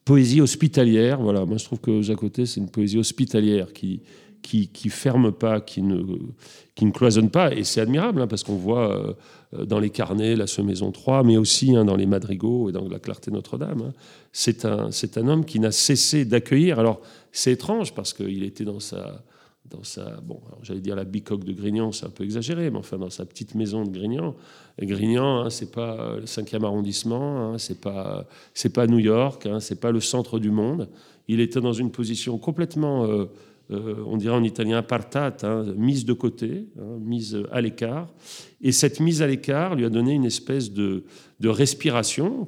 poésie 0.05 0.41
hospitalière, 0.41 1.19
voilà, 1.21 1.45
moi 1.45 1.57
je 1.57 1.65
trouve 1.65 1.79
que 1.79 2.01
Jacotet, 2.01 2.45
c'est 2.45 2.59
une 2.59 2.69
poésie 2.69 2.97
hospitalière 2.97 3.73
qui, 3.73 4.01
qui, 4.43 4.67
qui 4.67 4.89
ferme 4.89 5.31
pas, 5.31 5.61
qui 5.61 5.81
ne, 5.81 6.03
qui 6.75 6.85
ne 6.85 6.91
cloisonne 6.91 7.29
pas. 7.29 7.53
Et 7.53 7.63
c'est 7.63 7.81
admirable, 7.81 8.21
hein, 8.21 8.27
parce 8.27 8.43
qu'on 8.43 8.55
voit 8.55 9.15
euh, 9.53 9.65
dans 9.65 9.79
les 9.79 9.89
carnets 9.89 10.35
la 10.35 10.45
Semaison 10.47 10.91
3, 10.91 11.23
mais 11.23 11.37
aussi 11.37 11.75
hein, 11.75 11.85
dans 11.85 11.95
les 11.95 12.05
madrigaux 12.05 12.69
et 12.69 12.71
dans 12.71 12.87
la 12.87 12.99
Clarté 12.99 13.31
Notre-Dame. 13.31 13.81
Hein. 13.81 13.93
C'est 14.31 14.65
un, 14.65 14.89
un 15.15 15.27
homme 15.27 15.45
qui 15.45 15.59
n'a 15.59 15.71
cessé 15.71 16.25
d'accueillir. 16.25 16.77
Alors, 16.77 17.01
c'est 17.31 17.53
étrange, 17.53 17.95
parce 17.95 18.13
qu'il 18.13 18.43
était 18.43 18.65
dans 18.65 18.79
sa, 18.79 19.23
dans 19.69 19.83
sa, 19.83 20.19
bon, 20.21 20.41
j'allais 20.61 20.81
dire 20.81 20.95
la 20.95 21.05
bicoque 21.05 21.43
de 21.43 21.53
Grignan, 21.53 21.91
c'est 21.91 22.05
un 22.05 22.09
peu 22.09 22.23
exagéré, 22.23 22.69
mais 22.69 22.77
enfin 22.77 22.97
dans 22.97 23.09
sa 23.09 23.25
petite 23.25 23.55
maison 23.55 23.83
de 23.83 23.89
Grignan. 23.89 24.35
Grignan, 24.79 25.45
hein, 25.45 25.49
c'est 25.49 25.71
pas 25.71 26.17
le 26.17 26.25
5e 26.25 26.63
arrondissement, 26.63 27.53
hein, 27.53 27.57
c'est 27.57 27.79
pas, 27.79 28.27
c'est 28.53 28.73
pas 28.73 28.87
New 28.87 28.99
York, 28.99 29.45
hein, 29.45 29.59
c'est 29.59 29.79
pas 29.79 29.91
le 29.91 29.99
centre 29.99 30.39
du 30.39 30.51
monde. 30.51 30.89
Il 31.27 31.39
était 31.39 31.61
dans 31.61 31.73
une 31.73 31.91
position 31.91 32.37
complètement 32.37 33.05
euh, 33.05 33.25
euh, 33.71 34.03
on 34.05 34.17
dirait 34.17 34.35
en 34.35 34.43
italien 34.43 34.77
apartate, 34.77 35.43
hein, 35.43 35.65
mise 35.77 36.05
de 36.05 36.13
côté, 36.13 36.67
hein, 36.79 36.97
mise 36.99 37.37
à 37.51 37.61
l'écart. 37.61 38.09
Et 38.61 38.71
cette 38.71 38.99
mise 38.99 39.21
à 39.21 39.27
l'écart 39.27 39.75
lui 39.75 39.85
a 39.85 39.89
donné 39.89 40.11
une 40.13 40.25
espèce 40.25 40.71
de, 40.71 41.03
respiration 41.41 42.47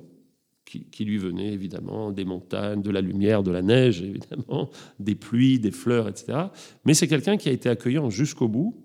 qui, 0.65 1.05
lui 1.05 1.17
venait 1.17 1.53
évidemment 1.53 2.11
des 2.11 2.25
montagnes, 2.25 2.81
de 2.81 2.89
la 2.89 3.01
lumière, 3.01 3.43
de 3.43 3.51
la 3.51 3.61
neige, 3.61 4.01
évidemment, 4.01 4.69
des 4.99 5.15
pluies, 5.15 5.59
des 5.59 5.71
fleurs, 5.71 6.07
etc. 6.07 6.47
Mais 6.85 6.93
c'est 6.93 7.07
quelqu'un 7.07 7.37
qui 7.37 7.49
a 7.49 7.51
été 7.51 7.69
accueillant 7.69 8.09
jusqu'au 8.09 8.47
bout. 8.47 8.75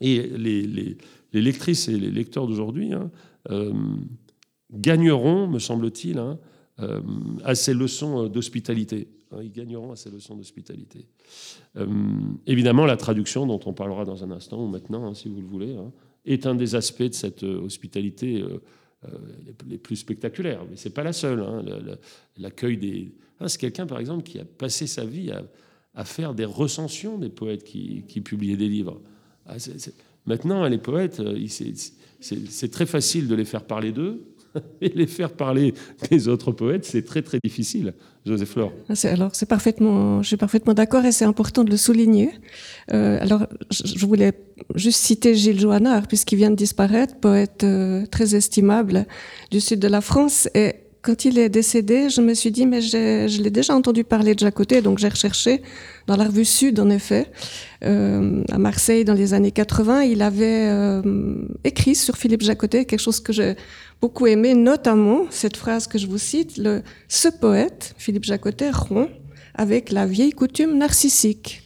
Et 0.00 0.22
les, 0.22 0.96
lectrices 1.32 1.88
et 1.88 1.98
les 1.98 2.10
lecteurs 2.10 2.46
d'aujourd'hui 2.46 2.92
hein, 2.92 3.10
euh, 3.50 3.72
gagneront, 4.72 5.46
me 5.46 5.58
semble-t-il, 5.58 6.20
euh, 6.80 7.00
à 7.44 7.54
ces 7.54 7.74
leçons 7.74 8.28
d'hospitalité. 8.28 9.08
Hein, 9.30 9.38
ils 9.42 9.52
gagneront 9.52 9.92
à 9.92 9.96
ces 9.96 10.10
leçons 10.10 10.36
d'hospitalité. 10.36 11.06
Euh, 11.76 11.86
évidemment, 12.46 12.86
la 12.86 12.96
traduction, 12.96 13.46
dont 13.46 13.60
on 13.66 13.72
parlera 13.72 14.04
dans 14.04 14.24
un 14.24 14.30
instant 14.30 14.64
ou 14.64 14.68
maintenant, 14.68 15.06
hein, 15.06 15.14
si 15.14 15.28
vous 15.28 15.40
le 15.40 15.46
voulez, 15.46 15.76
hein, 15.76 15.92
est 16.24 16.46
un 16.46 16.54
des 16.54 16.74
aspects 16.74 17.02
de 17.02 17.14
cette 17.14 17.42
hospitalité 17.42 18.42
les 19.68 19.78
plus 19.78 19.96
spectaculaires. 19.96 20.64
Mais 20.70 20.76
c'est 20.76 20.90
pas 20.90 21.02
la 21.02 21.12
seule. 21.12 21.44
L'accueil 22.38 22.76
des. 22.76 23.12
c'est 23.46 23.60
quelqu'un, 23.60 23.86
par 23.86 23.98
exemple, 23.98 24.22
qui 24.22 24.38
a 24.38 24.44
passé 24.44 24.86
sa 24.86 25.04
vie 25.04 25.32
à, 25.94 26.04
faire 26.04 26.34
des 26.34 26.44
recensions 26.44 27.18
des 27.18 27.28
poètes 27.28 27.64
qui, 27.64 28.02
publiaient 28.24 28.56
des 28.56 28.68
livres. 28.68 29.00
Ah, 29.46 29.56
maintenant, 30.26 30.66
les 30.68 30.78
poètes, 30.78 31.22
c'est 32.20 32.70
très 32.70 32.86
facile 32.86 33.28
de 33.28 33.34
les 33.34 33.44
faire 33.44 33.64
parler 33.64 33.92
d'eux 33.92 34.33
et 34.80 34.90
les 34.94 35.06
faire 35.06 35.32
parler 35.32 35.74
des 36.10 36.28
autres 36.28 36.52
poètes, 36.52 36.84
c'est 36.84 37.04
très 37.04 37.22
très 37.22 37.38
difficile. 37.42 37.94
Joseph. 38.26 38.56
Ah, 38.56 39.08
alors 39.08 39.34
c'est 39.34 39.48
parfaitement, 39.48 40.22
je 40.22 40.28
suis 40.28 40.36
parfaitement 40.38 40.72
d'accord 40.72 41.04
et 41.04 41.12
c'est 41.12 41.26
important 41.26 41.62
de 41.62 41.70
le 41.70 41.76
souligner. 41.76 42.30
Euh, 42.92 43.18
alors 43.20 43.46
je 43.70 44.06
voulais 44.06 44.32
juste 44.74 45.00
citer 45.00 45.34
Gilles 45.34 45.60
Joannard 45.60 46.06
puisqu'il 46.06 46.36
vient 46.36 46.50
de 46.50 46.56
disparaître, 46.56 47.16
poète 47.16 47.64
euh, 47.64 48.06
très 48.06 48.34
estimable 48.34 49.06
du 49.50 49.60
sud 49.60 49.78
de 49.78 49.88
la 49.88 50.00
France 50.00 50.48
et 50.54 50.83
quand 51.04 51.26
il 51.26 51.38
est 51.38 51.50
décédé, 51.50 52.08
je 52.08 52.22
me 52.22 52.32
suis 52.32 52.50
dit, 52.50 52.64
mais 52.64 52.80
je 52.80 53.42
l'ai 53.42 53.50
déjà 53.50 53.74
entendu 53.76 54.04
parler 54.04 54.34
de 54.34 54.38
Jacotet, 54.38 54.80
donc 54.80 54.98
j'ai 54.98 55.08
recherché 55.08 55.60
dans 56.06 56.16
la 56.16 56.24
revue 56.24 56.46
Sud, 56.46 56.80
en 56.80 56.88
effet, 56.88 57.30
euh, 57.84 58.42
à 58.50 58.56
Marseille 58.56 59.04
dans 59.04 59.12
les 59.12 59.34
années 59.34 59.50
80. 59.50 60.04
Il 60.04 60.22
avait 60.22 60.66
euh, 60.70 61.02
écrit 61.62 61.94
sur 61.94 62.16
Philippe 62.16 62.40
Jacotet 62.40 62.86
quelque 62.86 63.00
chose 63.00 63.20
que 63.20 63.34
j'ai 63.34 63.54
beaucoup 64.00 64.26
aimé, 64.26 64.54
notamment 64.54 65.26
cette 65.28 65.58
phrase 65.58 65.86
que 65.86 65.98
je 65.98 66.06
vous 66.06 66.18
cite, 66.18 66.58
ce 67.08 67.28
poète, 67.28 67.94
Philippe 67.98 68.24
Jacotet, 68.24 68.70
rompt 68.70 69.10
avec 69.54 69.92
la 69.92 70.06
vieille 70.06 70.32
coutume 70.32 70.78
narcissique. 70.78 71.60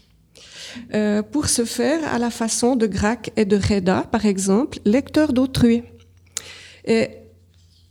Euh, 0.95 1.23
pour 1.23 1.49
se 1.49 1.65
faire 1.65 2.01
à 2.13 2.19
la 2.19 2.31
façon 2.31 2.77
de 2.77 2.87
Grac 2.87 3.31
et 3.37 3.45
de 3.47 3.57
Reda, 3.57 4.05
par 4.13 4.27
exemple, 4.27 4.79
lecteur 4.85 5.33
d'autrui. 5.33 5.83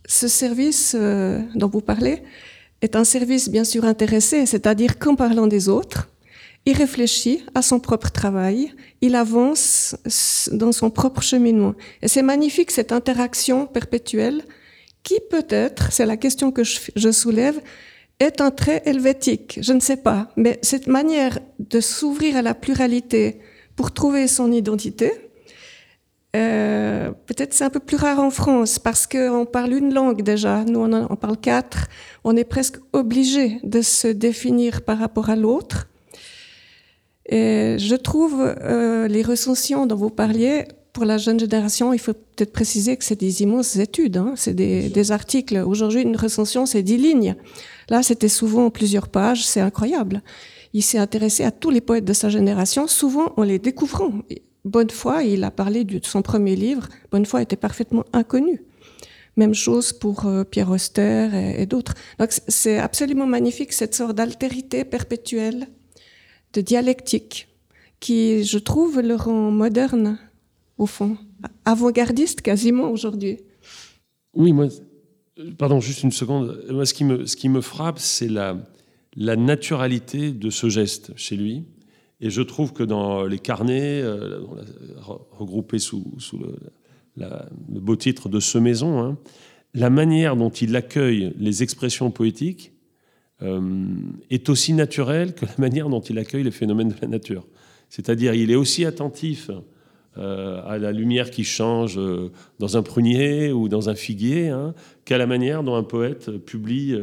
Ce 0.08 0.26
service 0.26 0.96
euh, 0.98 1.40
dont 1.54 1.68
vous 1.68 1.82
parlez 1.82 2.22
est 2.80 2.96
un 2.96 3.04
service 3.04 3.48
bien 3.48 3.64
sûr 3.64 3.84
intéressé, 3.84 4.46
c'est-à-dire 4.46 4.98
qu'en 4.98 5.14
parlant 5.14 5.46
des 5.46 5.68
autres, 5.68 6.08
il 6.64 6.76
réfléchit 6.76 7.44
à 7.54 7.62
son 7.62 7.78
propre 7.78 8.10
travail, 8.10 8.74
il 9.00 9.14
avance 9.14 9.96
dans 10.52 10.72
son 10.72 10.90
propre 10.90 11.22
cheminement. 11.22 11.74
Et 12.02 12.08
c'est 12.08 12.22
magnifique 12.22 12.70
cette 12.70 12.90
interaction 12.90 13.66
perpétuelle 13.66 14.42
qui 15.02 15.18
peut-être, 15.30 15.92
c'est 15.92 16.06
la 16.06 16.16
question 16.16 16.52
que 16.52 16.62
je 16.64 17.10
soulève, 17.10 17.60
est 18.18 18.40
un 18.40 18.50
trait 18.50 18.82
helvétique, 18.84 19.58
je 19.62 19.72
ne 19.72 19.80
sais 19.80 19.96
pas, 19.96 20.30
mais 20.36 20.58
cette 20.62 20.88
manière 20.88 21.38
de 21.58 21.80
s'ouvrir 21.80 22.36
à 22.36 22.42
la 22.42 22.54
pluralité 22.54 23.40
pour 23.76 23.92
trouver 23.92 24.26
son 24.26 24.50
identité, 24.50 25.12
euh, 26.36 27.10
peut-être 27.26 27.54
c'est 27.54 27.64
un 27.64 27.70
peu 27.70 27.80
plus 27.80 27.96
rare 27.96 28.20
en 28.20 28.30
France 28.30 28.78
parce 28.78 29.06
qu'on 29.06 29.46
parle 29.46 29.72
une 29.72 29.94
langue 29.94 30.22
déjà. 30.22 30.64
Nous, 30.64 30.80
on, 30.80 31.16
parle 31.16 31.38
quatre. 31.38 31.88
On 32.24 32.36
est 32.36 32.44
presque 32.44 32.76
obligé 32.92 33.60
de 33.62 33.80
se 33.80 34.08
définir 34.08 34.82
par 34.82 34.98
rapport 34.98 35.30
à 35.30 35.36
l'autre. 35.36 35.88
Et 37.26 37.76
je 37.78 37.94
trouve 37.94 38.40
euh, 38.40 39.08
les 39.08 39.22
recensions 39.22 39.86
dont 39.86 39.96
vous 39.96 40.10
parliez, 40.10 40.64
pour 40.94 41.04
la 41.04 41.18
jeune 41.18 41.38
génération, 41.38 41.92
il 41.92 41.98
faut 41.98 42.14
peut-être 42.14 42.52
préciser 42.52 42.96
que 42.96 43.04
c'est 43.04 43.20
des 43.20 43.42
immenses 43.42 43.76
études, 43.76 44.16
hein. 44.16 44.32
c'est 44.34 44.54
des, 44.54 44.88
des, 44.88 45.12
articles. 45.12 45.58
Aujourd'hui, 45.58 46.02
une 46.02 46.16
recension, 46.16 46.64
c'est 46.64 46.82
dix 46.82 46.96
lignes. 46.96 47.36
Là, 47.90 48.02
c'était 48.02 48.28
souvent 48.28 48.70
plusieurs 48.70 49.08
pages, 49.08 49.46
c'est 49.46 49.60
incroyable. 49.60 50.22
Il 50.72 50.82
s'est 50.82 50.98
intéressé 50.98 51.44
à 51.44 51.50
tous 51.50 51.70
les 51.70 51.82
poètes 51.82 52.06
de 52.06 52.14
sa 52.14 52.30
génération, 52.30 52.86
souvent 52.86 53.32
en 53.36 53.42
les 53.42 53.58
découvrant. 53.58 54.12
Bonnefoy, 54.64 55.32
il 55.32 55.44
a 55.44 55.50
parlé 55.50 55.84
de 55.84 56.00
son 56.04 56.22
premier 56.22 56.56
livre. 56.56 56.88
Bonnefoy 57.10 57.42
était 57.42 57.56
parfaitement 57.56 58.04
inconnu. 58.12 58.62
Même 59.36 59.54
chose 59.54 59.92
pour 59.92 60.26
euh, 60.26 60.44
Pierre 60.44 60.70
Auster 60.70 61.28
et, 61.56 61.66
d'autres. 61.66 61.94
Donc 62.18 62.30
c'est 62.48 62.78
absolument 62.78 63.26
magnifique 63.26 63.72
cette 63.72 63.94
sorte 63.94 64.16
d'altérité 64.16 64.84
perpétuelle, 64.84 65.68
de 66.54 66.60
dialectique, 66.60 67.48
qui, 68.00 68.44
je 68.44 68.58
trouve, 68.58 69.00
le 69.00 69.14
rend 69.14 69.50
moderne, 69.50 70.18
au 70.76 70.86
fond, 70.86 71.16
avant-gardiste 71.64 72.42
quasiment 72.42 72.90
aujourd'hui. 72.90 73.38
Oui, 74.34 74.52
moi, 74.52 74.68
pardon, 75.56 75.80
juste 75.80 76.02
une 76.02 76.12
seconde. 76.12 76.64
Moi, 76.70 76.84
ce 76.84 76.94
qui 76.94 77.04
me, 77.04 77.26
ce 77.26 77.36
qui 77.36 77.48
me 77.48 77.60
frappe, 77.60 77.98
c'est 77.98 78.28
la, 78.28 78.56
la 79.16 79.36
naturalité 79.36 80.32
de 80.32 80.50
ce 80.50 80.68
geste 80.68 81.12
chez 81.16 81.36
lui. 81.36 81.64
Et 82.20 82.30
je 82.30 82.42
trouve 82.42 82.72
que 82.72 82.82
dans 82.82 83.24
les 83.24 83.38
carnets, 83.38 84.00
euh, 84.02 84.40
regroupés 85.30 85.78
sous, 85.78 86.04
le, 87.16 87.80
beau 87.80 87.96
titre 87.96 88.28
de 88.28 88.40
Ce 88.40 88.58
Maison, 88.58 89.00
hein, 89.00 89.18
la 89.74 89.90
manière 89.90 90.36
dont 90.36 90.50
il 90.50 90.74
accueille 90.74 91.32
les 91.38 91.62
expressions 91.62 92.10
poétiques 92.10 92.72
euh, 93.42 93.84
est 94.30 94.48
aussi 94.48 94.72
naturelle 94.72 95.34
que 95.34 95.46
la 95.46 95.54
manière 95.58 95.88
dont 95.88 96.00
il 96.00 96.18
accueille 96.18 96.42
les 96.42 96.50
phénomènes 96.50 96.88
de 96.88 96.96
la 97.00 97.08
nature. 97.08 97.46
C'est-à-dire, 97.88 98.34
il 98.34 98.50
est 98.50 98.56
aussi 98.56 98.84
attentif 98.84 99.50
euh, 100.16 100.60
à 100.66 100.78
la 100.78 100.90
lumière 100.90 101.30
qui 101.30 101.44
change 101.44 102.00
dans 102.58 102.76
un 102.76 102.82
prunier 102.82 103.52
ou 103.52 103.68
dans 103.68 103.88
un 103.88 103.94
figuier 103.94 104.48
hein, 104.48 104.74
qu'à 105.04 105.18
la 105.18 105.26
manière 105.26 105.62
dont 105.62 105.76
un 105.76 105.84
poète 105.84 106.36
publie. 106.38 107.00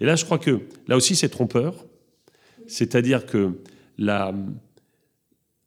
Et 0.00 0.04
là, 0.04 0.16
je 0.16 0.26
crois 0.26 0.38
que 0.38 0.60
là 0.86 0.96
aussi, 0.96 1.16
c'est 1.16 1.30
trompeur. 1.30 1.86
C'est-à-dire 2.66 3.24
que 3.24 3.54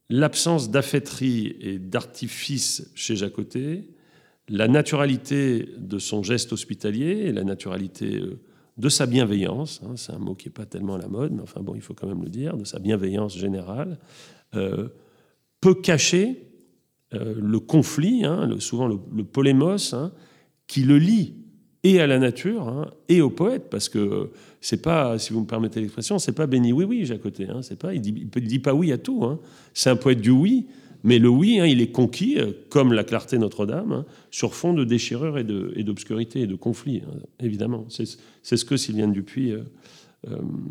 l'absence 0.10 0.72
d'affêterie 0.72 1.56
et 1.60 1.80
d'artifice 1.80 2.92
chez 2.96 3.16
Jacotet, 3.16 3.86
la 4.50 4.68
naturalité 4.68 5.70
de 5.78 6.00
son 6.00 6.24
geste 6.24 6.52
hospitalier 6.54 7.26
et 7.26 7.32
la 7.32 7.44
naturalité 7.44 8.20
euh, 8.20 8.40
de 8.78 8.90
sa 8.90 9.06
bienveillance, 9.06 9.82
hein, 9.86 9.94
c'est 9.96 10.12
un 10.12 10.18
mot 10.18 10.36
qui 10.36 10.48
n'est 10.48 10.54
pas 10.54 10.66
tellement 10.66 10.96
à 10.96 10.98
la 10.98 11.08
mode, 11.08 11.32
mais 11.32 11.42
enfin 11.42 11.62
bon, 11.62 11.76
il 11.76 11.82
faut 11.82 11.94
quand 11.94 12.08
même 12.08 12.24
le 12.24 12.30
dire, 12.30 12.58
de 12.58 12.66
sa 12.66 12.80
bienveillance 12.80 13.38
générale, 13.38 14.00
euh, 14.56 14.90
peut 15.62 15.76
cacher 15.76 16.48
euh, 17.14 17.36
le 17.40 17.60
conflit, 17.60 18.26
hein, 18.26 18.50
souvent 18.60 18.88
le, 18.88 19.24
polémos, 19.24 19.94
hein, 19.94 20.12
qui 20.68 20.84
le 20.84 20.98
lie 20.98 21.36
et 21.84 22.00
à 22.00 22.08
la 22.08 22.18
nature 22.18 22.92
et 23.10 23.22
au 23.22 23.30
poète, 23.30 23.70
parce 23.70 23.90
que 23.90 24.30
c'est 24.62 24.82
pas, 24.82 25.20
si 25.20 25.34
vous 25.34 25.42
me 25.42 25.46
permettez 25.46 25.82
l'expression, 25.82 26.18
c'est 26.20 26.32
pas 26.32 26.48
béni 26.48 26.72
oui 26.72 26.86
oui 26.86 27.06
Jacoté. 27.06 27.48
Hein, 27.50 27.62
c'est 27.62 27.78
pas, 27.78 27.94
il 27.94 28.02
dit, 28.02 28.28
il 28.36 28.48
dit 28.48 28.60
pas 28.60 28.74
oui 28.74 28.92
à 28.92 28.98
tout. 28.98 29.26
Hein. 29.26 29.40
C'est 29.74 29.90
un 29.90 29.98
poète 29.98 30.22
du 30.22 30.32
oui, 30.32 30.68
mais 31.04 31.20
le 31.20 31.28
oui, 31.28 31.60
hein, 31.60 31.66
il 31.66 31.82
est 31.82 31.92
conquis, 31.92 32.40
euh, 32.40 32.52
comme 32.70 32.94
la 32.94 33.04
clarté 33.04 33.38
Notre-Dame, 33.38 33.92
hein, 33.92 34.06
sur 34.32 34.56
fond 34.56 34.74
de 34.74 34.86
déchirure 34.86 35.38
et 35.38 35.44
d'obscurité 35.84 36.42
et, 36.42 36.48
de 36.48 36.56
conflit, 36.56 37.02
hein, 37.06 37.20
évidemment. 37.42 37.86
C'est 37.90 38.56
ce 38.56 38.66
que 38.66 38.78
Sylviane 38.78 39.12
Dupuis 39.12 39.52
euh, 39.52 39.64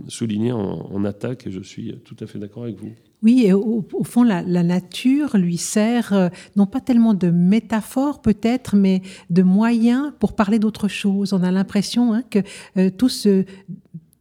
souligné 0.08 0.52
en, 0.52 1.04
attaque, 1.04 1.46
et 1.46 1.50
je 1.50 1.60
suis 1.60 1.94
tout 2.04 2.16
à 2.20 2.26
fait 2.26 2.38
d'accord 2.38 2.64
avec 2.64 2.80
vous. 2.80 2.92
Oui, 3.22 3.52
au, 3.52 3.84
fond, 4.02 4.22
la, 4.22 4.42
nature 4.42 5.36
lui 5.36 5.56
sert 5.56 6.30
non 6.56 6.66
pas 6.66 6.80
tellement 6.80 7.14
de 7.14 7.30
métaphore 7.30 8.22
peut-être, 8.22 8.76
mais 8.76 9.02
de 9.30 9.42
moyen 9.42 10.14
pour 10.18 10.34
parler 10.34 10.58
d'autre 10.58 10.88
chose. 10.88 11.32
On 11.32 11.42
a 11.42 11.50
l'impression 11.50 12.14
hein, 12.14 12.22
que 12.30 12.88
tout 12.88 13.08
ce 13.08 13.44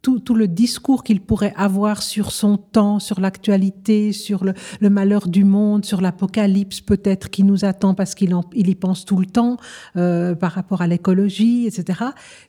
tout, 0.02 0.34
le 0.34 0.48
discours 0.48 1.04
qu'il 1.04 1.22
pourrait 1.22 1.54
avoir 1.56 2.02
sur 2.02 2.32
son 2.32 2.58
temps, 2.58 3.00
sur 3.00 3.20
l'actualité, 3.20 4.12
sur 4.12 4.44
le, 4.44 4.90
malheur 4.90 5.28
du 5.28 5.44
monde, 5.44 5.86
sur 5.86 6.02
l'apocalypse 6.02 6.82
peut-être 6.82 7.30
qui 7.30 7.44
nous 7.44 7.66
attend 7.66 7.94
parce 7.94 8.16
qu'il 8.16 8.36
il 8.54 8.70
y 8.70 8.76
pense 8.76 9.06
tout 9.06 9.18
le 9.18 9.26
temps 9.26 9.58
euh, 9.96 10.34
par 10.34 10.54
rapport 10.54 10.82
à 10.82 10.88
l'écologie, 10.88 11.68
etc. 11.68 12.00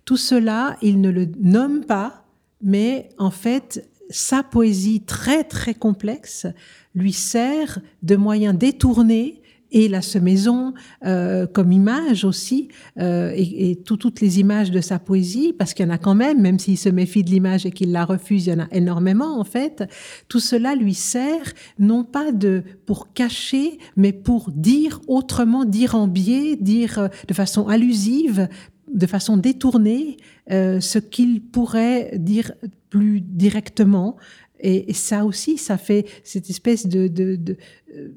Tout 0.05 0.17
cela, 0.17 0.77
il 0.81 1.01
ne 1.01 1.11
le 1.11 1.27
nomme 1.41 1.85
pas, 1.85 2.22
mais 2.63 3.09
en 3.19 3.31
fait, 3.31 3.89
sa 4.11 4.43
poésie 4.43 5.01
très 5.01 5.45
très 5.45 5.75
complexe 5.75 6.47
lui 6.95 7.13
sert 7.13 7.81
de 8.03 8.17
moyen 8.17 8.53
détourné 8.53 9.43
et 9.73 9.89
la 9.89 10.03
semaison 10.03 10.75
euh, 11.05 11.47
comme 11.47 11.73
image 11.73 12.25
aussi, 12.25 12.69
euh, 12.99 13.33
et, 13.35 13.79
toutes 13.85 14.21
les 14.21 14.39
images 14.39 14.71
de 14.71 14.81
sa 14.81 14.99
poésie, 14.99 15.55
parce 15.59 15.75
qu'il 15.75 15.87
y 15.87 15.89
en 15.89 15.93
a 15.93 15.99
quand 15.99 16.15
même, 16.15 16.41
même 16.41 16.59
s'il 16.59 16.77
se 16.77 16.89
méfie 16.89 17.25
de 17.25 17.31
l'image 17.31 17.67
et 17.67 17.71
qu'il 17.71 17.91
la 17.91 18.05
refuse, 18.05 18.47
il 18.47 18.51
y 18.51 18.53
en 18.53 18.61
a 18.61 18.69
énormément 18.71 19.41
en 19.41 19.45
fait. 19.45 19.85
Tout 20.29 20.41
cela 20.41 20.75
lui 20.75 20.95
sert 20.95 21.53
non 21.79 22.05
pas 22.05 22.33
de 22.33 22.63
pour 22.87 23.13
cacher, 23.13 23.79
mais 23.97 24.13
pour 24.13 24.51
dire 24.51 25.01
autrement, 25.09 25.65
dire 25.65 25.95
en 25.95 26.07
biais, 26.07 26.57
dire 26.57 26.99
euh, 26.99 27.09
de 27.27 27.35
façon 27.35 27.67
allusive, 27.67 28.49
de 28.93 29.07
façon 29.07 29.37
détournée, 29.37 30.19
euh, 30.51 30.81
ce 30.81 30.99
qu'il 30.99 31.43
pourrait 31.43 32.13
dire 32.19 32.53
plus 32.91 33.21
directement. 33.21 34.17
Et, 34.61 34.93
ça 34.95 35.25
aussi, 35.25 35.59
ça 35.59 35.77
fait 35.77 36.07
cette 36.23 36.49
espèce 36.49 36.87
de, 36.87 37.09
de, 37.09 37.37
de 37.37 37.57
euh, 37.97 38.09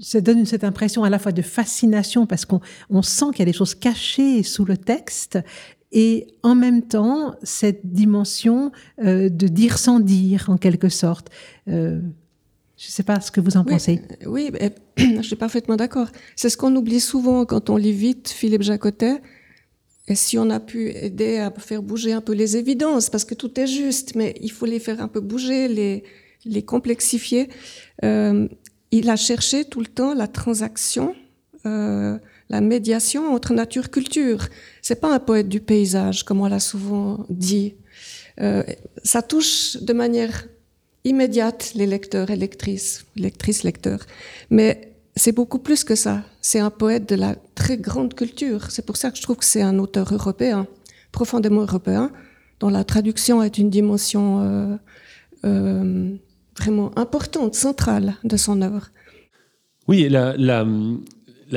ça 0.00 0.20
donne 0.20 0.44
cette 0.44 0.64
impression 0.64 1.04
à 1.04 1.10
la 1.10 1.18
fois 1.18 1.32
de 1.32 1.42
fascination 1.42 2.26
parce 2.26 2.44
qu'on 2.44 2.60
on 2.90 3.02
sent 3.02 3.26
qu'il 3.30 3.38
y 3.40 3.42
a 3.42 3.46
des 3.46 3.52
choses 3.52 3.74
cachées 3.74 4.42
sous 4.42 4.64
le 4.64 4.76
texte 4.76 5.38
et 5.92 6.26
en 6.42 6.54
même 6.54 6.82
temps 6.82 7.34
cette 7.42 7.86
dimension 7.92 8.72
euh, 9.02 9.28
de 9.28 9.46
dire 9.46 9.78
sans 9.78 10.00
dire 10.00 10.46
en 10.48 10.56
quelque 10.56 10.88
sorte. 10.88 11.30
Euh, 11.68 12.00
je 12.76 12.88
ne 12.88 12.90
sais 12.90 13.02
pas 13.04 13.20
ce 13.20 13.30
que 13.30 13.40
vous 13.40 13.56
en 13.56 13.64
pensez. 13.64 14.02
Oui, 14.26 14.50
je 14.96 15.22
suis 15.22 15.36
parfaitement 15.36 15.76
d'accord. 15.76 16.08
C'est 16.34 16.48
ce 16.48 16.56
qu'on 16.56 16.74
oublie 16.74 17.00
souvent 17.00 17.44
quand 17.44 17.70
on 17.70 17.76
lit 17.76 17.92
vite 17.92 18.28
Philippe 18.28 18.62
Jacotet. 18.62 19.22
Et 20.08 20.14
si 20.14 20.36
on 20.36 20.50
a 20.50 20.60
pu 20.60 20.90
aider 20.90 21.38
à 21.38 21.52
faire 21.52 21.82
bouger 21.82 22.12
un 22.12 22.20
peu 22.20 22.32
les 22.32 22.56
évidences, 22.56 23.08
parce 23.08 23.24
que 23.24 23.34
tout 23.34 23.58
est 23.60 23.68
juste, 23.68 24.14
mais 24.14 24.34
il 24.40 24.50
faut 24.50 24.66
les 24.66 24.80
faire 24.80 25.00
un 25.00 25.08
peu 25.08 25.20
bouger, 25.20 25.68
les, 25.68 26.02
les 26.44 26.62
complexifier. 26.62 27.48
Euh, 28.04 28.48
il 28.90 29.08
a 29.08 29.16
cherché 29.16 29.64
tout 29.64 29.80
le 29.80 29.86
temps 29.86 30.14
la 30.14 30.26
transaction, 30.26 31.14
euh, 31.66 32.18
la 32.50 32.60
médiation 32.60 33.32
entre 33.32 33.54
nature 33.54 33.86
et 33.86 33.90
culture. 33.90 34.48
C'est 34.82 35.00
pas 35.00 35.14
un 35.14 35.20
poète 35.20 35.48
du 35.48 35.60
paysage, 35.60 36.24
comme 36.24 36.40
on 36.40 36.46
l'a 36.46 36.60
souvent 36.60 37.24
dit. 37.30 37.74
Euh, 38.40 38.62
ça 39.04 39.22
touche 39.22 39.76
de 39.76 39.92
manière 39.92 40.46
immédiate 41.04 41.72
les 41.74 41.86
lecteurs 41.86 42.30
et 42.30 42.36
lectrices, 42.36 43.04
lectrices, 43.16 43.62
lecteurs. 43.62 44.04
Mais 44.50 44.91
c'est 45.16 45.32
beaucoup 45.32 45.58
plus 45.58 45.84
que 45.84 45.94
ça. 45.94 46.22
C'est 46.40 46.58
un 46.58 46.70
poète 46.70 47.08
de 47.08 47.14
la 47.14 47.36
très 47.54 47.76
grande 47.76 48.14
culture. 48.14 48.70
C'est 48.70 48.86
pour 48.86 48.96
ça 48.96 49.10
que 49.10 49.18
je 49.18 49.22
trouve 49.22 49.36
que 49.36 49.44
c'est 49.44 49.62
un 49.62 49.78
auteur 49.78 50.12
européen, 50.12 50.66
profondément 51.12 51.62
européen, 51.62 52.10
dont 52.60 52.70
la 52.70 52.84
traduction 52.84 53.42
est 53.42 53.58
une 53.58 53.70
dimension 53.70 54.40
euh, 54.40 54.76
euh, 55.44 56.14
vraiment 56.56 56.96
importante, 56.98 57.54
centrale 57.54 58.14
de 58.24 58.36
son 58.36 58.62
œuvre. 58.62 58.90
Oui, 59.88 60.08
la, 60.08 60.64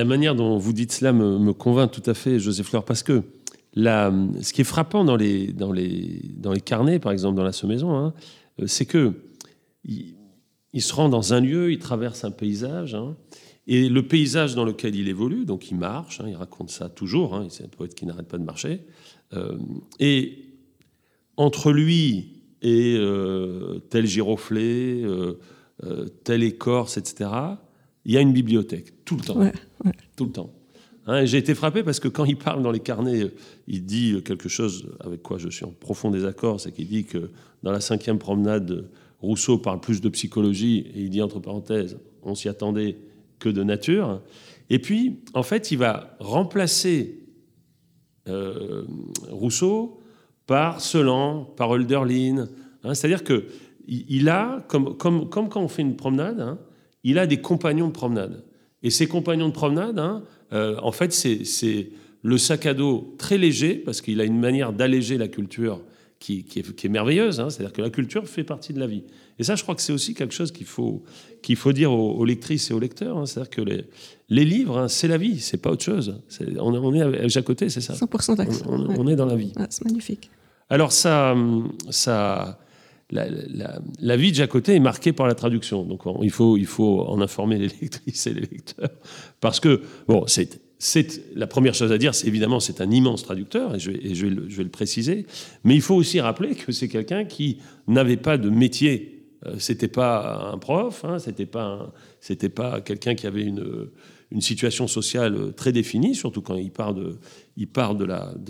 manière 0.03 0.35
dont 0.35 0.57
vous 0.57 0.73
dites 0.73 0.91
cela 0.91 1.13
me, 1.13 1.53
convainc 1.53 1.91
tout 1.91 2.09
à 2.09 2.13
fait, 2.13 2.39
Joseph 2.39 2.67
Fleur, 2.67 2.83
parce 2.83 3.03
que 3.03 3.23
ce 3.75 4.53
qui 4.53 4.61
est 4.61 4.65
frappant 4.65 5.05
dans 5.05 5.15
les, 5.15 5.53
dans 5.53 5.71
les, 5.71 6.21
dans 6.37 6.51
les 6.51 6.61
carnets, 6.61 6.99
par 6.99 7.11
exemple, 7.11 7.37
dans 7.37 7.43
la 7.43 7.51
Sommaison, 7.51 7.95
hein, 7.95 8.13
c'est 8.65 8.85
que 8.85 9.13
il, 9.83 10.81
se 10.81 10.93
rend 10.93 11.07
dans 11.07 11.33
un 11.33 11.39
lieu, 11.39 11.71
il 11.71 11.79
traverse 11.79 12.25
un 12.25 12.31
paysage, 12.31 12.95
hein, 12.95 13.15
et 13.67 13.89
le 13.89 14.07
paysage 14.07 14.55
dans 14.55 14.65
lequel 14.65 14.95
il 14.95 15.09
évolue, 15.09 15.45
donc 15.45 15.71
il 15.71 15.77
marche, 15.77 16.21
hein, 16.21 16.25
il 16.27 16.35
raconte 16.35 16.69
ça 16.69 16.89
toujours, 16.89 17.35
hein, 17.35 17.47
c'est 17.49 17.63
un 17.63 17.69
poète 17.69 17.95
qui 17.95 18.05
n'arrête 18.05 18.27
pas 18.27 18.37
de 18.37 18.43
marcher, 18.43 18.81
euh, 19.33 19.57
et 19.99 20.45
entre 21.37 21.71
lui 21.71 22.35
et 22.61 22.95
euh, 22.97 23.79
tel 23.89 24.05
giroflé, 24.05 25.01
euh, 25.03 25.39
euh, 25.83 26.07
telle 26.23 26.43
écorce, 26.43 26.97
etc., 26.97 27.29
il 28.05 28.13
y 28.13 28.17
a 28.17 28.21
une 28.21 28.33
bibliothèque, 28.33 29.03
tout 29.03 29.15
le 29.15 29.21
temps. 29.21 29.51
Tout 30.15 30.25
le 30.25 30.31
temps. 30.31 30.51
Hein, 31.07 31.25
j'ai 31.25 31.37
été 31.37 31.53
frappé 31.53 31.83
parce 31.83 31.99
que 31.99 32.07
quand 32.07 32.25
il 32.25 32.37
parle 32.37 32.63
dans 32.63 32.71
les 32.71 32.79
carnets, 32.79 33.31
il 33.67 33.85
dit 33.85 34.21
quelque 34.23 34.49
chose 34.49 34.87
avec 34.99 35.21
quoi 35.21 35.37
je 35.37 35.49
suis 35.49 35.65
en 35.65 35.71
profond 35.71 36.11
désaccord, 36.11 36.59
c'est 36.59 36.71
qu'il 36.71 36.87
dit 36.87 37.05
que 37.05 37.29
dans 37.63 37.71
la 37.71 37.81
cinquième 37.81 38.17
promenade, 38.19 38.87
Rousseau 39.21 39.57
parle 39.57 39.79
plus 39.79 40.01
de 40.01 40.09
psychologie, 40.09 40.85
et 40.93 41.01
il 41.01 41.09
dit 41.09 41.21
entre 41.21 41.39
parenthèses, 41.39 41.97
on 42.23 42.35
s'y 42.35 42.49
attendait 42.49 42.97
que 43.39 43.49
de 43.49 43.63
nature. 43.63 44.21
Et 44.69 44.79
puis, 44.79 45.19
en 45.33 45.43
fait, 45.43 45.71
il 45.71 45.77
va 45.77 46.15
remplacer 46.19 47.19
Rousseau 49.29 50.01
par 50.47 50.81
Celan, 50.81 51.43
par 51.43 51.71
Hölderlin. 51.73 52.47
Hein, 52.83 52.93
c'est-à-dire 52.93 53.23
que 53.23 53.45
il 53.87 54.29
a, 54.29 54.65
comme, 54.67 54.97
quand 54.97 55.57
on 55.57 55.67
fait 55.67 55.83
une 55.83 55.95
promenade, 55.95 56.39
hein, 56.39 56.57
il 57.03 57.19
a 57.19 57.27
des 57.27 57.37
compagnons 57.37 57.87
de 57.87 57.93
promenade. 57.93 58.43
Et 58.81 58.89
ces 58.89 59.07
compagnons 59.07 59.47
de 59.47 59.53
promenade, 59.53 59.99
hein, 59.99 60.23
euh, 60.53 60.77
en 60.81 60.91
fait, 60.91 61.13
c'est 61.13 61.89
le 62.23 62.37
sac 62.37 62.65
à 62.65 62.73
dos 62.73 63.15
très 63.17 63.37
léger, 63.37 63.75
parce 63.75 64.01
qu'il 64.01 64.19
a 64.21 64.23
une 64.23 64.39
manière 64.39 64.73
d'alléger 64.73 65.17
la 65.17 65.27
culture 65.27 65.81
qui, 66.19 66.43
qui, 66.43 66.59
est, 66.59 66.89
merveilleuse. 66.89 67.35
C'est-à-dire 67.35 67.73
que 67.73 67.81
la 67.81 67.89
culture 67.89 68.27
fait 68.27 68.43
partie 68.43 68.73
de 68.73 68.79
la 68.79 68.87
vie. 68.87 69.03
Et 69.37 69.43
ça, 69.43 69.55
je 69.55 69.63
crois 69.63 69.75
que 69.75 69.81
c'est 69.81 69.93
aussi 69.93 70.13
quelque 70.13 70.33
chose 70.33 70.51
qu'il 70.51 70.65
faut, 70.65 71.03
qu'il 71.41 71.55
faut 71.55 71.73
dire 71.73 71.91
aux, 71.91 72.25
lectrices 72.25 72.71
et 72.71 72.73
aux 72.73 72.79
lecteurs. 72.79 73.27
C'est-à-dire 73.27 73.49
que 73.49 73.61
les, 73.61 73.85
les 74.29 74.45
livres, 74.45 74.87
c'est 74.87 75.07
la 75.07 75.17
vie, 75.17 75.39
c'est 75.39 75.57
pas 75.57 75.71
autre 75.71 75.83
chose. 75.83 76.21
on, 76.59 76.73
on, 76.73 76.93
est 76.93 77.37
à 77.37 77.41
côté, 77.41 77.69
c'est 77.69 77.81
ça. 77.81 77.93
100% 77.93 78.37
d'accord. 78.37 78.55
On, 78.67 79.01
on, 79.01 79.07
est 79.07 79.15
dans 79.15 79.25
la 79.25 79.35
vie. 79.35 79.53
Ah, 79.57 79.67
c'est 79.69 79.85
magnifique. 79.85 80.29
Alors 80.69 80.91
ça, 80.91 81.35
ça, 81.89 82.59
la, 83.11 84.17
vie 84.17 84.31
de 84.31 84.35
Jacotet 84.35 84.75
est 84.75 84.79
marquée 84.79 85.13
par 85.13 85.27
la 85.27 85.35
traduction. 85.35 85.83
Donc 85.83 86.03
il 86.21 86.31
faut, 86.31 86.57
il 86.57 86.65
faut 86.65 87.01
en 87.01 87.21
informer 87.21 87.57
les 87.57 87.67
lectrices 87.81 88.27
et 88.27 88.33
les 88.33 88.41
lecteurs. 88.41 88.89
Parce 89.39 89.59
que, 89.59 89.81
bon, 90.07 90.25
c'est. 90.27 90.61
La 91.35 91.47
première 91.47 91.73
chose 91.73 91.91
à 91.91 91.97
dire, 91.97 92.13
c'est 92.13 92.27
évidemment 92.27 92.59
c'est 92.59 92.81
un 92.81 92.91
immense 92.91 93.23
traducteur 93.23 93.75
et, 93.75 93.79
je 93.79 93.91
vais, 93.91 94.29
le, 94.29 94.69
préciser, 94.69 95.25
mais 95.63 95.75
il 95.75 95.81
faut 95.81 95.95
aussi 95.95 96.19
rappeler 96.19 96.55
que 96.55 96.71
c'est 96.71 96.87
quelqu'un 96.87 97.25
qui 97.25 97.59
n'avait 97.87 98.17
pas 98.17 98.37
de 98.37 98.49
métier 98.49 99.11
euh, 99.45 99.55
c'était 99.59 99.87
pas 99.87 100.49
un 100.51 100.57
prof, 100.57 101.05
hein, 101.05 101.19
c'était 101.19 101.45
pas 101.45 101.93
c'était 102.19 102.49
pas 102.49 102.81
quelqu'un 102.81 103.15
qui 103.15 103.27
avait 103.27 103.43
une, 103.43 103.89
situation 104.39 104.87
sociale 104.87 105.53
très 105.55 105.71
définie, 105.71 106.13
surtout 106.13 106.41
quand 106.41 106.57
il 106.57 106.71
part 106.71 106.93
de 106.93 108.03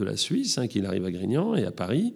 la 0.03 0.17
Suisse, 0.17 0.57
hein, 0.57 0.67
qu'il 0.67 0.85
arrive 0.85 1.05
à 1.05 1.11
Grignan 1.11 1.53
et 1.53 1.63
à 1.63 1.71
Paris, 1.71 2.15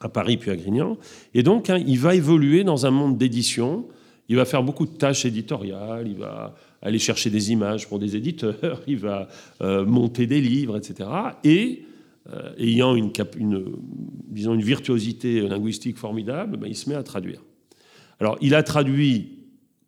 à 0.00 0.08
Paris 0.08 0.36
puis 0.36 0.50
à 0.50 0.56
Grignan. 0.56 0.98
Et 1.32 1.42
donc, 1.42 1.70
hein, 1.70 1.82
il 1.86 1.98
va 1.98 2.14
évoluer 2.14 2.64
dans 2.64 2.86
un 2.86 2.90
monde 2.90 3.18
d'édition. 3.18 3.88
Il 4.28 4.36
va 4.36 4.44
faire 4.44 4.62
beaucoup 4.62 4.86
de 4.86 4.96
tâches 4.96 5.26
éditoriales, 5.26 6.06
il 6.08 6.16
va 6.16 6.54
aller 6.84 6.98
chercher 6.98 7.30
des 7.30 7.50
images 7.50 7.88
pour 7.88 7.98
des 7.98 8.14
éditeurs, 8.14 8.82
il 8.86 8.98
va 8.98 9.28
euh, 9.60 9.84
monter 9.84 10.26
des 10.26 10.40
livres, 10.40 10.76
etc. 10.76 11.08
Et 11.42 11.82
euh, 12.32 12.52
ayant 12.58 12.94
une, 12.94 13.10
disons 14.28 14.54
une 14.54 14.62
virtuosité 14.62 15.40
linguistique 15.40 15.96
formidable, 15.96 16.58
ben, 16.58 16.68
il 16.68 16.76
se 16.76 16.88
met 16.88 16.94
à 16.94 17.02
traduire. 17.02 17.42
Alors, 18.20 18.38
il 18.40 18.54
a 18.54 18.62
traduit, 18.62 19.38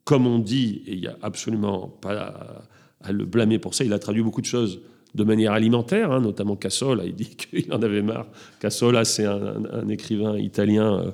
comme 0.04 0.26
on 0.26 0.38
dit, 0.38 0.82
et 0.86 0.94
il 0.94 1.00
n'y 1.00 1.06
a 1.06 1.16
absolument 1.22 1.88
pas 1.88 2.66
à 3.00 3.12
le 3.12 3.24
blâmer 3.24 3.58
pour 3.58 3.74
ça. 3.74 3.84
Il 3.84 3.92
a 3.92 3.98
traduit 3.98 4.22
beaucoup 4.22 4.40
de 4.40 4.46
choses 4.46 4.80
de 5.16 5.24
manière 5.24 5.52
alimentaire, 5.52 6.12
hein, 6.12 6.20
notamment 6.20 6.56
Cassola. 6.56 7.04
Il 7.04 7.14
dit 7.14 7.36
qu'il 7.36 7.72
en 7.72 7.82
avait 7.82 8.02
marre. 8.02 8.26
Cassola, 8.60 9.04
c'est 9.04 9.24
un, 9.24 9.88
écrivain 9.88 10.38
italien, 10.38 10.98
euh, 10.98 11.10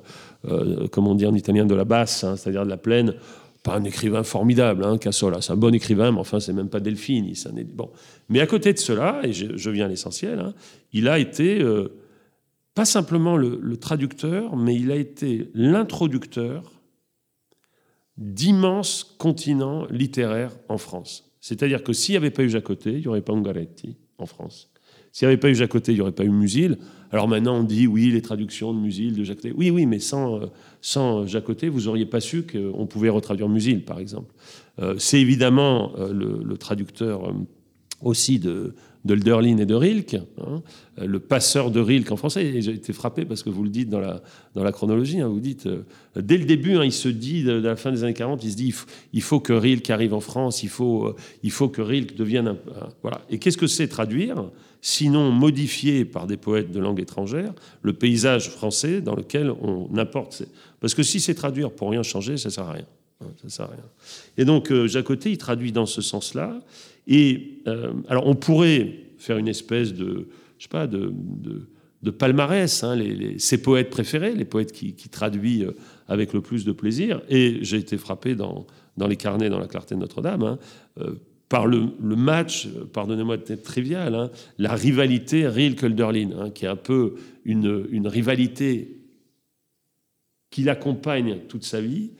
euh, 0.49 0.87
comme 0.87 1.07
on 1.07 1.15
dit 1.15 1.25
en 1.25 1.33
italien, 1.33 1.65
de 1.65 1.75
la 1.75 1.85
basse, 1.85 2.23
hein, 2.23 2.35
c'est-à-dire 2.35 2.65
de 2.65 2.69
la 2.69 2.77
plaine. 2.77 3.15
Pas 3.63 3.75
un 3.75 3.83
écrivain 3.85 4.23
formidable, 4.23 4.83
hein, 4.83 4.97
Cassola. 4.97 5.41
C'est 5.41 5.53
un 5.53 5.57
bon 5.57 5.73
écrivain, 5.73 6.11
mais 6.11 6.19
enfin, 6.19 6.39
c'est 6.39 6.53
même 6.53 6.69
pas 6.69 6.79
Delphine. 6.81 7.33
Bon. 7.73 7.89
Mais 8.29 8.41
à 8.41 8.47
côté 8.47 8.73
de 8.73 8.77
cela, 8.77 9.21
et 9.23 9.31
je, 9.33 9.69
viens 9.69 9.85
à 9.85 9.89
l'essentiel, 9.89 10.39
hein, 10.39 10.53
il 10.91 11.07
a 11.07 11.17
été 11.17 11.61
euh, 11.61 11.87
pas 12.75 12.85
simplement 12.85 13.37
le 13.37 13.77
traducteur, 13.77 14.57
mais 14.57 14.75
il 14.75 14.91
a 14.91 14.95
été 14.95 15.49
l'introducteur 15.53 16.73
d'immenses 18.17 19.15
continents 19.17 19.87
littéraires 19.89 20.51
en 20.69 20.77
France. 20.77 21.31
C'est-à-dire 21.41 21.83
que 21.83 21.93
s'il 21.93 22.13
n'y 22.13 22.17
avait 22.17 22.31
pas 22.31 22.43
eu 22.43 22.49
Jacoté, 22.49 22.93
il 22.93 22.99
n'y 22.99 23.07
aurait 23.07 23.21
pas 23.21 23.33
Ungaretti 23.33 23.97
en 24.17 24.25
France. 24.25 24.71
S'il 25.11 25.27
n'y 25.27 25.33
avait 25.33 25.39
pas 25.39 25.49
eu 25.49 25.55
Jacoté, 25.55 25.91
il 25.91 25.95
n'y 25.95 26.01
aurait 26.01 26.11
pas 26.11 26.23
eu 26.23 26.29
Musil. 26.29 26.77
Alors 27.13 27.29
maintenant, 27.29 27.57
on 27.57 27.63
dit 27.63 27.87
oui, 27.87 28.11
les 28.11 28.21
traductions 28.21 28.73
de 28.73 28.79
Musil, 28.79 29.15
de 29.15 29.23
Jacotet. 29.23 29.53
Oui, 29.55 29.69
oui, 29.69 29.85
mais 29.85 29.99
sans, 29.99 30.41
euh, 30.41 30.45
sans 30.81 31.23
vous 31.23 31.81
n'auriez 31.81 32.05
pas 32.05 32.19
su 32.19 32.43
qu'on 32.43 32.85
pouvait 32.85 33.09
retraduire 33.09 33.47
Musil, 33.47 33.85
par 33.85 33.99
exemple. 33.99 34.33
Euh, 34.81 34.95
c'est 34.97 35.21
évidemment 35.21 35.93
le, 35.97 36.57
traducteur 36.57 37.33
aussi 38.01 38.39
de, 38.39 38.73
de 39.05 39.15
Lderlin 39.15 39.57
et 39.57 39.65
de 39.65 39.75
Rilke, 39.75 40.17
hein, 40.39 40.61
le 40.97 41.19
passeur 41.19 41.71
de 41.71 41.79
Rilke 41.79 42.11
en 42.11 42.15
français. 42.15 42.45
Et 42.45 42.61
j'ai 42.61 42.71
été 42.71 42.93
frappé 42.93 43.25
parce 43.25 43.43
que 43.43 43.49
vous 43.49 43.63
le 43.63 43.69
dites 43.69 43.89
dans 43.89 43.99
la, 43.99 44.21
dans 44.55 44.63
la 44.63 44.71
chronologie, 44.71 45.19
hein, 45.19 45.27
vous 45.27 45.41
dites, 45.41 45.65
euh, 45.67 45.83
dès 46.15 46.37
le 46.37 46.45
début, 46.45 46.77
hein, 46.77 46.85
il 46.85 46.93
se 46.93 47.09
dit, 47.09 47.43
de, 47.43 47.51
la 47.51 47.75
fin 47.75 47.91
des 47.91 48.03
années 48.03 48.13
40, 48.13 48.43
il 48.43 48.51
se 48.51 48.55
dit, 48.55 48.73
il 49.11 49.21
faut, 49.21 49.39
que 49.39 49.53
Rilke 49.53 49.89
arrive 49.89 50.13
en 50.13 50.21
France, 50.21 50.63
il 50.63 50.69
faut, 50.69 51.07
euh, 51.07 51.15
il 51.43 51.51
faut 51.51 51.69
que 51.69 51.81
Rilke 51.81 52.15
devienne 52.15 52.47
un... 52.47 52.57
voilà. 53.01 53.21
Et 53.29 53.39
qu'est-ce 53.39 53.57
que 53.57 53.67
c'est 53.67 53.87
traduire? 53.87 54.45
Sinon 54.85 55.31
modifier 55.31 56.03
par 56.03 56.27
des 56.27 56.35
poètes 56.35 56.69
de 56.69 56.79
langue 56.81 56.99
étrangère 56.99 57.53
le 57.83 57.93
paysage 57.93 58.49
français 58.49 58.99
dans 58.99 59.15
lequel 59.15 59.49
on 59.49 59.97
importe. 59.97 60.43
Parce 60.81 60.93
que 60.93 61.03
si 61.03 61.21
c'est 61.21 61.35
traduire 61.35 61.71
pour 61.71 61.89
rien 61.89 62.03
changer, 62.03 62.35
ça 62.35 62.49
sert 62.49 62.65
à 62.65 62.73
rien. 62.73 62.85
Ça 63.43 63.49
sert 63.49 63.65
à 63.67 63.69
rien. 63.69 63.85
Et 64.37 64.43
donc, 64.43 64.73
euh, 64.73 64.85
Jacoté, 64.87 65.31
il 65.31 65.37
traduit 65.37 65.71
dans 65.71 65.85
ce 65.85 66.01
sens-là. 66.01 66.59
Et 67.07 67.61
euh, 67.65 67.93
alors, 68.09 68.27
on 68.27 68.35
pourrait 68.35 68.93
faire 69.19 69.37
une 69.37 69.47
espèce 69.47 69.93
de, 69.93 70.27
je 70.57 70.63
sais 70.63 70.69
pas, 70.69 70.85
de, 70.85 71.13
palmarès, 72.19 72.83
hein, 72.83 73.01
ses 73.37 73.61
poètes 73.61 73.89
préférés, 73.89 74.35
les 74.35 74.43
poètes 74.43 74.73
qui, 74.73 74.95
qui 74.95 75.07
traduisent 75.07 75.63
euh, 75.63 75.77
avec 76.09 76.33
le 76.33 76.41
plus 76.41 76.65
de 76.65 76.73
plaisir. 76.73 77.21
Et 77.29 77.59
j'ai 77.61 77.77
été 77.77 77.97
frappé 77.97 78.35
dans, 78.35 78.67
dans 78.97 79.07
les 79.07 79.15
carnets, 79.15 79.49
dans 79.49 79.59
la 79.59 79.67
clarté 79.67 79.95
de 79.95 80.01
Notre-Dame, 80.01 80.43
hein, 80.43 80.59
par 81.49 81.67
le, 81.67 81.91
match, 82.01 82.67
pardonnez-moi 82.93 83.37
de 83.37 83.53
être 83.53 83.63
trivial, 83.63 84.15
hein, 84.15 84.31
la 84.57 84.73
rivalité 84.73 85.47
Rilke-Hölderlin, 85.47 86.31
hein, 86.37 86.49
qui 86.49 86.65
est 86.65 86.69
un 86.69 86.75
peu 86.75 87.15
une, 87.45 88.07
rivalité 88.07 88.97
qui 90.49 90.63
l'accompagne 90.63 91.39
toute 91.47 91.63
sa 91.63 91.81
vie. 91.81 92.11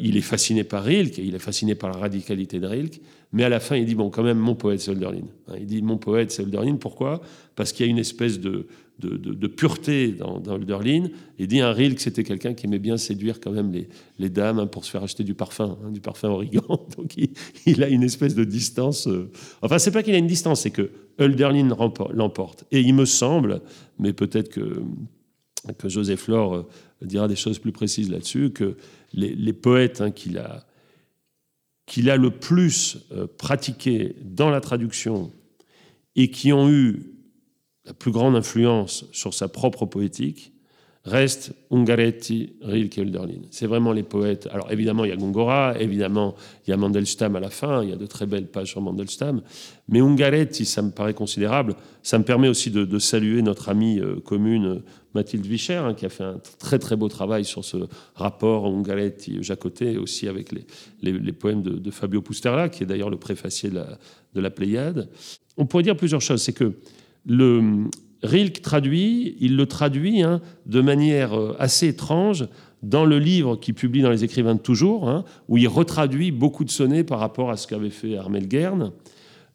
il 0.00 0.16
est 0.16 0.20
fasciné 0.20 0.64
par 0.64 0.84
Rilke, 0.84 1.18
il 1.18 1.34
est 1.34 1.40
fasciné 1.40 1.74
par 1.74 1.90
la 1.90 1.98
radicalité 1.98 2.60
de 2.60 2.66
Rilke, 2.66 3.00
mais 3.32 3.44
à 3.44 3.48
la 3.48 3.60
fin, 3.60 3.76
il 3.76 3.86
dit, 3.86 3.94
bon, 3.94 4.10
quand 4.10 4.22
même, 4.22 4.38
mon 4.38 4.54
poète, 4.54 4.80
c'est 4.80 4.90
Hölderlin. 4.90 5.26
Hein, 5.48 5.54
il 5.58 5.66
dit, 5.66 5.80
mon 5.80 5.96
poète, 5.96 6.30
c'est 6.30 6.42
Hölderlin. 6.42 6.76
Pourquoi? 6.76 7.22
Parce 7.56 7.72
qu'il 7.72 7.86
y 7.86 7.88
a 7.88 7.90
une 7.90 7.98
espèce 7.98 8.38
de, 8.38 8.66
de, 9.06 9.46
pureté 9.46 10.12
dans, 10.12 10.40
dans 10.40 10.54
Hölderlin. 10.54 11.08
Il 11.38 11.46
dit, 11.46 11.60
un 11.60 11.72
Rilke, 11.72 12.00
c'était 12.00 12.24
quelqu'un 12.24 12.54
qui 12.54 12.66
aimait 12.66 12.78
bien 12.78 12.96
séduire 12.96 13.40
quand 13.40 13.50
même 13.50 13.72
les, 14.18 14.30
dames 14.30 14.58
hein, 14.58 14.66
pour 14.66 14.84
se 14.84 14.90
faire 14.90 15.02
acheter 15.02 15.24
du 15.24 15.34
parfum, 15.34 15.78
hein, 15.84 15.90
du 15.90 16.00
parfum 16.00 16.28
origan. 16.28 16.62
Donc 16.96 17.16
il, 17.66 17.82
a 17.82 17.88
une 17.88 18.02
espèce 18.02 18.34
de 18.34 18.44
distance. 18.44 19.06
Euh, 19.06 19.30
enfin, 19.60 19.78
c'est 19.78 19.90
pas 19.90 20.02
qu'il 20.02 20.14
a 20.14 20.18
une 20.18 20.26
distance, 20.26 20.62
c'est 20.62 20.70
que 20.70 20.90
Hölderlin 21.18 21.68
l'emporte. 22.14 22.64
Et 22.70 22.80
il 22.80 22.94
me 22.94 23.04
semble, 23.04 23.60
mais 23.98 24.12
peut-être 24.12 24.48
que, 24.48 24.82
que 25.78 25.88
Joseph 25.88 26.28
Laure 26.28 26.54
euh, 26.54 26.68
dira 27.02 27.28
des 27.28 27.36
choses 27.36 27.58
plus 27.58 27.72
précises 27.72 28.10
là-dessus, 28.10 28.50
que 28.50 28.76
les, 29.12 29.52
poètes 29.52 30.14
qu'il 30.14 30.38
a 30.38 30.66
qu'il 31.86 32.08
a 32.10 32.16
le 32.16 32.30
plus 32.30 32.98
euh, 33.12 33.26
pratiqué 33.26 34.16
dans 34.24 34.50
la 34.50 34.60
traduction 34.60 35.32
et 36.16 36.30
qui 36.30 36.52
ont 36.52 36.70
eu 36.70 37.12
la 37.84 37.94
plus 37.94 38.12
grande 38.12 38.36
influence 38.36 39.04
sur 39.12 39.34
sa 39.34 39.48
propre 39.48 39.86
poétique 39.86 40.52
reste 41.04 41.52
Ungaretti, 41.72 42.54
Rilke 42.62 42.98
et 42.98 43.00
Hölderlin. 43.00 43.42
C'est 43.50 43.66
vraiment 43.66 43.92
les 43.92 44.04
poètes. 44.04 44.48
Alors 44.52 44.70
évidemment, 44.70 45.04
il 45.04 45.08
y 45.08 45.12
a 45.12 45.16
Gongora, 45.16 45.74
évidemment, 45.80 46.36
il 46.66 46.70
y 46.70 46.72
a 46.72 46.76
Mandelstam 46.76 47.34
à 47.34 47.40
la 47.40 47.50
fin, 47.50 47.82
il 47.82 47.90
y 47.90 47.92
a 47.92 47.96
de 47.96 48.06
très 48.06 48.26
belles 48.26 48.46
pages 48.46 48.68
sur 48.68 48.80
Mandelstam, 48.80 49.42
mais 49.88 50.00
Ungaretti, 50.00 50.64
ça 50.64 50.80
me 50.80 50.90
paraît 50.90 51.14
considérable. 51.14 51.74
Ça 52.04 52.18
me 52.18 52.24
permet 52.24 52.48
aussi 52.48 52.70
de, 52.70 52.98
saluer 52.98 53.42
notre 53.42 53.68
amie 53.68 53.98
euh, 53.98 54.20
commune 54.20 54.82
Mathilde 55.14 55.44
Vicher, 55.44 55.74
hein, 55.74 55.94
qui 55.94 56.06
a 56.06 56.08
fait 56.08 56.24
un 56.24 56.40
très 56.58 56.78
très 56.78 56.94
beau 56.94 57.08
travail 57.08 57.44
sur 57.44 57.64
ce 57.64 57.78
rapport 58.14 58.66
Ungaretti-Jacotet, 58.66 59.96
aussi 59.96 60.28
avec 60.28 60.52
les, 60.52 60.64
les, 61.02 61.32
poèmes 61.32 61.62
de, 61.62 61.90
Fabio 61.90 62.22
Pusterla, 62.22 62.68
qui 62.68 62.84
est 62.84 62.86
d'ailleurs 62.86 63.10
le 63.10 63.18
préfacier 63.18 63.70
de 63.70 63.74
la, 63.74 63.98
de 64.34 64.40
la 64.40 64.50
Pléiade. 64.50 65.08
On 65.56 65.66
pourrait 65.66 65.82
dire 65.82 65.96
plusieurs 65.96 66.22
choses. 66.22 66.42
C'est 66.42 66.52
que 66.52 66.74
le, 67.26 67.88
Rilke 68.22 68.62
traduit, 68.62 69.36
il 69.40 69.56
le 69.56 69.66
traduit 69.66 70.22
hein, 70.22 70.40
de 70.66 70.80
manière 70.80 71.38
euh, 71.38 71.56
assez 71.58 71.88
étrange 71.88 72.46
dans 72.82 73.04
le 73.04 73.18
livre 73.18 73.56
qu'il 73.56 73.74
publie 73.74 74.02
dans 74.02 74.10
les 74.10 74.24
écrivains 74.24 74.54
de 74.54 74.60
toujours, 74.60 75.08
hein, 75.08 75.24
où 75.48 75.56
il 75.56 75.68
retraduit 75.68 76.30
beaucoup 76.30 76.64
de 76.64 76.70
sonnets 76.70 77.04
par 77.04 77.18
rapport 77.18 77.50
à 77.50 77.56
ce 77.56 77.66
qu'avait 77.66 77.90
fait 77.90 78.16
Armel 78.16 78.46
Guerne. 78.48 78.92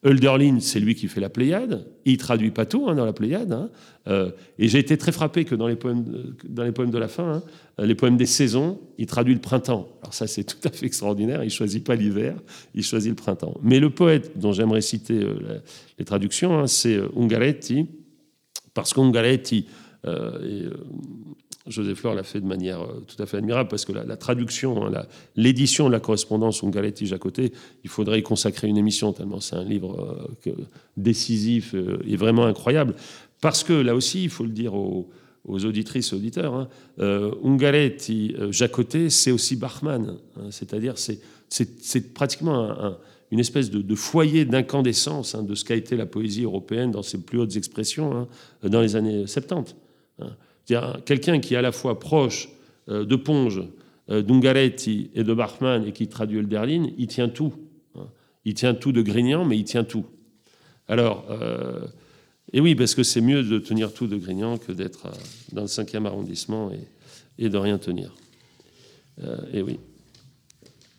Hölderlin, 0.04 0.60
c'est 0.60 0.80
lui 0.80 0.94
qui 0.94 1.08
fait 1.08 1.20
la 1.20 1.28
Pléiade. 1.28 1.86
Il 2.04 2.18
traduit 2.18 2.50
pas 2.50 2.66
tout 2.66 2.88
hein, 2.88 2.94
dans 2.94 3.04
la 3.04 3.12
Pléiade. 3.12 3.70
Euh, 4.06 4.30
et 4.58 4.68
j'ai 4.68 4.78
été 4.78 4.96
très 4.96 5.12
frappé 5.12 5.44
que 5.44 5.54
dans 5.54 5.66
les 5.66 5.76
poèmes, 5.76 6.34
poèmes 6.74 6.90
de 6.90 6.98
la 6.98 7.08
fin, 7.08 7.42
les 7.78 7.94
poèmes 7.94 8.16
des 8.16 8.26
saisons, 8.26 8.80
il 8.96 9.06
traduit 9.06 9.34
le 9.34 9.40
printemps. 9.40 9.88
Alors 10.02 10.14
ça, 10.14 10.26
c'est 10.26 10.44
tout 10.44 10.56
à 10.64 10.70
fait 10.70 10.86
extraordinaire. 10.86 11.42
Il 11.42 11.50
choisit 11.50 11.84
pas 11.84 11.96
l'hiver, 11.96 12.36
il 12.74 12.82
choisit 12.82 13.10
le 13.10 13.16
printemps. 13.16 13.58
Mais 13.62 13.80
le 13.80 13.90
poète 13.90 14.38
dont 14.38 14.52
j'aimerais 14.52 14.82
citer 14.82 15.22
euh, 15.22 15.60
les 15.98 16.04
traductions, 16.04 16.66
c'est 16.66 17.00
Ungaretti 17.16 17.86
parce 18.78 18.94
qu'Ungaretti, 18.94 19.66
euh, 20.06 20.38
et 20.44 20.64
euh, 20.66 20.72
Joseph 21.68 21.98
Fleur 21.98 22.14
l'a 22.14 22.22
fait 22.22 22.40
de 22.40 22.46
manière 22.46 22.82
euh, 22.82 23.04
tout 23.06 23.22
à 23.22 23.26
fait 23.26 23.36
admirable, 23.36 23.68
parce 23.68 23.84
que 23.84 23.92
la, 23.92 24.16
traduction, 24.16 24.86
hein, 24.86 25.06
l'édition 25.36 25.86
de 25.86 25.92
la 25.92 26.00
correspondance 26.00 26.62
Ungaretti-Jacoté, 26.64 27.52
il 27.84 27.90
faudrait 27.90 28.20
y 28.20 28.22
consacrer 28.22 28.68
une 28.68 28.78
émission, 28.78 29.12
tellement 29.12 29.40
c'est 29.40 29.56
un 29.56 29.64
livre 29.64 30.28
décisif 30.96 31.74
et 32.06 32.16
vraiment 32.16 32.46
incroyable. 32.46 32.94
Parce 33.40 33.62
que 33.62 33.72
là 33.72 33.94
aussi, 33.94 34.24
il 34.24 34.30
faut 34.30 34.44
le 34.44 34.50
dire 34.50 34.74
aux, 34.74 35.08
auditrices 35.46 36.12
et 36.12 36.16
auditeurs, 36.16 36.54
hein, 36.54 36.68
Ungaretti, 37.44 38.34
Jacoté, 38.50 39.08
c'est 39.08 39.30
aussi 39.30 39.56
Bachmann. 39.56 40.16
Hein, 40.36 40.48
c'est-à-dire, 40.50 40.94
c'est 40.98 42.14
pratiquement 42.14 42.70
un 42.70 42.98
une 43.30 43.40
espèce 43.40 43.70
de, 43.70 43.94
foyer 43.94 44.44
d'incandescence 44.44 45.34
hein, 45.34 45.42
de 45.42 45.54
ce 45.54 45.64
qu'a 45.64 45.74
été 45.74 45.96
la 45.96 46.06
poésie 46.06 46.44
européenne 46.44 46.90
dans 46.90 47.02
ses 47.02 47.18
plus 47.18 47.38
hautes 47.38 47.56
expressions 47.56 48.26
dans 48.62 48.80
les 48.80 48.96
années 48.96 49.26
70. 49.26 49.74
Hein. 50.20 50.30
Quelqu'un 51.04 51.40
qui 51.40 51.54
est 51.54 51.56
à 51.56 51.62
la 51.62 51.72
fois 51.72 51.98
proche 51.98 52.48
euh, 52.88 53.04
de 53.04 53.16
Ponge, 53.16 53.62
euh, 54.10 54.22
d'Ungaretti 54.22 55.10
et 55.14 55.24
de 55.24 55.32
Bachmann 55.32 55.86
et 55.86 55.92
qui 55.92 56.08
traduit 56.08 56.40
le 56.40 56.46
Derlin, 56.46 56.88
il 56.98 57.06
tient 57.06 57.28
tout. 57.28 57.54
Il 58.44 58.54
tient 58.54 58.74
tout 58.74 58.92
de 58.92 59.02
Grignan, 59.02 59.44
mais 59.44 59.58
il 59.58 59.64
tient 59.64 59.84
tout. 59.84 60.06
Alors, 60.86 61.26
euh, 61.30 61.86
et 62.52 62.60
oui, 62.60 62.74
parce 62.74 62.94
que 62.94 63.02
c'est 63.02 63.20
mieux 63.20 63.42
de 63.42 63.58
tenir 63.58 63.92
tout 63.92 64.06
de 64.06 64.16
Grignan 64.16 64.56
que 64.56 64.72
d'être 64.72 65.08
dans 65.52 65.62
le 65.62 65.66
5e 65.66 66.06
arrondissement 66.06 66.70
et, 67.38 67.48
de 67.48 67.58
rien 67.58 67.78
tenir. 67.78 68.14
et 69.52 69.62
oui. 69.62 69.78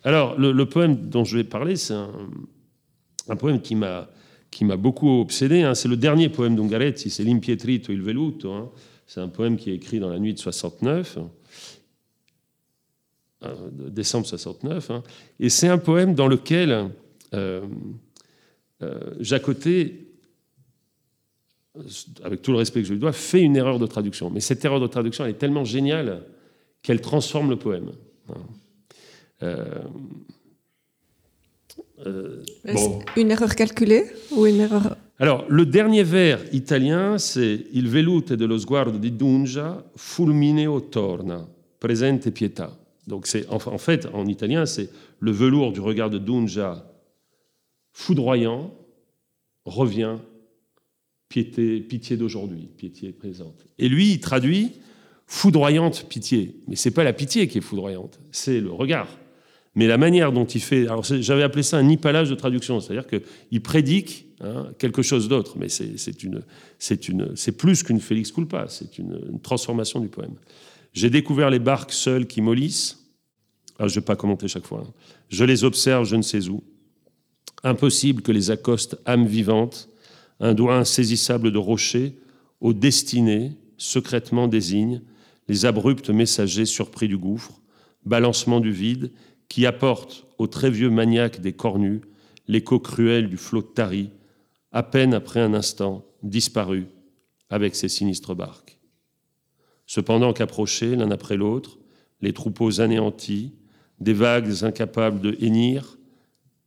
Alors, 0.03 0.39
le, 0.39 0.65
poème 0.65 1.09
dont 1.09 1.23
je 1.23 1.37
vais 1.37 1.43
parler, 1.43 1.75
c'est 1.75 1.95
un, 1.95 3.35
poème 3.35 3.61
qui 3.61 3.75
m'a 3.75 4.09
qui 4.51 4.65
m'a 4.65 4.77
beaucoup 4.77 5.21
obsédé. 5.21 5.61
Hein. 5.61 5.75
C'est 5.75 5.87
le 5.87 5.97
dernier 5.97 6.29
poème 6.29 6.55
d'Ungaretti, 6.55 7.09
c'est 7.09 7.23
L'Impietrito 7.23 7.91
il 7.91 8.01
Veluto. 8.01 8.51
Hein. 8.51 8.69
C'est 9.09 9.21
un 9.21 9.27
poème 9.27 9.57
qui 9.57 9.71
est 9.71 9.73
écrit 9.73 9.99
dans 9.99 10.11
la 10.11 10.19
nuit 10.19 10.35
de 10.35 10.37
69, 10.37 11.17
euh, 13.43 13.55
décembre 13.71 14.27
69. 14.27 14.91
Hein. 14.91 15.01
Et 15.39 15.49
c'est 15.49 15.67
un 15.67 15.79
poème 15.79 16.13
dans 16.13 16.27
lequel 16.27 16.91
euh, 17.33 17.65
euh, 18.83 19.15
Jacoté, 19.19 20.11
avec 22.23 22.43
tout 22.43 22.51
le 22.51 22.57
respect 22.59 22.81
que 22.81 22.87
je 22.87 22.93
lui 22.93 22.99
dois, 22.99 23.11
fait 23.11 23.41
une 23.41 23.55
erreur 23.55 23.79
de 23.79 23.87
traduction. 23.87 24.29
Mais 24.29 24.41
cette 24.41 24.63
erreur 24.63 24.79
de 24.79 24.85
traduction, 24.85 25.25
elle 25.25 25.31
est 25.31 25.39
tellement 25.39 25.65
géniale 25.65 26.21
qu'elle 26.83 27.01
transforme 27.01 27.49
le 27.49 27.55
poème. 27.55 27.91
Hein. 28.29 28.33
Euh, 29.41 29.65
euh, 32.05 32.43
une 33.17 33.31
erreur 33.31 33.55
calculée 33.55 34.05
ou 34.29 34.45
une 34.45 34.59
erreur 34.59 34.97
alors, 35.21 35.45
le 35.49 35.65
dernier 35.65 36.03
vers 36.03 36.39
italien, 36.53 37.17
c'est 37.17 37.65
Il 37.73 37.89
velute 37.89 38.33
dello 38.33 38.57
sguardo 38.57 38.97
di 38.97 39.11
Dunja, 39.11 39.83
fulmineo 39.97 40.79
torna, 40.89 41.45
presente 41.77 42.31
pietà. 42.31 42.79
Donc, 43.05 43.27
c'est, 43.27 43.45
en, 43.49 43.77
fait, 43.77 44.07
en 44.13 44.25
italien, 44.27 44.65
c'est 44.65 44.89
le 45.19 45.31
velours 45.31 45.73
du 45.73 45.81
regard 45.81 46.09
de 46.09 46.19
Dunja, 46.19 46.89
foudroyant, 47.91 48.73
revient, 49.65 50.15
piété, 51.27 51.81
pitié 51.81 52.15
d'aujourd'hui, 52.15 52.69
pitié 52.77 53.11
présente. 53.11 53.65
Et 53.77 53.89
lui, 53.89 54.13
il 54.13 54.19
traduit 54.21 54.71
foudroyante 55.27 56.07
pitié. 56.07 56.61
Mais 56.69 56.77
c'est 56.77 56.91
pas 56.91 57.03
la 57.03 57.11
pitié 57.11 57.49
qui 57.49 57.57
est 57.57 57.61
foudroyante, 57.61 58.21
c'est 58.31 58.61
le 58.61 58.71
regard. 58.71 59.09
Mais 59.75 59.87
la 59.87 59.97
manière 59.97 60.31
dont 60.31 60.45
il 60.45 60.61
fait, 60.61 60.87
alors 60.87 61.03
j'avais 61.03 61.43
appelé 61.43 61.63
ça 61.63 61.77
un 61.77 61.83
nipalage 61.83 62.29
de 62.29 62.35
traduction, 62.35 62.79
c'est-à-dire 62.79 63.05
qu'il 63.07 63.61
prédique 63.61 64.27
hein, 64.41 64.67
quelque 64.77 65.01
chose 65.01 65.27
d'autre, 65.27 65.57
mais 65.57 65.67
c'est 65.69 67.51
plus 67.57 67.83
qu'une 67.83 67.99
Félix 67.99 68.31
culpa, 68.31 68.65
c'est 68.67 68.97
une, 68.97 69.39
transformation 69.41 69.99
du 69.99 70.07
poème. 70.07 70.35
J'ai 70.93 71.09
découvert 71.09 71.49
les 71.49 71.59
barques 71.59 71.91
seules 71.91 72.25
qui 72.25 72.41
mollissent. 72.41 73.05
Ah, 73.77 73.87
je 73.87 73.93
ne 73.93 73.99
vais 74.01 74.05
pas 74.05 74.15
commenter 74.15 74.47
chaque 74.47 74.65
fois. 74.65 74.83
Hein. 74.85 74.91
Je 75.29 75.43
les 75.45 75.63
observe, 75.63 76.05
je 76.05 76.15
ne 76.15 76.23
sais 76.23 76.49
où. 76.49 76.63
Impossible 77.63 78.21
que 78.21 78.31
les 78.31 78.51
accoste 78.51 78.97
âme 79.05 79.27
vivante, 79.27 79.89
un 80.39 80.53
doigt 80.53 80.77
insaisissable 80.77 81.51
de 81.51 81.57
rocher, 81.57 82.17
aux 82.59 82.73
destinées 82.73 83.53
secrètement 83.77 84.47
désigne 84.47 85.01
les 85.47 85.65
abrupts 85.65 86.09
messagers 86.09 86.65
surpris 86.65 87.07
du 87.07 87.17
gouffre, 87.17 87.59
balancement 88.05 88.59
du 88.59 88.71
vide, 88.71 89.11
qui 89.49 89.65
apportent 89.65 90.25
au 90.37 90.47
très 90.47 90.69
vieux 90.69 90.89
maniaque 90.89 91.41
des 91.41 91.53
cornus 91.53 92.01
l'écho 92.47 92.79
cruel 92.79 93.29
du 93.29 93.37
flot 93.37 93.61
de 93.61 93.67
Tari, 93.67 94.09
à 94.71 94.83
peine 94.83 95.13
après 95.13 95.39
un 95.39 95.53
instant, 95.53 96.05
disparu 96.23 96.87
avec 97.49 97.75
ses 97.75 97.89
sinistres 97.89 98.35
barques. 98.35 98.79
Cependant 99.85 100.33
qu'approchaient 100.33 100.95
l'un 100.95 101.11
après 101.11 101.37
l'autre 101.37 101.79
les 102.21 102.33
troupeaux 102.33 102.81
anéantis, 102.81 103.53
des 103.99 104.13
vagues 104.13 104.63
incapables 104.63 105.21
de 105.21 105.37
hennir, 105.39 105.97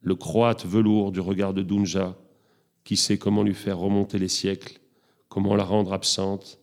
le 0.00 0.14
croate 0.14 0.66
velours 0.66 1.12
du 1.12 1.20
regard 1.20 1.54
de 1.54 1.62
Dunja, 1.62 2.16
qui 2.84 2.96
sait 2.96 3.18
comment 3.18 3.42
lui 3.42 3.54
faire 3.54 3.78
remonter 3.78 4.18
les 4.18 4.28
siècles, 4.28 4.80
comment 5.28 5.54
la 5.54 5.64
rendre 5.64 5.92
absente, 5.92 6.58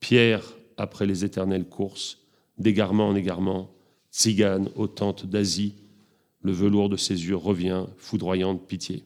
Pierre 0.00 0.42
après 0.76 1.06
les 1.06 1.24
éternelles 1.24 1.68
courses, 1.68 2.18
d'égarement 2.58 3.08
en 3.08 3.14
égarement, 3.14 3.70
tzigane 4.12 4.68
aux 4.76 4.86
tentes 4.86 5.26
d'Asie, 5.26 5.74
le 6.42 6.52
velours 6.52 6.88
de 6.88 6.96
ses 6.96 7.14
yeux 7.26 7.36
revient, 7.36 7.84
foudroyant 7.96 8.54
de 8.54 8.58
pitié. 8.58 9.04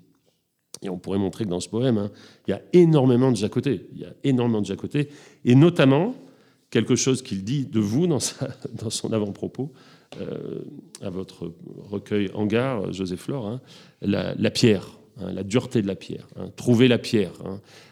Et 0.82 0.88
on 0.88 0.98
pourrait 0.98 1.18
montrer 1.18 1.44
que 1.44 1.50
dans 1.50 1.60
ce 1.60 1.68
poème, 1.68 1.98
hein, 1.98 2.10
il 2.46 2.50
y 2.50 2.54
a 2.54 2.60
énormément 2.72 3.30
de 3.30 3.36
Jacoté. 3.36 3.86
Il 3.94 4.00
y 4.00 4.04
a 4.04 4.12
énormément 4.24 4.60
de 4.60 4.66
Jacoté, 4.66 5.08
et 5.44 5.54
notamment 5.54 6.14
quelque 6.70 6.96
chose 6.96 7.22
qu'il 7.22 7.44
dit 7.44 7.64
de 7.64 7.80
vous 7.80 8.06
dans, 8.06 8.20
son 8.90 9.12
avant-propos, 9.12 9.72
euh, 10.20 10.60
à 11.00 11.10
votre 11.10 11.52
recueil 11.90 12.30
Hangar, 12.34 12.92
Joseph 12.92 13.20
Flore, 13.20 13.46
hein, 13.46 13.60
la, 14.02 14.50
pierre, 14.50 14.98
hein, 15.20 15.32
la 15.32 15.42
dureté 15.42 15.82
de 15.82 15.86
la 15.86 15.96
pierre, 15.96 16.26
trouver 16.56 16.88
la 16.88 16.98
pierre. 16.98 17.32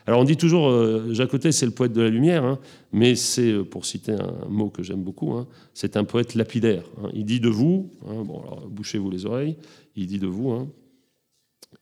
Alors 0.06 0.20
on 0.20 0.24
dit 0.24 0.36
toujours, 0.36 0.68
euh, 0.68 1.12
Jacoté 1.12 1.52
c'est 1.52 1.66
le 1.66 1.72
poète 1.72 1.92
de 1.92 2.02
la 2.02 2.10
lumière, 2.10 2.58
mais 2.92 3.14
c'est, 3.14 3.52
euh, 3.52 3.64
pour 3.64 3.86
citer 3.86 4.12
un, 4.12 4.48
mot 4.48 4.68
que 4.70 4.82
j'aime 4.82 5.02
beaucoup, 5.02 5.34
c'est 5.72 5.96
un 5.96 6.04
poète 6.04 6.34
lapidaire. 6.34 6.84
Il 7.12 7.24
dit 7.24 7.40
de 7.40 7.48
vous, 7.48 7.90
bon 8.02 8.42
bouchez-vous 8.68 9.10
les 9.10 9.26
oreilles, 9.26 9.56
il 9.96 10.06
dit 10.06 10.18
de 10.18 10.26
vous, 10.26 10.68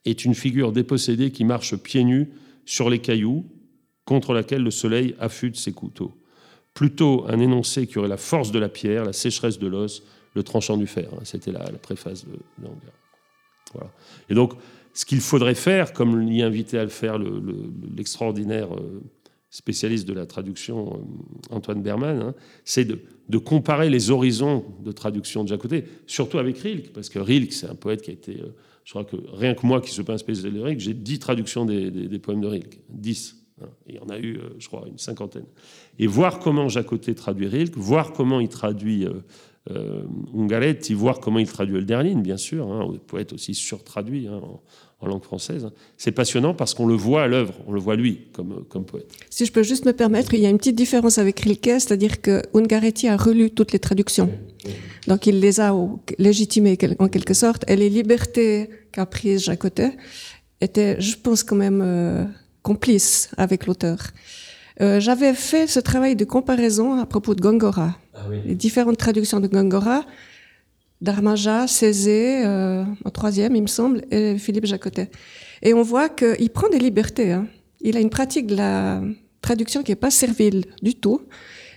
est 0.04 0.24
une 0.24 0.34
figure 0.34 0.72
dépossédée 0.72 1.30
qui 1.30 1.44
marche 1.44 1.76
pieds 1.76 2.04
nus 2.04 2.30
sur 2.64 2.90
les 2.90 3.00
cailloux, 3.00 3.44
contre 4.04 4.34
laquelle 4.34 4.62
le 4.62 4.70
soleil 4.70 5.14
affûte 5.20 5.56
ses 5.56 5.72
couteaux. 5.72 6.12
Plutôt 6.74 7.24
un 7.28 7.38
énoncé 7.38 7.86
qui 7.86 7.98
aurait 7.98 8.08
la 8.08 8.16
force 8.16 8.50
de 8.50 8.58
la 8.58 8.68
pierre, 8.68 9.04
la 9.04 9.12
sécheresse 9.12 9.58
de 9.58 9.66
l'os, 9.66 10.02
le 10.34 10.42
tranchant 10.42 10.76
du 10.76 10.86
fer. 10.86 11.08
Hein. 11.12 11.20
C'était 11.24 11.52
la, 11.52 11.64
préface 11.64 12.24
de, 12.24 12.32
de 12.32 12.68
voilà. 13.74 13.90
Et 14.28 14.34
donc, 14.34 14.54
ce 14.94 15.04
qu'il 15.04 15.20
faudrait 15.20 15.54
faire, 15.54 15.92
comme 15.92 16.20
l'y 16.20 16.42
invitait 16.42 16.78
à 16.78 16.84
le 16.84 16.90
faire 16.90 17.18
l'extraordinaire 17.96 18.74
euh, 18.74 19.02
spécialiste 19.50 20.06
de 20.06 20.12
la 20.12 20.26
traduction 20.26 20.94
euh, 20.94 21.54
Antoine 21.54 21.82
Berman, 21.82 22.20
hein, 22.20 22.34
c'est 22.64 22.84
de, 22.84 22.98
comparer 23.38 23.88
les 23.88 24.10
horizons 24.10 24.64
de 24.84 24.92
traduction 24.92 25.42
de 25.44 25.48
Jacoté, 25.48 25.84
surtout 26.06 26.38
avec 26.38 26.58
Rilke, 26.58 26.92
parce 26.92 27.08
que 27.08 27.18
Rilke, 27.18 27.52
c'est 27.52 27.66
un 27.66 27.74
poète 27.74 28.02
qui 28.02 28.10
a 28.10 28.12
été, 28.12 28.40
euh, 28.40 28.54
je 28.84 28.90
crois 28.90 29.04
que 29.04 29.16
rien 29.32 29.54
que 29.54 29.66
moi 29.66 29.80
qui 29.80 29.90
suis 29.90 30.02
pas 30.02 30.14
un 30.14 30.18
spécialiste 30.18 30.54
de 30.54 30.62
Rilke, 30.62 30.80
j'ai 30.80 30.94
dix 30.94 31.18
traductions 31.18 31.64
des, 31.64 32.18
poèmes 32.18 32.42
de 32.42 32.48
Rilke, 32.48 32.80
dix. 32.90 33.36
Hein. 33.62 33.68
il 33.86 33.94
y 33.94 33.98
en 33.98 34.08
a 34.10 34.18
eu, 34.18 34.38
je 34.58 34.66
crois, 34.66 34.84
une 34.86 34.98
cinquantaine. 34.98 35.46
Et 35.98 36.06
voir 36.06 36.40
comment 36.40 36.68
Jacoté 36.68 37.14
traduit 37.14 37.46
Rilke, 37.46 37.76
voir 37.78 38.12
comment 38.12 38.40
il 38.40 38.48
traduit 38.48 39.06
Ungaretti, 40.34 40.92
voir 40.92 41.20
comment 41.20 41.38
il 41.38 41.46
traduit 41.46 41.76
le 41.76 41.84
dernier, 41.84 42.14
bien 42.16 42.36
sûr, 42.36 42.70
hein, 42.70 42.88
le 42.90 42.98
poète 42.98 43.32
aussi 43.32 43.54
surtraduit 43.54 44.26
hein, 44.26 44.40
en, 45.00 45.06
langue 45.06 45.22
française. 45.22 45.68
C'est 45.96 46.12
passionnant 46.12 46.54
parce 46.54 46.74
qu'on 46.74 46.86
le 46.86 46.94
voit 46.94 47.22
à 47.22 47.26
l'œuvre, 47.28 47.54
on 47.66 47.72
le 47.72 47.80
voit 47.80 47.94
lui 47.94 48.28
comme, 48.32 48.64
comme 48.68 48.84
poète. 48.84 49.12
Si 49.30 49.46
je 49.46 49.52
peux 49.52 49.62
juste 49.62 49.84
me 49.84 49.92
permettre, 49.92 50.34
il 50.34 50.40
y 50.40 50.46
a 50.46 50.48
une 50.48 50.58
petite 50.58 50.76
différence 50.76 51.18
avec 51.18 51.40
Rilke, 51.40 51.78
c'est-à-dire 51.78 52.20
que 52.20 52.42
Ungaretti 52.54 53.08
a 53.08 53.16
relu 53.16 53.50
toutes 53.50 53.72
les 53.72 53.78
traductions. 53.78 54.30
Donc 55.06 55.26
il 55.26 55.40
les 55.40 55.60
a 55.60 55.74
légitimées 56.18 56.78
en 56.98 57.08
quelque 57.08 57.34
sorte. 57.34 57.64
Et 57.68 57.76
les 57.76 57.88
libertés 57.88 58.68
qu'a 58.92 59.06
prises 59.06 59.44
Jacotet 59.44 59.96
étaient, 60.60 61.00
je 61.00 61.16
pense, 61.16 61.42
quand 61.42 61.56
même 61.56 61.82
euh, 61.84 62.24
complices 62.62 63.30
avec 63.36 63.66
l'auteur. 63.66 63.98
Euh, 64.80 65.00
j'avais 65.00 65.34
fait 65.34 65.66
ce 65.66 65.80
travail 65.80 66.16
de 66.16 66.24
comparaison 66.24 66.98
à 66.98 67.06
propos 67.06 67.34
de 67.34 67.40
Gongora. 67.40 67.96
Ah 68.24 68.28
Les 68.44 68.54
différentes 68.54 68.98
traductions 68.98 69.40
de 69.40 69.48
Gongora, 69.48 70.04
Darmaja, 71.00 71.66
Cézé, 71.66 72.44
euh, 72.44 72.84
en 73.04 73.10
troisième, 73.10 73.56
il 73.56 73.62
me 73.62 73.66
semble, 73.66 74.02
et 74.10 74.38
Philippe 74.38 74.66
Jacotet. 74.66 75.10
Et 75.62 75.74
on 75.74 75.82
voit 75.82 76.08
qu'il 76.08 76.50
prend 76.50 76.68
des 76.68 76.78
libertés. 76.78 77.32
Hein. 77.32 77.46
Il 77.80 77.96
a 77.96 78.00
une 78.00 78.10
pratique 78.10 78.46
de 78.46 78.56
la 78.56 79.02
traduction 79.40 79.82
qui 79.82 79.90
n'est 79.90 79.96
pas 79.96 80.10
servile 80.10 80.64
du 80.82 80.94
tout, 80.94 81.22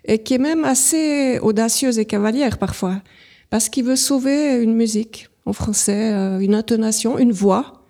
et 0.05 0.19
qui 0.19 0.35
est 0.35 0.39
même 0.39 0.63
assez 0.65 1.39
audacieuse 1.39 1.97
et 1.97 2.05
cavalière 2.05 2.59
parfois, 2.59 3.01
parce 3.49 3.69
qu'il 3.69 3.85
veut 3.85 3.95
sauver 3.95 4.61
une 4.61 4.75
musique 4.75 5.29
en 5.45 5.53
français, 5.53 6.13
euh, 6.13 6.39
une 6.39 6.53
intonation, 6.53 7.17
une 7.17 7.31
voix, 7.31 7.85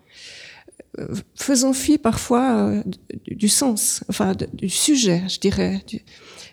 faisons 1.34 1.72
fi 1.72 1.98
parfois 1.98 2.56
euh, 2.56 2.82
du, 3.26 3.48
sens, 3.48 4.02
enfin 4.08 4.34
du 4.52 4.68
sujet, 4.68 5.22
je 5.28 5.38
dirais. 5.38 5.82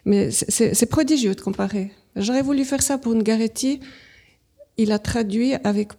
Mais 0.06 0.32
c'est 0.32 0.86
prodigieux 0.86 1.36
de 1.36 1.42
comparer. 1.42 1.92
J'aurais 2.16 2.42
voulu 2.42 2.66
faire 2.66 2.82
ça 2.82 2.98
pour 2.98 3.14
Ungaretti. 3.14 3.80
Il 4.78 4.92
a 4.92 5.00
traduit 5.00 5.54
avec, 5.64 5.90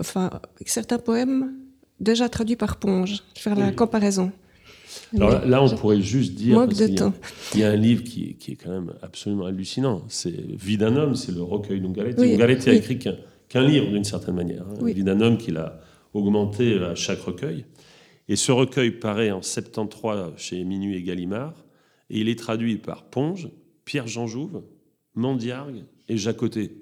enfin, 0.00 0.30
certains 0.66 0.98
poèmes 0.98 1.52
déjà 2.00 2.28
traduits 2.28 2.56
par 2.56 2.76
Ponge. 2.76 3.22
Faire 3.36 3.56
la 3.56 3.72
comparaison. 3.72 4.32
Alors 5.14 5.46
là, 5.46 5.62
on 5.62 5.68
pourrait 5.76 6.00
juste 6.00 6.34
dire 6.34 6.66
Il 7.54 7.60
y 7.60 7.64
a 7.64 7.70
un 7.70 7.76
livre 7.76 8.04
qui, 8.04 8.36
est 8.48 8.56
quand 8.56 8.70
même 8.70 8.92
absolument 9.02 9.46
hallucinant. 9.46 10.02
C'est 10.08 10.34
Vie 10.56 10.76
d'un 10.76 10.96
homme, 10.96 11.14
c'est 11.14 11.32
le 11.32 11.42
recueil 11.42 11.80
d'Ungaretti. 11.80 12.34
Ungaretti 12.34 12.70
a 12.70 12.74
écrit 12.74 12.98
qu'un 12.98 13.62
livre 13.62 13.90
d'une 13.90 14.04
certaine 14.04 14.34
manière. 14.34 14.62
Hein. 14.62 14.84
Vie 14.84 15.04
d'un 15.04 15.20
homme 15.20 15.38
qu'il 15.38 15.56
a 15.56 15.80
augmenté 16.12 16.78
à 16.78 16.94
chaque 16.94 17.20
recueil. 17.20 17.64
Et 18.28 18.36
ce 18.36 18.52
recueil 18.52 18.90
paraît 18.90 19.30
en 19.30 19.42
73 19.42 20.32
chez 20.36 20.64
Minuit 20.64 20.96
et 20.96 21.02
Gallimard, 21.02 21.52
et 22.10 22.20
il 22.20 22.28
est 22.28 22.38
traduit 22.38 22.76
par 22.76 23.04
Ponge, 23.04 23.48
Pierre-Jean 23.84 24.26
Jouve, 24.26 24.62
Mandiargue 25.14 25.84
et 26.08 26.16
Jacoté. 26.16 26.76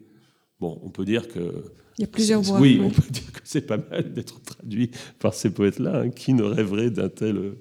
Bon, 0.60 0.80
on 0.82 0.90
peut 0.90 1.04
dire 1.04 1.28
que... 1.28 1.64
Il 1.98 2.02
y 2.02 2.04
a 2.04 2.08
plusieurs 2.08 2.40
voix. 2.40 2.58
Oui, 2.58 2.80
on 2.82 2.90
peut 2.90 3.10
dire 3.10 3.32
que 3.32 3.40
c'est 3.44 3.66
pas 3.66 3.76
mal 3.76 4.12
d'être 4.12 4.40
traduit 4.42 4.90
par 5.18 5.34
ces 5.34 5.52
poètes-là, 5.52 6.02
hein, 6.02 6.10
qui 6.10 6.32
ne 6.32 6.42
rêverait 6.42 6.90
d'un 6.90 7.08
tel, 7.08 7.54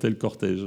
tel 0.00 0.18
cortège? 0.18 0.66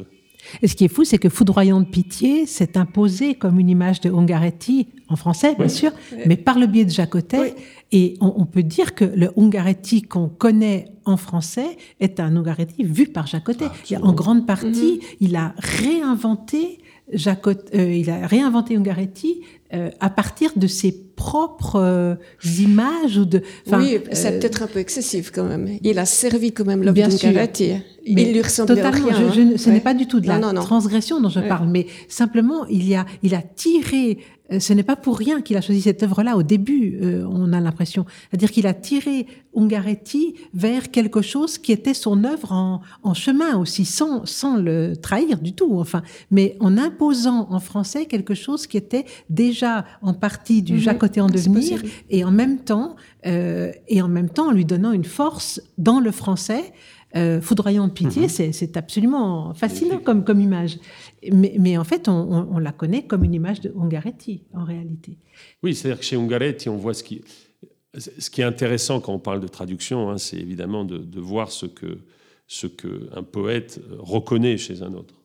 Et 0.61 0.67
ce 0.67 0.75
qui 0.75 0.85
est 0.85 0.93
fou, 0.93 1.03
c'est 1.03 1.17
que 1.17 1.29
Foudroyant 1.29 1.79
de 1.79 1.85
pitié 1.85 2.45
s'est 2.45 2.77
imposé 2.77 3.35
comme 3.35 3.59
une 3.59 3.69
image 3.69 4.01
de 4.01 4.11
Ungaretti, 4.11 4.87
en 5.07 5.15
français 5.15 5.55
bien 5.57 5.67
sûr, 5.67 5.91
mais 6.25 6.37
par 6.37 6.59
le 6.59 6.67
biais 6.67 6.85
de 6.85 6.91
Jacotet. 6.91 7.55
Et 7.91 8.15
on, 8.21 8.45
peut 8.45 8.63
dire 8.63 8.95
que 8.95 9.03
le 9.03 9.31
Ungaretti 9.37 10.01
qu'on 10.01 10.29
connaît 10.29 10.85
en 11.03 11.17
français 11.17 11.77
est 11.99 12.19
un 12.19 12.35
Ungaretti 12.35 12.83
vu 12.83 13.07
par 13.07 13.27
Jacotet. 13.27 13.67
en 14.01 14.13
grande 14.13 14.47
partie, 14.47 14.99
mm-hmm. 15.01 15.17
il 15.19 15.35
a 15.35 15.53
réinventé 15.57 16.79
Jacot, 17.11 17.51
euh, 17.75 17.93
il 17.93 18.09
a 18.09 18.25
réinventé 18.25 18.77
Ungaretti 18.77 19.41
euh, 19.73 19.89
à 19.99 20.09
partir 20.09 20.51
de 20.55 20.67
ses 20.67 20.93
propres 21.22 21.80
euh, 21.80 22.15
images 22.59 23.17
ou 23.17 23.26
de. 23.26 23.43
Oui, 23.72 23.99
c'est 24.11 24.39
peut-être 24.39 24.63
un 24.63 24.67
peu 24.67 24.80
excessif 24.80 25.32
quand 25.32 25.43
même. 25.43 25.69
Il 25.84 25.99
a 25.99 26.05
servi 26.05 26.51
quand 26.51 26.65
même 26.65 26.82
l'œuvre 26.82 26.95
d'Ungaretti. 26.95 27.74
Il 28.03 28.34
lui 28.34 28.41
ressemblait 28.41 28.78
totalement, 28.78 29.09
à 29.09 29.13
rien. 29.13 29.32
Je, 29.32 29.41
hein. 29.41 29.51
ce 29.57 29.69
n'est 29.69 29.82
pas 29.82 29.93
du 29.93 30.07
tout 30.07 30.19
de 30.19 30.28
la 30.28 30.39
transgression 30.53 31.22
dont 31.22 31.30
je 31.30 31.39
parle, 31.39 31.67
mais 31.69 31.86
simplement 32.07 32.65
il 32.65 32.88
y 32.88 32.95
a, 32.95 33.05
il 33.22 33.36
a 33.36 33.43
tiré 33.43 34.17
euh, 34.17 34.40
ce 34.59 34.73
n'est 34.73 34.83
pas 34.83 34.95
pour 34.95 35.17
rien 35.17 35.41
qu'il 35.41 35.57
a 35.57 35.61
choisi 35.61 35.81
cette 35.81 36.03
œuvre-là 36.03 36.35
au 36.35 36.43
début, 36.43 36.99
euh, 37.01 37.25
on 37.29 37.53
a 37.53 37.59
l'impression. 37.59 38.05
C'est-à-dire 38.29 38.51
qu'il 38.51 38.67
a 38.67 38.73
tiré 38.73 39.27
Ungaretti 39.55 40.35
vers 40.53 40.91
quelque 40.91 41.21
chose 41.21 41.57
qui 41.57 41.71
était 41.71 41.93
son 41.93 42.23
œuvre 42.23 42.51
en, 42.51 43.13
chemin 43.13 43.57
aussi, 43.57 43.85
sans, 43.85 44.25
sans 44.25 44.57
le 44.57 44.95
trahir 44.95 45.39
du 45.39 45.53
tout, 45.53 45.79
enfin, 45.79 46.01
mais 46.31 46.55
en 46.59 46.77
imposant 46.77 47.47
en 47.49 47.59
français 47.59 48.05
quelque 48.05 48.33
chose 48.33 48.67
qui 48.67 48.77
était 48.77 49.05
déjà 49.29 49.85
en 50.01 50.13
partie 50.13 50.61
du 50.61 50.75
mm 50.75 50.81
Jacoté 50.81 51.21
en 51.21 51.27
devenir, 51.27 51.81
et 52.09 52.23
en 52.23 52.31
même 52.31 52.59
temps, 52.59 52.95
euh, 53.25 53.71
et 53.87 54.01
en 54.01 54.07
même 54.07 54.29
temps 54.29 54.47
en 54.47 54.51
lui 54.51 54.65
donnant 54.65 54.91
une 54.91 55.05
force 55.05 55.61
dans 55.77 55.99
le 55.99 56.11
français 56.11 56.73
euh, 57.16 57.41
foudroyant 57.41 57.88
de 57.88 57.93
pitié, 57.93 58.24
mhm. 58.24 58.53
c'est 58.53 58.78
absolument 58.78 59.53
fascinant 59.53 59.99
comme, 59.99 60.24
comme 60.24 60.39
image. 60.39 60.80
Mais, 61.32 61.55
mais 61.59 61.78
en 61.78 61.84
fait, 61.84 62.07
on, 62.07 62.47
on, 62.51 62.57
la 62.57 62.72
connaît 62.72 63.03
comme 63.03 63.24
une 63.24 63.34
image 63.34 63.59
de 63.62 63.74
Ungaretti, 63.78 64.43
en 64.53 64.64
réalité. 64.64 65.18
Oui, 65.62 65.76
c'est-à-dire 65.76 65.99
que 65.99 66.05
chez 66.05 66.16
Ungaretti, 66.16 66.70
on 66.70 66.78
voit 66.78 66.93
ce 66.93 67.03
qui, 67.03 67.22
ce 67.97 68.30
qui 68.30 68.41
est 68.41 68.45
intéressant 68.45 69.01
quand 69.01 69.14
on 69.14 69.20
parle 69.20 69.41
de 69.41 69.47
traduction, 69.47 70.09
hein, 70.09 70.18
c'est 70.18 70.38
évidemment 70.38 70.86
de, 70.86 70.97
de, 70.97 71.20
voir 71.20 71.51
ce 71.51 71.66
que, 71.66 71.99
ce 72.47 72.68
que 72.68 73.09
un 73.14 73.24
poète 73.24 73.82
reconnaît 73.99 74.57
chez 74.57 74.82
un 74.82 74.93
autre. 74.93 75.16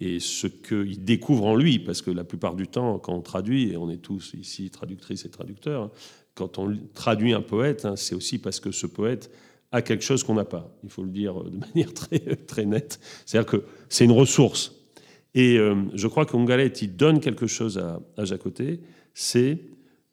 Et 0.00 0.18
ce 0.18 0.46
qu'il 0.46 1.04
découvre 1.04 1.46
en 1.46 1.54
lui, 1.54 1.78
parce 1.78 2.02
que 2.02 2.10
la 2.10 2.24
plupart 2.24 2.56
du 2.56 2.66
temps, 2.66 2.98
quand 2.98 3.14
on 3.14 3.20
traduit, 3.20 3.70
et 3.70 3.76
on 3.76 3.90
est 3.90 3.98
tous 3.98 4.34
ici 4.34 4.70
traductrices 4.70 5.24
et 5.24 5.30
traducteurs, 5.30 5.90
quand 6.34 6.58
on 6.58 6.76
traduit 6.94 7.32
un 7.32 7.42
poète, 7.42 7.84
hein, 7.84 7.96
c'est 7.96 8.14
aussi 8.14 8.38
parce 8.38 8.60
que 8.60 8.72
ce 8.72 8.86
poète 8.86 9.30
à 9.74 9.82
quelque 9.82 10.04
chose 10.04 10.22
qu'on 10.22 10.34
n'a 10.34 10.44
pas. 10.44 10.72
Il 10.84 10.88
faut 10.88 11.02
le 11.02 11.10
dire 11.10 11.34
de 11.42 11.58
manière 11.74 11.92
très, 11.92 12.20
très 12.20 12.64
nette. 12.64 13.00
C'est-à-dire 13.26 13.50
que 13.50 13.64
c'est 13.88 14.04
une 14.04 14.12
ressource. 14.12 14.72
Et 15.34 15.58
euh, 15.58 15.74
je 15.94 16.06
crois 16.06 16.26
qu'Ungaletti 16.26 16.86
donne 16.86 17.18
quelque 17.18 17.48
chose 17.48 17.76
à, 17.78 18.00
à 18.16 18.24
Jacotet, 18.24 18.78
c'est 19.14 19.58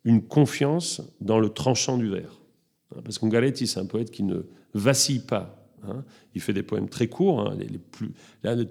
une 0.04 0.24
confiance 0.24 1.04
dans 1.22 1.40
le 1.40 1.50
tranchant 1.50 2.00
du 2.00 2.10
verre. 2.10 2.42
Parce 3.04 3.20
qu'Ungaletti, 3.20 3.68
c'est 3.68 3.80
un 3.80 3.86
poète 3.86 4.10
qui 4.10 4.24
ne 4.24 4.42
vacille 4.74 5.20
pas. 5.20 5.61
Hein. 5.88 6.04
Il 6.36 6.42
fait 6.42 6.54
des 6.54 6.64
poèmes 6.64 6.90
très 6.90 7.08
courts. 7.08 7.42
Hein. 7.42 7.58
Les, 7.58 7.78
plus, 7.78 8.12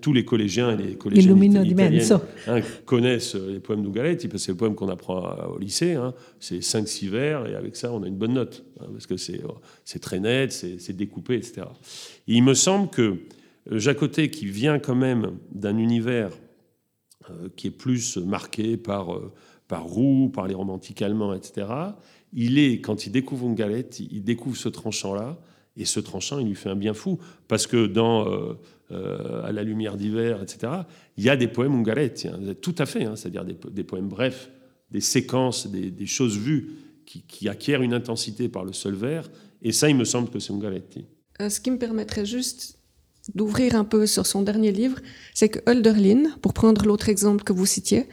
tous 0.00 0.12
les 0.12 0.24
collégiens 0.24 0.78
et 0.78 0.82
les 0.82 0.94
collégiennes 0.96 1.42
italiennes 1.42 2.20
hein, 2.46 2.60
connaissent 2.84 3.34
les 3.34 3.60
poèmes 3.60 3.82
d'Ungaletti, 3.82 4.28
parce 4.28 4.42
que 4.42 4.46
c'est 4.46 4.52
le 4.52 4.58
poème 4.58 4.74
qu'on 4.74 4.88
apprend 4.88 5.22
au 5.54 5.58
lycée. 5.58 5.96
C'est 6.38 6.58
5-6 6.58 7.08
vers, 7.08 7.46
et 7.46 7.54
avec 7.54 7.76
ça, 7.76 7.92
on 7.92 8.02
a 8.02 8.06
une 8.06 8.16
bonne 8.16 8.34
note. 8.34 8.64
parce 8.78 9.06
que 9.06 9.16
c'est 9.16 9.98
très 10.00 10.20
net, 10.20 10.52
c'est 10.52 10.96
découpé, 10.96 11.34
etc. 11.34 11.66
il 12.26 12.42
me 12.42 12.54
semble 12.54 12.88
que 12.90 13.18
euh, 13.70 13.78
Jacotet, 13.78 14.30
qui 14.30 14.46
vient 14.46 14.78
quand 14.78 14.94
même 14.94 15.38
d'un 15.52 15.76
univers 15.76 16.30
euh, 17.30 17.48
qui 17.56 17.68
est 17.68 17.72
plus 17.72 18.16
marqué 18.16 18.76
par, 18.76 19.14
euh, 19.14 19.32
par 19.68 19.84
Roux, 19.84 20.30
par 20.30 20.46
les 20.46 20.54
romantiques 20.54 21.02
allemands, 21.02 21.34
etc., 21.34 21.66
il 22.32 22.58
est, 22.58 22.80
quand 22.80 23.06
il 23.06 23.12
découvre 23.12 23.46
une 23.46 23.56
galette, 23.56 23.98
il 23.98 24.22
découvre 24.22 24.56
ce 24.56 24.68
tranchant-là, 24.68 25.40
et 25.80 25.84
ce 25.84 26.00
tranchant, 26.00 26.38
il 26.38 26.46
lui 26.46 26.54
fait 26.54 26.68
un 26.68 26.76
bien 26.76 26.94
fou, 26.94 27.18
parce 27.48 27.66
que 27.66 27.86
dans 27.86 28.26
À 28.90 29.52
la 29.52 29.62
lumière 29.62 29.96
d'hiver, 29.96 30.42
etc., 30.42 30.72
il 31.16 31.22
y 31.24 31.30
a 31.30 31.36
des 31.36 31.46
poèmes 31.46 31.74
Ungaretti, 31.74 32.26
hein, 32.26 32.40
tout 32.60 32.74
à 32.76 32.86
fait, 32.86 33.04
hein, 33.04 33.14
c'est-à-dire 33.14 33.44
des, 33.44 33.84
poèmes 33.84 34.08
brefs, 34.08 34.50
des 34.90 35.00
séquences, 35.00 35.68
des, 35.68 36.06
choses 36.06 36.36
vues 36.36 36.70
qui, 37.06 37.22
qui, 37.22 37.48
acquièrent 37.48 37.82
une 37.82 37.94
intensité 37.94 38.48
par 38.48 38.64
le 38.64 38.72
seul 38.72 38.94
vers, 38.94 39.30
et 39.62 39.72
ça, 39.72 39.88
il 39.88 39.96
me 39.96 40.04
semble 40.04 40.28
que 40.28 40.38
c'est 40.38 40.52
Ungaretti. 40.52 41.04
ce 41.38 41.60
qui 41.60 41.70
me 41.70 41.78
permettrait 41.78 42.26
juste 42.26 42.80
d'ouvrir 43.34 43.74
un 43.74 43.84
peu 43.84 44.06
sur 44.06 44.26
son 44.26 44.42
dernier 44.42 44.72
livre, 44.72 44.98
c'est 45.34 45.48
que 45.48 45.60
Hölderlin, 45.68 46.30
pour 46.42 46.52
prendre 46.52 46.84
l'autre 46.84 47.08
exemple 47.08 47.44
que 47.44 47.52
vous 47.52 47.66
citiez, 47.66 48.08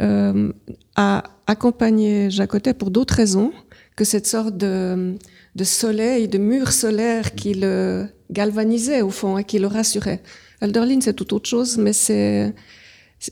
euh, 0.00 0.52
a 0.96 1.24
accompagné 1.46 2.30
Jacotet 2.30 2.74
pour 2.74 2.90
d'autres 2.90 3.14
raisons 3.14 3.52
que 3.96 4.04
cette 4.04 4.26
sorte 4.26 4.56
de, 4.56 5.16
de, 5.54 5.64
soleil, 5.64 6.28
de 6.28 6.38
mur 6.38 6.72
solaire 6.72 7.34
qui 7.34 7.54
le 7.54 8.06
galvanisait 8.30 9.02
au 9.02 9.10
fond 9.10 9.38
et 9.38 9.44
qui 9.44 9.58
le 9.58 9.66
rassurait. 9.66 10.22
Hölderlin, 10.62 11.00
c'est 11.00 11.14
tout 11.14 11.34
autre 11.34 11.48
chose, 11.48 11.76
mais 11.76 11.92
c'est, 11.92 12.54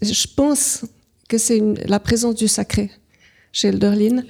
je 0.01 0.27
pense 0.37 0.85
que 1.29 1.39
c'est 1.39 1.61
la 1.87 2.01
présence 2.01 2.35
du 2.35 2.49
sacré 2.49 2.91
chez 3.53 3.69
Hölderlin 3.69 4.23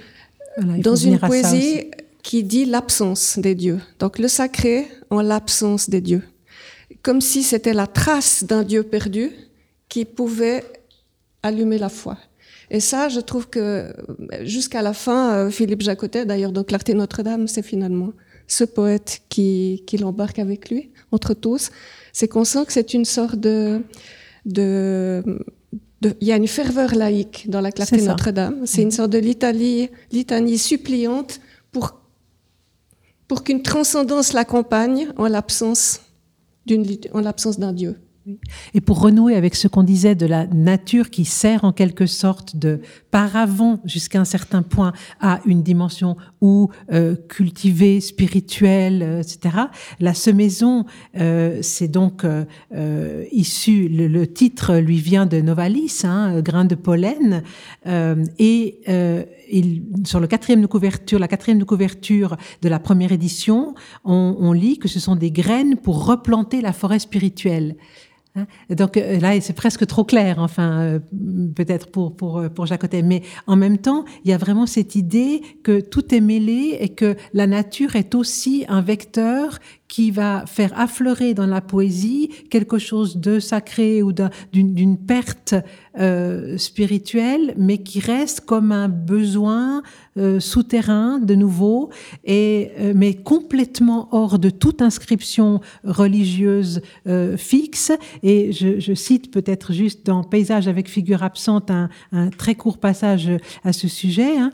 dans 0.58 0.96
une 0.96 1.18
poésie 1.18 1.90
qui 2.22 2.44
dit 2.44 2.64
l'absence 2.64 3.38
des 3.38 3.54
dieux. 3.54 3.80
Donc 3.98 4.18
le 4.18 4.28
sacré 4.28 4.86
en 5.10 5.20
l'absence 5.20 5.90
des 5.90 6.00
dieux 6.00 6.22
comme 7.02 7.20
si 7.20 7.42
c'était 7.42 7.74
la 7.74 7.86
trace 7.86 8.44
d'un 8.44 8.62
Dieu 8.62 8.82
perdu 8.84 9.30
qui 9.88 10.04
pouvait 10.04 10.64
allumer 11.42 11.78
la 11.78 11.88
foi. 11.88 12.16
Et 12.72 12.80
ça, 12.80 13.10
je 13.10 13.20
trouve 13.20 13.50
que 13.50 13.92
jusqu'à 14.40 14.80
la 14.80 14.94
fin, 14.94 15.34
euh, 15.34 15.50
Philippe 15.50 15.82
Jacotet, 15.82 16.24
d'ailleurs, 16.24 16.52
dans 16.52 16.64
Clarté 16.64 16.94
Notre-Dame, 16.94 17.46
c'est 17.46 17.62
finalement 17.62 18.12
ce 18.46 18.64
poète 18.64 19.20
qui, 19.28 19.84
qui 19.86 19.98
l'embarque 19.98 20.38
avec 20.38 20.70
lui, 20.70 20.90
entre 21.12 21.34
tous. 21.34 21.70
C'est 22.14 22.28
qu'on 22.28 22.44
sent 22.44 22.64
que 22.66 22.72
c'est 22.72 22.94
une 22.94 23.04
sorte 23.04 23.36
de, 23.36 23.82
de, 24.46 25.22
il 26.02 26.26
y 26.26 26.32
a 26.32 26.36
une 26.36 26.48
ferveur 26.48 26.94
laïque 26.94 27.44
dans 27.50 27.60
la 27.60 27.72
Clarté 27.72 28.00
Notre-Dame. 28.00 28.62
C'est 28.64 28.80
une 28.80 28.90
sorte 28.90 29.10
de 29.10 29.18
litanie, 29.18 29.90
litanie 30.10 30.56
suppliante 30.56 31.40
pour, 31.72 32.00
pour 33.28 33.44
qu'une 33.44 33.62
transcendance 33.62 34.32
l'accompagne 34.32 35.08
en 35.18 35.28
l'absence 35.28 36.00
d'un 36.66 37.72
Dieu. 37.72 37.96
Et 38.74 38.80
pour 38.80 39.00
renouer 39.00 39.34
avec 39.34 39.54
ce 39.54 39.68
qu'on 39.68 39.82
disait 39.82 40.14
de 40.14 40.26
la 40.26 40.46
nature 40.46 41.10
qui 41.10 41.24
sert 41.24 41.64
en 41.64 41.72
quelque 41.72 42.06
sorte 42.06 42.56
de 42.56 42.80
paravent 43.12 43.78
jusqu'à 43.84 44.20
un 44.20 44.24
certain 44.24 44.62
point 44.62 44.92
à 45.20 45.40
une 45.44 45.62
dimension 45.62 46.16
ou 46.40 46.70
euh, 46.92 47.14
cultivée, 47.28 48.00
spirituelle, 48.00 49.02
euh, 49.02 49.20
etc. 49.20 49.66
La 50.00 50.14
semaison, 50.14 50.86
euh, 51.18 51.58
c'est 51.60 51.88
donc 51.88 52.24
euh, 52.24 53.24
issu, 53.30 53.88
le, 53.88 54.26
titre 54.26 54.78
lui 54.78 54.96
vient 54.96 55.26
de 55.26 55.42
Novalis, 55.42 56.00
hein, 56.04 56.40
grain 56.40 56.64
de 56.64 56.74
pollen, 56.74 57.42
et 58.38 58.80
il, 59.50 59.82
sur 60.04 60.20
le 60.20 60.26
quatrième 60.26 60.62
de 60.62 60.66
couverture, 60.66 61.18
la 61.18 61.28
quatrième 61.28 61.58
de 61.58 61.64
couverture 61.64 62.36
de 62.62 62.68
la 62.68 62.78
première 62.78 63.12
édition, 63.12 63.74
on, 64.04 64.36
on 64.38 64.52
lit 64.52 64.78
que 64.78 64.88
ce 64.88 65.00
sont 65.00 65.16
des 65.16 65.30
graines 65.30 65.76
pour 65.76 66.06
replanter 66.06 66.62
la 66.62 66.72
forêt 66.72 66.98
spirituelle. 66.98 67.76
Hein? 68.34 68.46
Donc 68.70 68.96
euh, 68.96 69.18
là, 69.18 69.38
c'est 69.40 69.52
presque 69.52 69.86
trop 69.86 70.04
clair, 70.04 70.38
enfin, 70.38 70.80
euh, 70.80 70.98
peut-être 71.54 71.90
pour, 71.90 72.16
pour, 72.16 72.38
euh, 72.38 72.48
pour 72.48 72.66
Jacotet. 72.66 73.02
Mais 73.02 73.22
en 73.46 73.56
même 73.56 73.78
temps, 73.78 74.04
il 74.24 74.30
y 74.30 74.34
a 74.34 74.38
vraiment 74.38 74.66
cette 74.66 74.94
idée 74.94 75.42
que 75.62 75.80
tout 75.80 76.14
est 76.14 76.20
mêlé 76.20 76.78
et 76.80 76.88
que 76.90 77.16
la 77.34 77.46
nature 77.46 77.96
est 77.96 78.14
aussi 78.14 78.64
un 78.68 78.80
vecteur 78.80 79.58
qui 79.92 80.10
va 80.10 80.46
faire 80.46 80.72
affleurer 80.74 81.34
dans 81.34 81.44
la 81.44 81.60
poésie 81.60 82.30
quelque 82.48 82.78
chose 82.78 83.18
de 83.18 83.38
sacré 83.38 84.02
ou 84.02 84.10
d'une 84.50 84.96
perte 84.96 85.54
euh, 85.98 86.56
spirituelle, 86.56 87.52
mais 87.58 87.76
qui 87.76 88.00
reste 88.00 88.40
comme 88.46 88.72
un 88.72 88.88
besoin 88.88 89.82
euh, 90.16 90.40
souterrain 90.40 91.18
de 91.18 91.34
nouveau, 91.34 91.90
et 92.24 92.70
euh, 92.78 92.94
mais 92.96 93.12
complètement 93.12 94.08
hors 94.12 94.38
de 94.38 94.48
toute 94.48 94.80
inscription 94.80 95.60
religieuse 95.84 96.80
fixe. 97.36 97.92
Et 98.22 98.52
je, 98.52 98.94
cite 98.94 99.30
peut-être 99.30 99.74
juste 99.74 100.06
dans 100.06 100.22
Paysage 100.22 100.68
avec 100.68 100.88
figure 100.88 101.22
absente 101.22 101.70
un, 101.70 101.90
très 102.38 102.54
court 102.54 102.78
passage 102.78 103.30
à 103.62 103.74
ce 103.74 103.88
sujet. 103.88 104.38
Hein. 104.38 104.50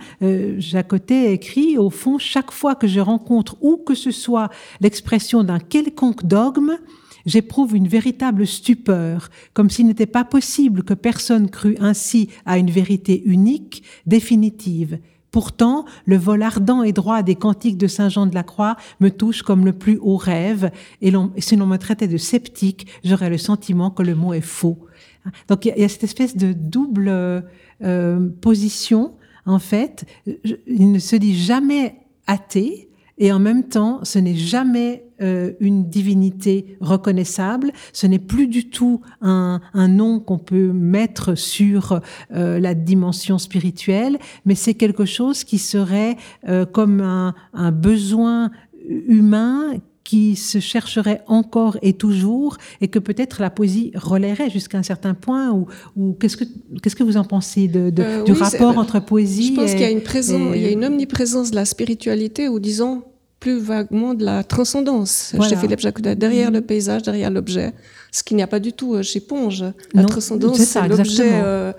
Jacotet 0.58 1.32
écrit 1.32 1.78
au 1.78 1.90
fond 1.90 2.18
chaque 2.18 2.50
fois 2.50 2.74
que 2.74 2.88
je 2.88 2.98
rencontre 2.98 3.56
où 3.60 3.76
que 3.76 3.94
ce 3.94 4.10
soit 4.10 4.48
l'expression 4.80 5.27
d'un 5.36 5.58
quelconque 5.58 6.24
dogme, 6.24 6.78
j'éprouve 7.26 7.76
une 7.76 7.88
véritable 7.88 8.46
stupeur, 8.46 9.30
comme 9.52 9.70
s'il 9.70 9.86
n'était 9.86 10.06
pas 10.06 10.24
possible 10.24 10.82
que 10.82 10.94
personne 10.94 11.50
crût 11.50 11.76
ainsi 11.80 12.30
à 12.46 12.58
une 12.58 12.70
vérité 12.70 13.22
unique, 13.24 13.82
définitive. 14.06 14.98
Pourtant, 15.30 15.84
le 16.06 16.16
vol 16.16 16.42
ardent 16.42 16.82
et 16.82 16.92
droit 16.92 17.22
des 17.22 17.34
cantiques 17.34 17.76
de 17.76 17.86
Saint 17.86 18.08
Jean 18.08 18.26
de 18.26 18.34
la 18.34 18.42
Croix 18.42 18.76
me 19.00 19.10
touche 19.10 19.42
comme 19.42 19.66
le 19.66 19.74
plus 19.74 19.98
haut 20.00 20.16
rêve, 20.16 20.70
et 21.02 21.12
si 21.38 21.56
l'on 21.56 21.66
me 21.66 21.76
traitait 21.76 22.08
de 22.08 22.16
sceptique, 22.16 22.86
j'aurais 23.04 23.28
le 23.28 23.38
sentiment 23.38 23.90
que 23.90 24.02
le 24.02 24.14
mot 24.14 24.32
est 24.32 24.40
faux. 24.40 24.78
Donc 25.48 25.66
il 25.66 25.74
y, 25.76 25.84
a 25.84 25.88
cette 25.88 26.04
espèce 26.04 26.36
de 26.36 26.54
double 26.54 27.44
euh, 27.84 28.28
position, 28.40 29.16
en 29.44 29.58
fait. 29.58 30.06
Il 30.66 30.92
ne 30.92 30.98
se 30.98 31.16
dit 31.16 31.36
jamais 31.36 31.96
athée, 32.26 32.88
et 33.18 33.30
en 33.30 33.38
même 33.38 33.64
temps, 33.64 34.00
ce 34.04 34.18
n'est 34.18 34.36
jamais 34.36 35.07
euh, 35.20 35.52
une 35.60 35.88
divinité 35.88 36.76
reconnaissable, 36.80 37.72
ce 37.92 38.06
n'est 38.06 38.18
plus 38.18 38.46
du 38.46 38.70
tout 38.70 39.00
un, 39.20 39.60
un 39.74 39.88
nom 39.88 40.20
qu'on 40.20 40.38
peut 40.38 40.72
mettre 40.72 41.34
sur 41.34 42.00
euh, 42.34 42.58
la 42.58 42.74
dimension 42.74 43.38
spirituelle, 43.38 44.18
mais 44.44 44.54
c'est 44.54 44.74
quelque 44.74 45.04
chose 45.04 45.44
qui 45.44 45.58
serait 45.58 46.16
euh, 46.48 46.66
comme 46.66 47.00
un, 47.00 47.34
un 47.52 47.72
besoin 47.72 48.50
humain 48.88 49.78
qui 50.08 50.36
se 50.36 50.58
chercherait 50.58 51.20
encore 51.26 51.76
et 51.82 51.92
toujours, 51.92 52.56
et 52.80 52.88
que 52.88 52.98
peut-être 52.98 53.42
la 53.42 53.50
poésie 53.50 53.92
relairait 53.94 54.48
jusqu'à 54.48 54.78
un 54.78 54.82
certain 54.82 55.12
point, 55.12 55.50
ou, 55.50 55.66
ou 55.96 56.14
qu'est-ce 56.14 56.38
que 56.38 56.44
qu'est-ce 56.82 56.96
que 56.96 57.04
vous 57.04 57.18
en 57.18 57.24
pensez 57.24 57.68
de, 57.68 57.90
de 57.90 58.02
euh, 58.02 58.22
du 58.22 58.32
rapport 58.32 58.78
entre 58.78 59.00
poésie 59.00 59.48
Je 59.48 59.60
pense 59.60 59.72
qu'il 59.72 59.82
y 59.82 59.84
a 59.84 59.90
une 59.90 60.02
présence, 60.02 60.54
il 60.54 60.62
y 60.62 60.64
a 60.64 60.70
une 60.70 60.86
omniprésence 60.86 61.50
de 61.50 61.56
la 61.56 61.66
spiritualité, 61.66 62.48
ou 62.48 62.58
disons 62.58 63.02
plus 63.40 63.58
vaguement 63.58 64.14
de 64.14 64.24
la 64.24 64.42
transcendance 64.42 65.34
chez 65.48 65.56
Philippe 65.56 65.80
Jacotet, 65.80 66.16
derrière 66.16 66.50
le 66.50 66.60
paysage, 66.60 67.02
derrière 67.02 67.30
l'objet, 67.30 67.72
ce 68.10 68.22
qu'il 68.22 68.36
n'y 68.36 68.42
a 68.42 68.46
pas 68.46 68.58
du 68.58 68.72
tout 68.72 68.94
euh, 68.94 69.02
chez 69.02 69.20
Ponge. 69.20 69.64
La 69.94 70.04
transcendance, 70.04 70.58
c'est 70.58 70.88
l'objet 70.88 71.30
euh, 71.42 71.72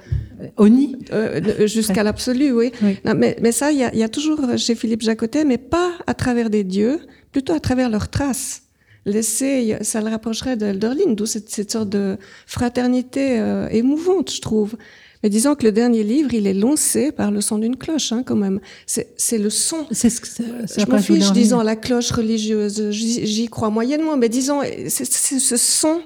Oni 0.57 0.95
euh, 1.11 1.67
jusqu'à 1.67 2.03
l'absolu, 2.03 2.51
oui. 2.51 2.71
mais, 3.03 3.37
mais, 3.41 3.51
ça, 3.51 3.71
il 3.71 3.79
y 3.79 3.83
a, 3.83 3.93
y 3.93 4.03
a, 4.03 4.09
toujours 4.09 4.39
chez 4.57 4.75
Philippe 4.75 5.01
Jacotet, 5.01 5.43
mais 5.43 5.57
pas 5.57 5.91
à 6.07 6.13
travers 6.13 6.49
des 6.49 6.63
dieux, 6.63 6.99
plutôt 7.31 7.53
à 7.53 7.59
travers 7.59 7.89
leurs 7.89 8.09
traces. 8.09 8.63
L'essai, 9.05 9.77
ça 9.81 10.01
le 10.01 10.09
rapprocherait 10.09 10.57
de 10.57 10.71
d'où 11.13 11.25
cette, 11.25 11.49
cette, 11.49 11.71
sorte 11.71 11.89
de 11.89 12.17
fraternité 12.45 13.39
euh, 13.39 13.67
émouvante, 13.69 14.31
je 14.31 14.41
trouve. 14.41 14.75
Mais 15.23 15.29
disons 15.29 15.55
que 15.55 15.63
le 15.63 15.71
dernier 15.71 16.03
livre, 16.03 16.33
il 16.33 16.47
est 16.47 16.53
lancé 16.53 17.11
par 17.11 17.31
le 17.31 17.41
son 17.41 17.57
d'une 17.57 17.75
cloche, 17.75 18.11
hein, 18.13 18.23
quand 18.23 18.35
même. 18.35 18.59
C'est 18.85 19.37
le 19.37 19.49
son. 19.49 19.85
C'est 19.91 20.09
ce 20.09 20.21
que 20.21 20.27
je 20.27 20.91
me 20.91 20.99
fiche, 20.99 21.31
disons, 21.33 21.61
la 21.61 21.75
cloche 21.75 22.11
religieuse. 22.11 22.91
J'y 22.91 23.47
crois 23.47 23.69
moyennement, 23.69 24.15
mais 24.15 24.29
disons, 24.29 24.61
c'est 24.87 25.05
ce 25.05 25.57
son 25.57 26.01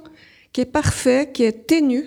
qui 0.51 0.61
est 0.61 0.65
parfait, 0.65 1.29
qui 1.33 1.43
est 1.43 1.67
ténu, 1.67 2.05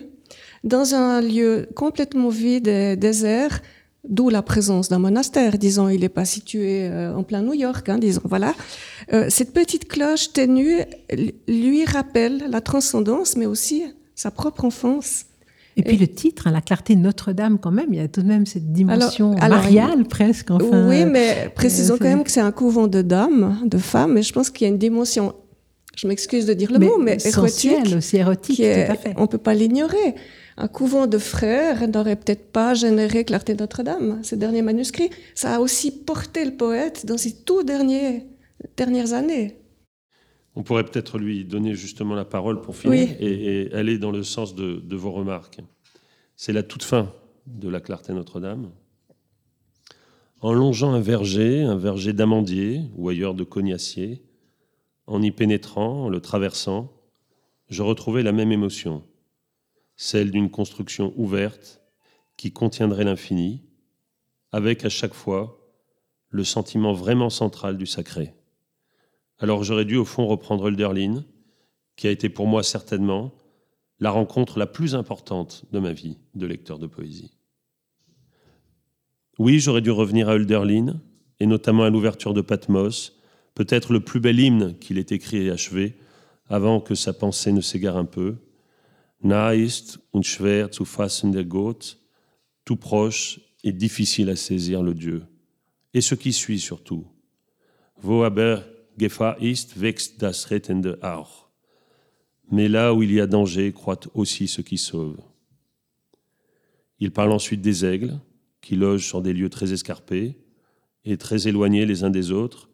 dans 0.65 0.95
un 0.95 1.21
lieu 1.21 1.69
complètement 1.75 2.29
vide 2.29 2.69
et 2.69 2.97
désert, 2.97 3.61
d'où 4.09 4.29
la 4.29 4.43
présence 4.43 4.89
d'un 4.89 4.99
monastère. 4.99 5.59
Disons, 5.59 5.89
il 5.89 6.01
n'est 6.01 6.09
pas 6.09 6.25
situé 6.25 6.89
euh, 6.89 7.15
en 7.15 7.23
plein 7.23 7.43
New 7.43 7.55
York, 7.55 7.89
hein, 7.89 7.99
disons, 7.99 8.23
voilà. 8.25 8.55
Euh, 9.13 9.27
cette 9.29 9.53
petite 9.53 9.89
cloche 9.89 10.33
ténue 10.33 10.81
lui 11.49 11.85
rappelle 11.85 12.45
la 12.49 12.61
transcendance, 12.61 13.37
mais 13.37 13.47
aussi 13.47 13.85
sa 14.15 14.31
propre 14.31 14.65
enfance 14.65 15.27
Et, 15.77 15.83
puis 15.83 15.97
le 15.97 16.09
titre, 16.09 16.47
hein, 16.47 16.53
La 16.53 16.61
clarté 16.61 16.95
de 16.95 17.01
Notre-Dame, 17.01 17.59
quand 17.59 17.71
même, 17.71 17.89
il 17.93 17.99
y 17.99 18.03
a 18.03 18.09
tout 18.09 18.23
de 18.23 18.29
même 18.29 18.47
cette 18.47 18.73
dimension 18.73 19.35
mariale 19.35 20.05
presque. 20.05 20.51
Enfin, 20.51 20.89
oui, 20.89 21.05
mais 21.05 21.53
précisons 21.55 21.97
quand 21.99 22.09
même 22.09 22.25
que 22.25 22.31
c'est 22.31 22.41
un 22.41 22.53
couvent 22.53 22.87
de 22.89 23.03
dames, 23.03 23.61
de 23.65 23.79
femmes, 23.79 24.19
et 24.19 24.23
je 24.23 24.33
pense 24.33 24.51
qu'il 24.51 24.67
y 24.67 24.71
a 24.71 24.73
une 24.73 24.79
dimension 24.79 25.35
je 25.97 26.07
m'excuse 26.07 26.47
de 26.47 26.53
dire 26.53 26.71
le 26.71 26.79
mot, 26.79 26.99
mais 26.99 27.17
érotique, 27.25 27.73
aussi 27.97 28.17
érotique, 28.17 28.57
tout 28.59 28.93
à 28.93 28.95
fait. 28.95 29.15
on 29.17 29.27
peut 29.27 29.39
pas 29.39 29.55
l'ignorer. 29.55 30.15
Un 30.59 30.69
couvent 30.69 31.07
de 31.07 31.19
frères 31.19 31.89
n'aurait 31.89 32.17
peut-être 32.17 32.53
pas 32.53 32.75
généré 32.75 33.25
Clarté 33.25 33.55
Notre-Dame, 33.55 34.21
ce 34.23 34.35
dernier 34.35 34.63
manuscrit. 34.63 35.11
Ça 35.35 35.57
a 35.57 35.61
aussi 35.61 35.91
porté 36.05 36.45
le 36.45 36.53
poète 36.53 37.07
dans 37.07 37.19
ses 37.19 37.43
tout 37.45 37.63
derniers, 37.63 38.27
dernières 38.77 39.15
années. 39.15 39.57
On 40.55 40.63
pourrait 40.63 40.85
peut-être 40.85 41.19
lui 41.19 41.45
donner 41.45 41.75
justement 41.75 42.15
la 42.15 42.25
parole 42.25 42.63
pour 42.63 42.77
finir 42.77 43.09
et, 43.21 43.71
aller 43.73 43.99
dans 43.99 44.11
le 44.11 44.23
sens 44.23 44.55
de, 44.55 44.77
de 44.77 44.97
vos 44.97 45.13
remarques. 45.13 45.61
C'est 46.37 46.53
la 46.53 46.63
toute 46.63 46.83
fin 46.83 47.13
de 47.47 47.69
la 47.69 47.81
Clarté 47.81 48.13
Notre-Dame. 48.13 48.71
En 50.41 50.53
longeant 50.53 50.93
un 50.93 51.01
verger, 51.01 51.63
un 51.63 51.77
verger 51.77 52.13
d'amandier 52.13 52.83
ou 52.97 53.09
ailleurs 53.09 53.35
de 53.35 53.45
cognacier, 53.45 54.23
en 55.07 55.23
y 55.23 55.31
pénétrant, 55.31 56.05
en 56.05 56.09
le 56.09 56.21
traversant, 56.21 56.93
je 57.69 57.83
retrouvais 57.83 58.23
la 58.23 58.33
même 58.33 58.53
émotion, 58.53 59.03
celle 59.97 60.31
d'une 60.31 60.51
construction 60.51 61.13
ouverte 61.17 61.81
qui 62.37 62.53
contiendrait 62.53 63.05
l'infini, 63.05 63.65
avec 64.53 64.85
à 64.85 64.89
chaque 64.89 65.15
fois 65.15 65.59
le 66.31 66.45
sentiment 66.45 66.93
vraiment 66.93 67.31
central 67.31 67.79
du 67.79 67.87
sacré. 67.87 68.35
Alors 69.39 69.65
j'aurais 69.65 69.85
dû 69.85 69.97
au 69.97 70.05
fond 70.05 70.27
reprendre 70.27 70.67
Hölderlin, 70.67 71.25
qui 71.97 72.07
a 72.07 72.11
été 72.11 72.29
pour 72.29 72.47
moi 72.47 72.63
certainement 72.63 73.33
la 74.01 74.11
rencontre 74.11 74.59
la 74.59 74.67
plus 74.67 74.95
importante 74.95 75.65
de 75.73 75.79
ma 75.79 75.93
vie 75.93 76.19
de 76.35 76.47
lecteur 76.47 76.79
de 76.79 76.87
poésie. 76.87 77.33
Oui, 79.39 79.59
j'aurais 79.59 79.81
dû 79.81 79.91
revenir 79.91 80.29
à 80.29 80.35
Hölderlin, 80.35 81.01
et 81.41 81.47
notamment 81.47 81.85
à 81.85 81.91
l'ouverture 81.91 82.35
de 82.35 82.41
Patmos, 82.41 83.16
peut-être 83.57 83.93
le 83.93 84.01
plus 84.01 84.21
bel 84.21 84.39
hymne 84.39 84.79
qu'il 84.79 84.99
ait 84.99 85.07
écrit 85.11 85.39
et 85.39 85.51
achevé, 85.51 85.97
avant 86.49 86.79
que 86.79 86.95
sa 86.95 87.13
pensée 87.13 87.53
ne 87.53 87.63
s'égare 87.63 87.97
un 87.97 88.05
peu. 88.05 88.37
Na 89.23 89.55
ist 89.55 89.99
und 90.13 90.25
schwer 90.25 90.71
zu 90.71 90.85
fassen 90.85 91.33
der 91.33 91.47
Gott, 91.47 91.99
tout 92.65 92.77
proche 92.77 93.41
et 93.65 93.73
difficile 93.73 94.29
à 94.29 94.37
saisir 94.37 94.83
le 94.83 94.95
Dieu. 94.95 95.25
Et 95.95 96.03
ce 96.03 96.15
qui 96.15 96.33
suit 96.35 96.61
surtout. 96.61 97.07
Wo 98.03 98.25
aber 98.25 98.63
Gefahr 98.99 99.41
ist, 99.41 99.81
wächst 99.81 100.23
das 100.23 100.51
rettende 100.51 100.99
auch. 101.03 101.49
Mais 102.51 102.69
là 102.69 102.93
où 102.93 103.03
il 103.03 103.13
y 103.13 103.21
a 103.21 103.27
danger, 103.27 103.73
croît 103.73 104.01
aussi 104.15 104.49
ce 104.49 104.61
qui 104.61 104.77
sauve. 104.77 105.19
Il 107.01 107.11
parle 107.11 107.33
ensuite 107.33 107.63
des 107.63 107.87
aigles, 107.87 108.21
qui 108.61 108.77
logent 108.77 109.07
sur 109.07 109.23
des 109.23 109.33
lieux 109.33 109.51
très 109.51 109.73
escarpés 109.73 110.39
et 111.07 111.17
très 111.17 111.49
éloignés 111.49 111.87
les 111.87 112.05
uns 112.05 112.11
des 112.11 112.33
autres, 112.33 112.69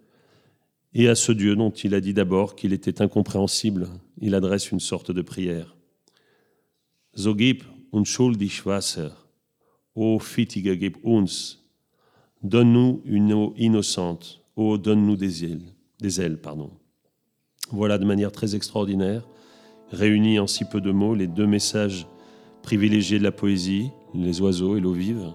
et 0.95 1.09
à 1.09 1.15
ce 1.15 1.33
Dieu 1.33 1.57
dont 1.57 1.71
il 1.71 1.95
a 1.95 2.01
dit 2.01 2.13
d'abord 2.13 2.55
qu'il 2.55 2.73
était 2.73 3.01
incompréhensible, 3.01 3.89
il 4.21 4.35
adresse 4.35 4.71
une 4.71 4.81
sorte 4.81 5.11
de 5.11 5.23
prière. 5.23 5.75
So 7.15 7.37
gib 7.37 7.63
uns 7.93 8.19
Wasser, 8.65 9.09
ô 9.95 10.19
fittige 10.19 10.79
gib 10.79 10.97
uns. 11.05 11.59
Donne-nous 12.43 13.03
une 13.05 13.33
eau 13.33 13.55
innocente, 13.57 14.43
ô 14.57 14.77
donne-nous 14.77 15.17
des 15.17 15.45
ailes, 15.45 15.63
des 16.01 16.21
ailes, 16.21 16.41
pardon. 16.41 16.71
Voilà 17.71 17.99
de 17.99 18.05
manière 18.05 18.33
très 18.33 18.55
extraordinaire, 18.55 19.27
réunis 19.91 20.39
en 20.39 20.47
si 20.47 20.65
peu 20.65 20.81
de 20.81 20.91
mots, 20.91 21.15
les 21.15 21.27
deux 21.29 21.47
messages 21.47 22.07
privilégiés 22.63 23.19
de 23.19 23.25
la 23.25 23.33
poésie, 23.33 23.91
les 24.15 24.41
oiseaux 24.41 24.77
et 24.77 24.81
l'eau 24.81 24.93
vive. 24.93 25.33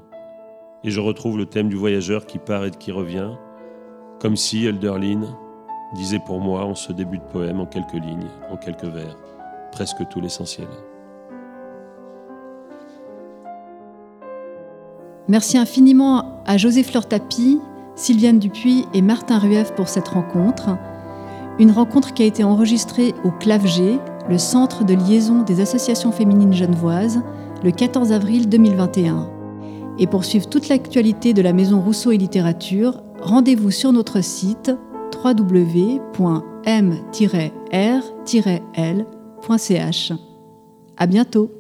Et 0.84 0.92
je 0.92 1.00
retrouve 1.00 1.38
le 1.38 1.46
thème 1.46 1.70
du 1.70 1.76
voyageur 1.76 2.26
qui 2.26 2.38
part 2.38 2.66
et 2.66 2.72
qui 2.72 2.92
revient, 2.92 3.32
comme 4.20 4.36
si 4.36 4.66
Elderlin 4.66 5.38
disait 5.94 6.20
pour 6.20 6.40
moi 6.40 6.66
en 6.66 6.76
ce 6.76 6.92
début 6.92 7.18
de 7.18 7.24
poème, 7.24 7.60
en 7.60 7.66
quelques 7.66 7.94
lignes, 7.94 8.28
en 8.52 8.58
quelques 8.58 8.86
vers, 8.86 9.18
presque 9.72 10.08
tout 10.10 10.22
l'essentiel. 10.22 10.68
Merci 15.28 15.58
infiniment 15.58 16.42
à 16.46 16.58
José 16.58 16.84
Fleur 16.84 17.06
Tapie, 17.06 17.60
Sylviane 17.96 18.40
Dupuis 18.40 18.86
et 18.94 19.02
Martin 19.02 19.40
Rueff 19.40 19.74
pour 19.76 19.90
cette 19.90 20.08
rencontre. 20.08 20.78
Une 21.60 21.72
rencontre 21.72 22.14
qui 22.14 22.24
a 22.24 22.26
été 22.26 22.44
enregistrée 22.44 23.14
au 23.26 23.32
CLAVG, 23.32 24.00
le 24.30 24.38
centre 24.38 24.86
de 24.86 24.94
liaison 24.94 25.42
des 25.42 25.60
associations 25.60 26.12
féminines 26.12 26.54
genevoises, 26.54 27.22
le 27.64 27.72
14 27.72 28.12
avril 28.12 28.48
2021. 28.48 29.30
Et 30.00 30.08
pour 30.08 30.24
suivre 30.24 30.48
toute 30.48 30.70
l'actualité 30.70 31.34
de 31.34 31.42
la 31.42 31.54
Maison 31.54 31.82
Rousseau 31.82 32.12
et 32.12 32.18
Littérature, 32.18 33.02
rendez-vous 33.20 33.72
sur 33.72 33.92
notre 33.92 34.22
site 34.24 34.72
www.m-r-l.ch. 35.24 36.14
À 40.98 41.08
bientôt! 41.08 41.52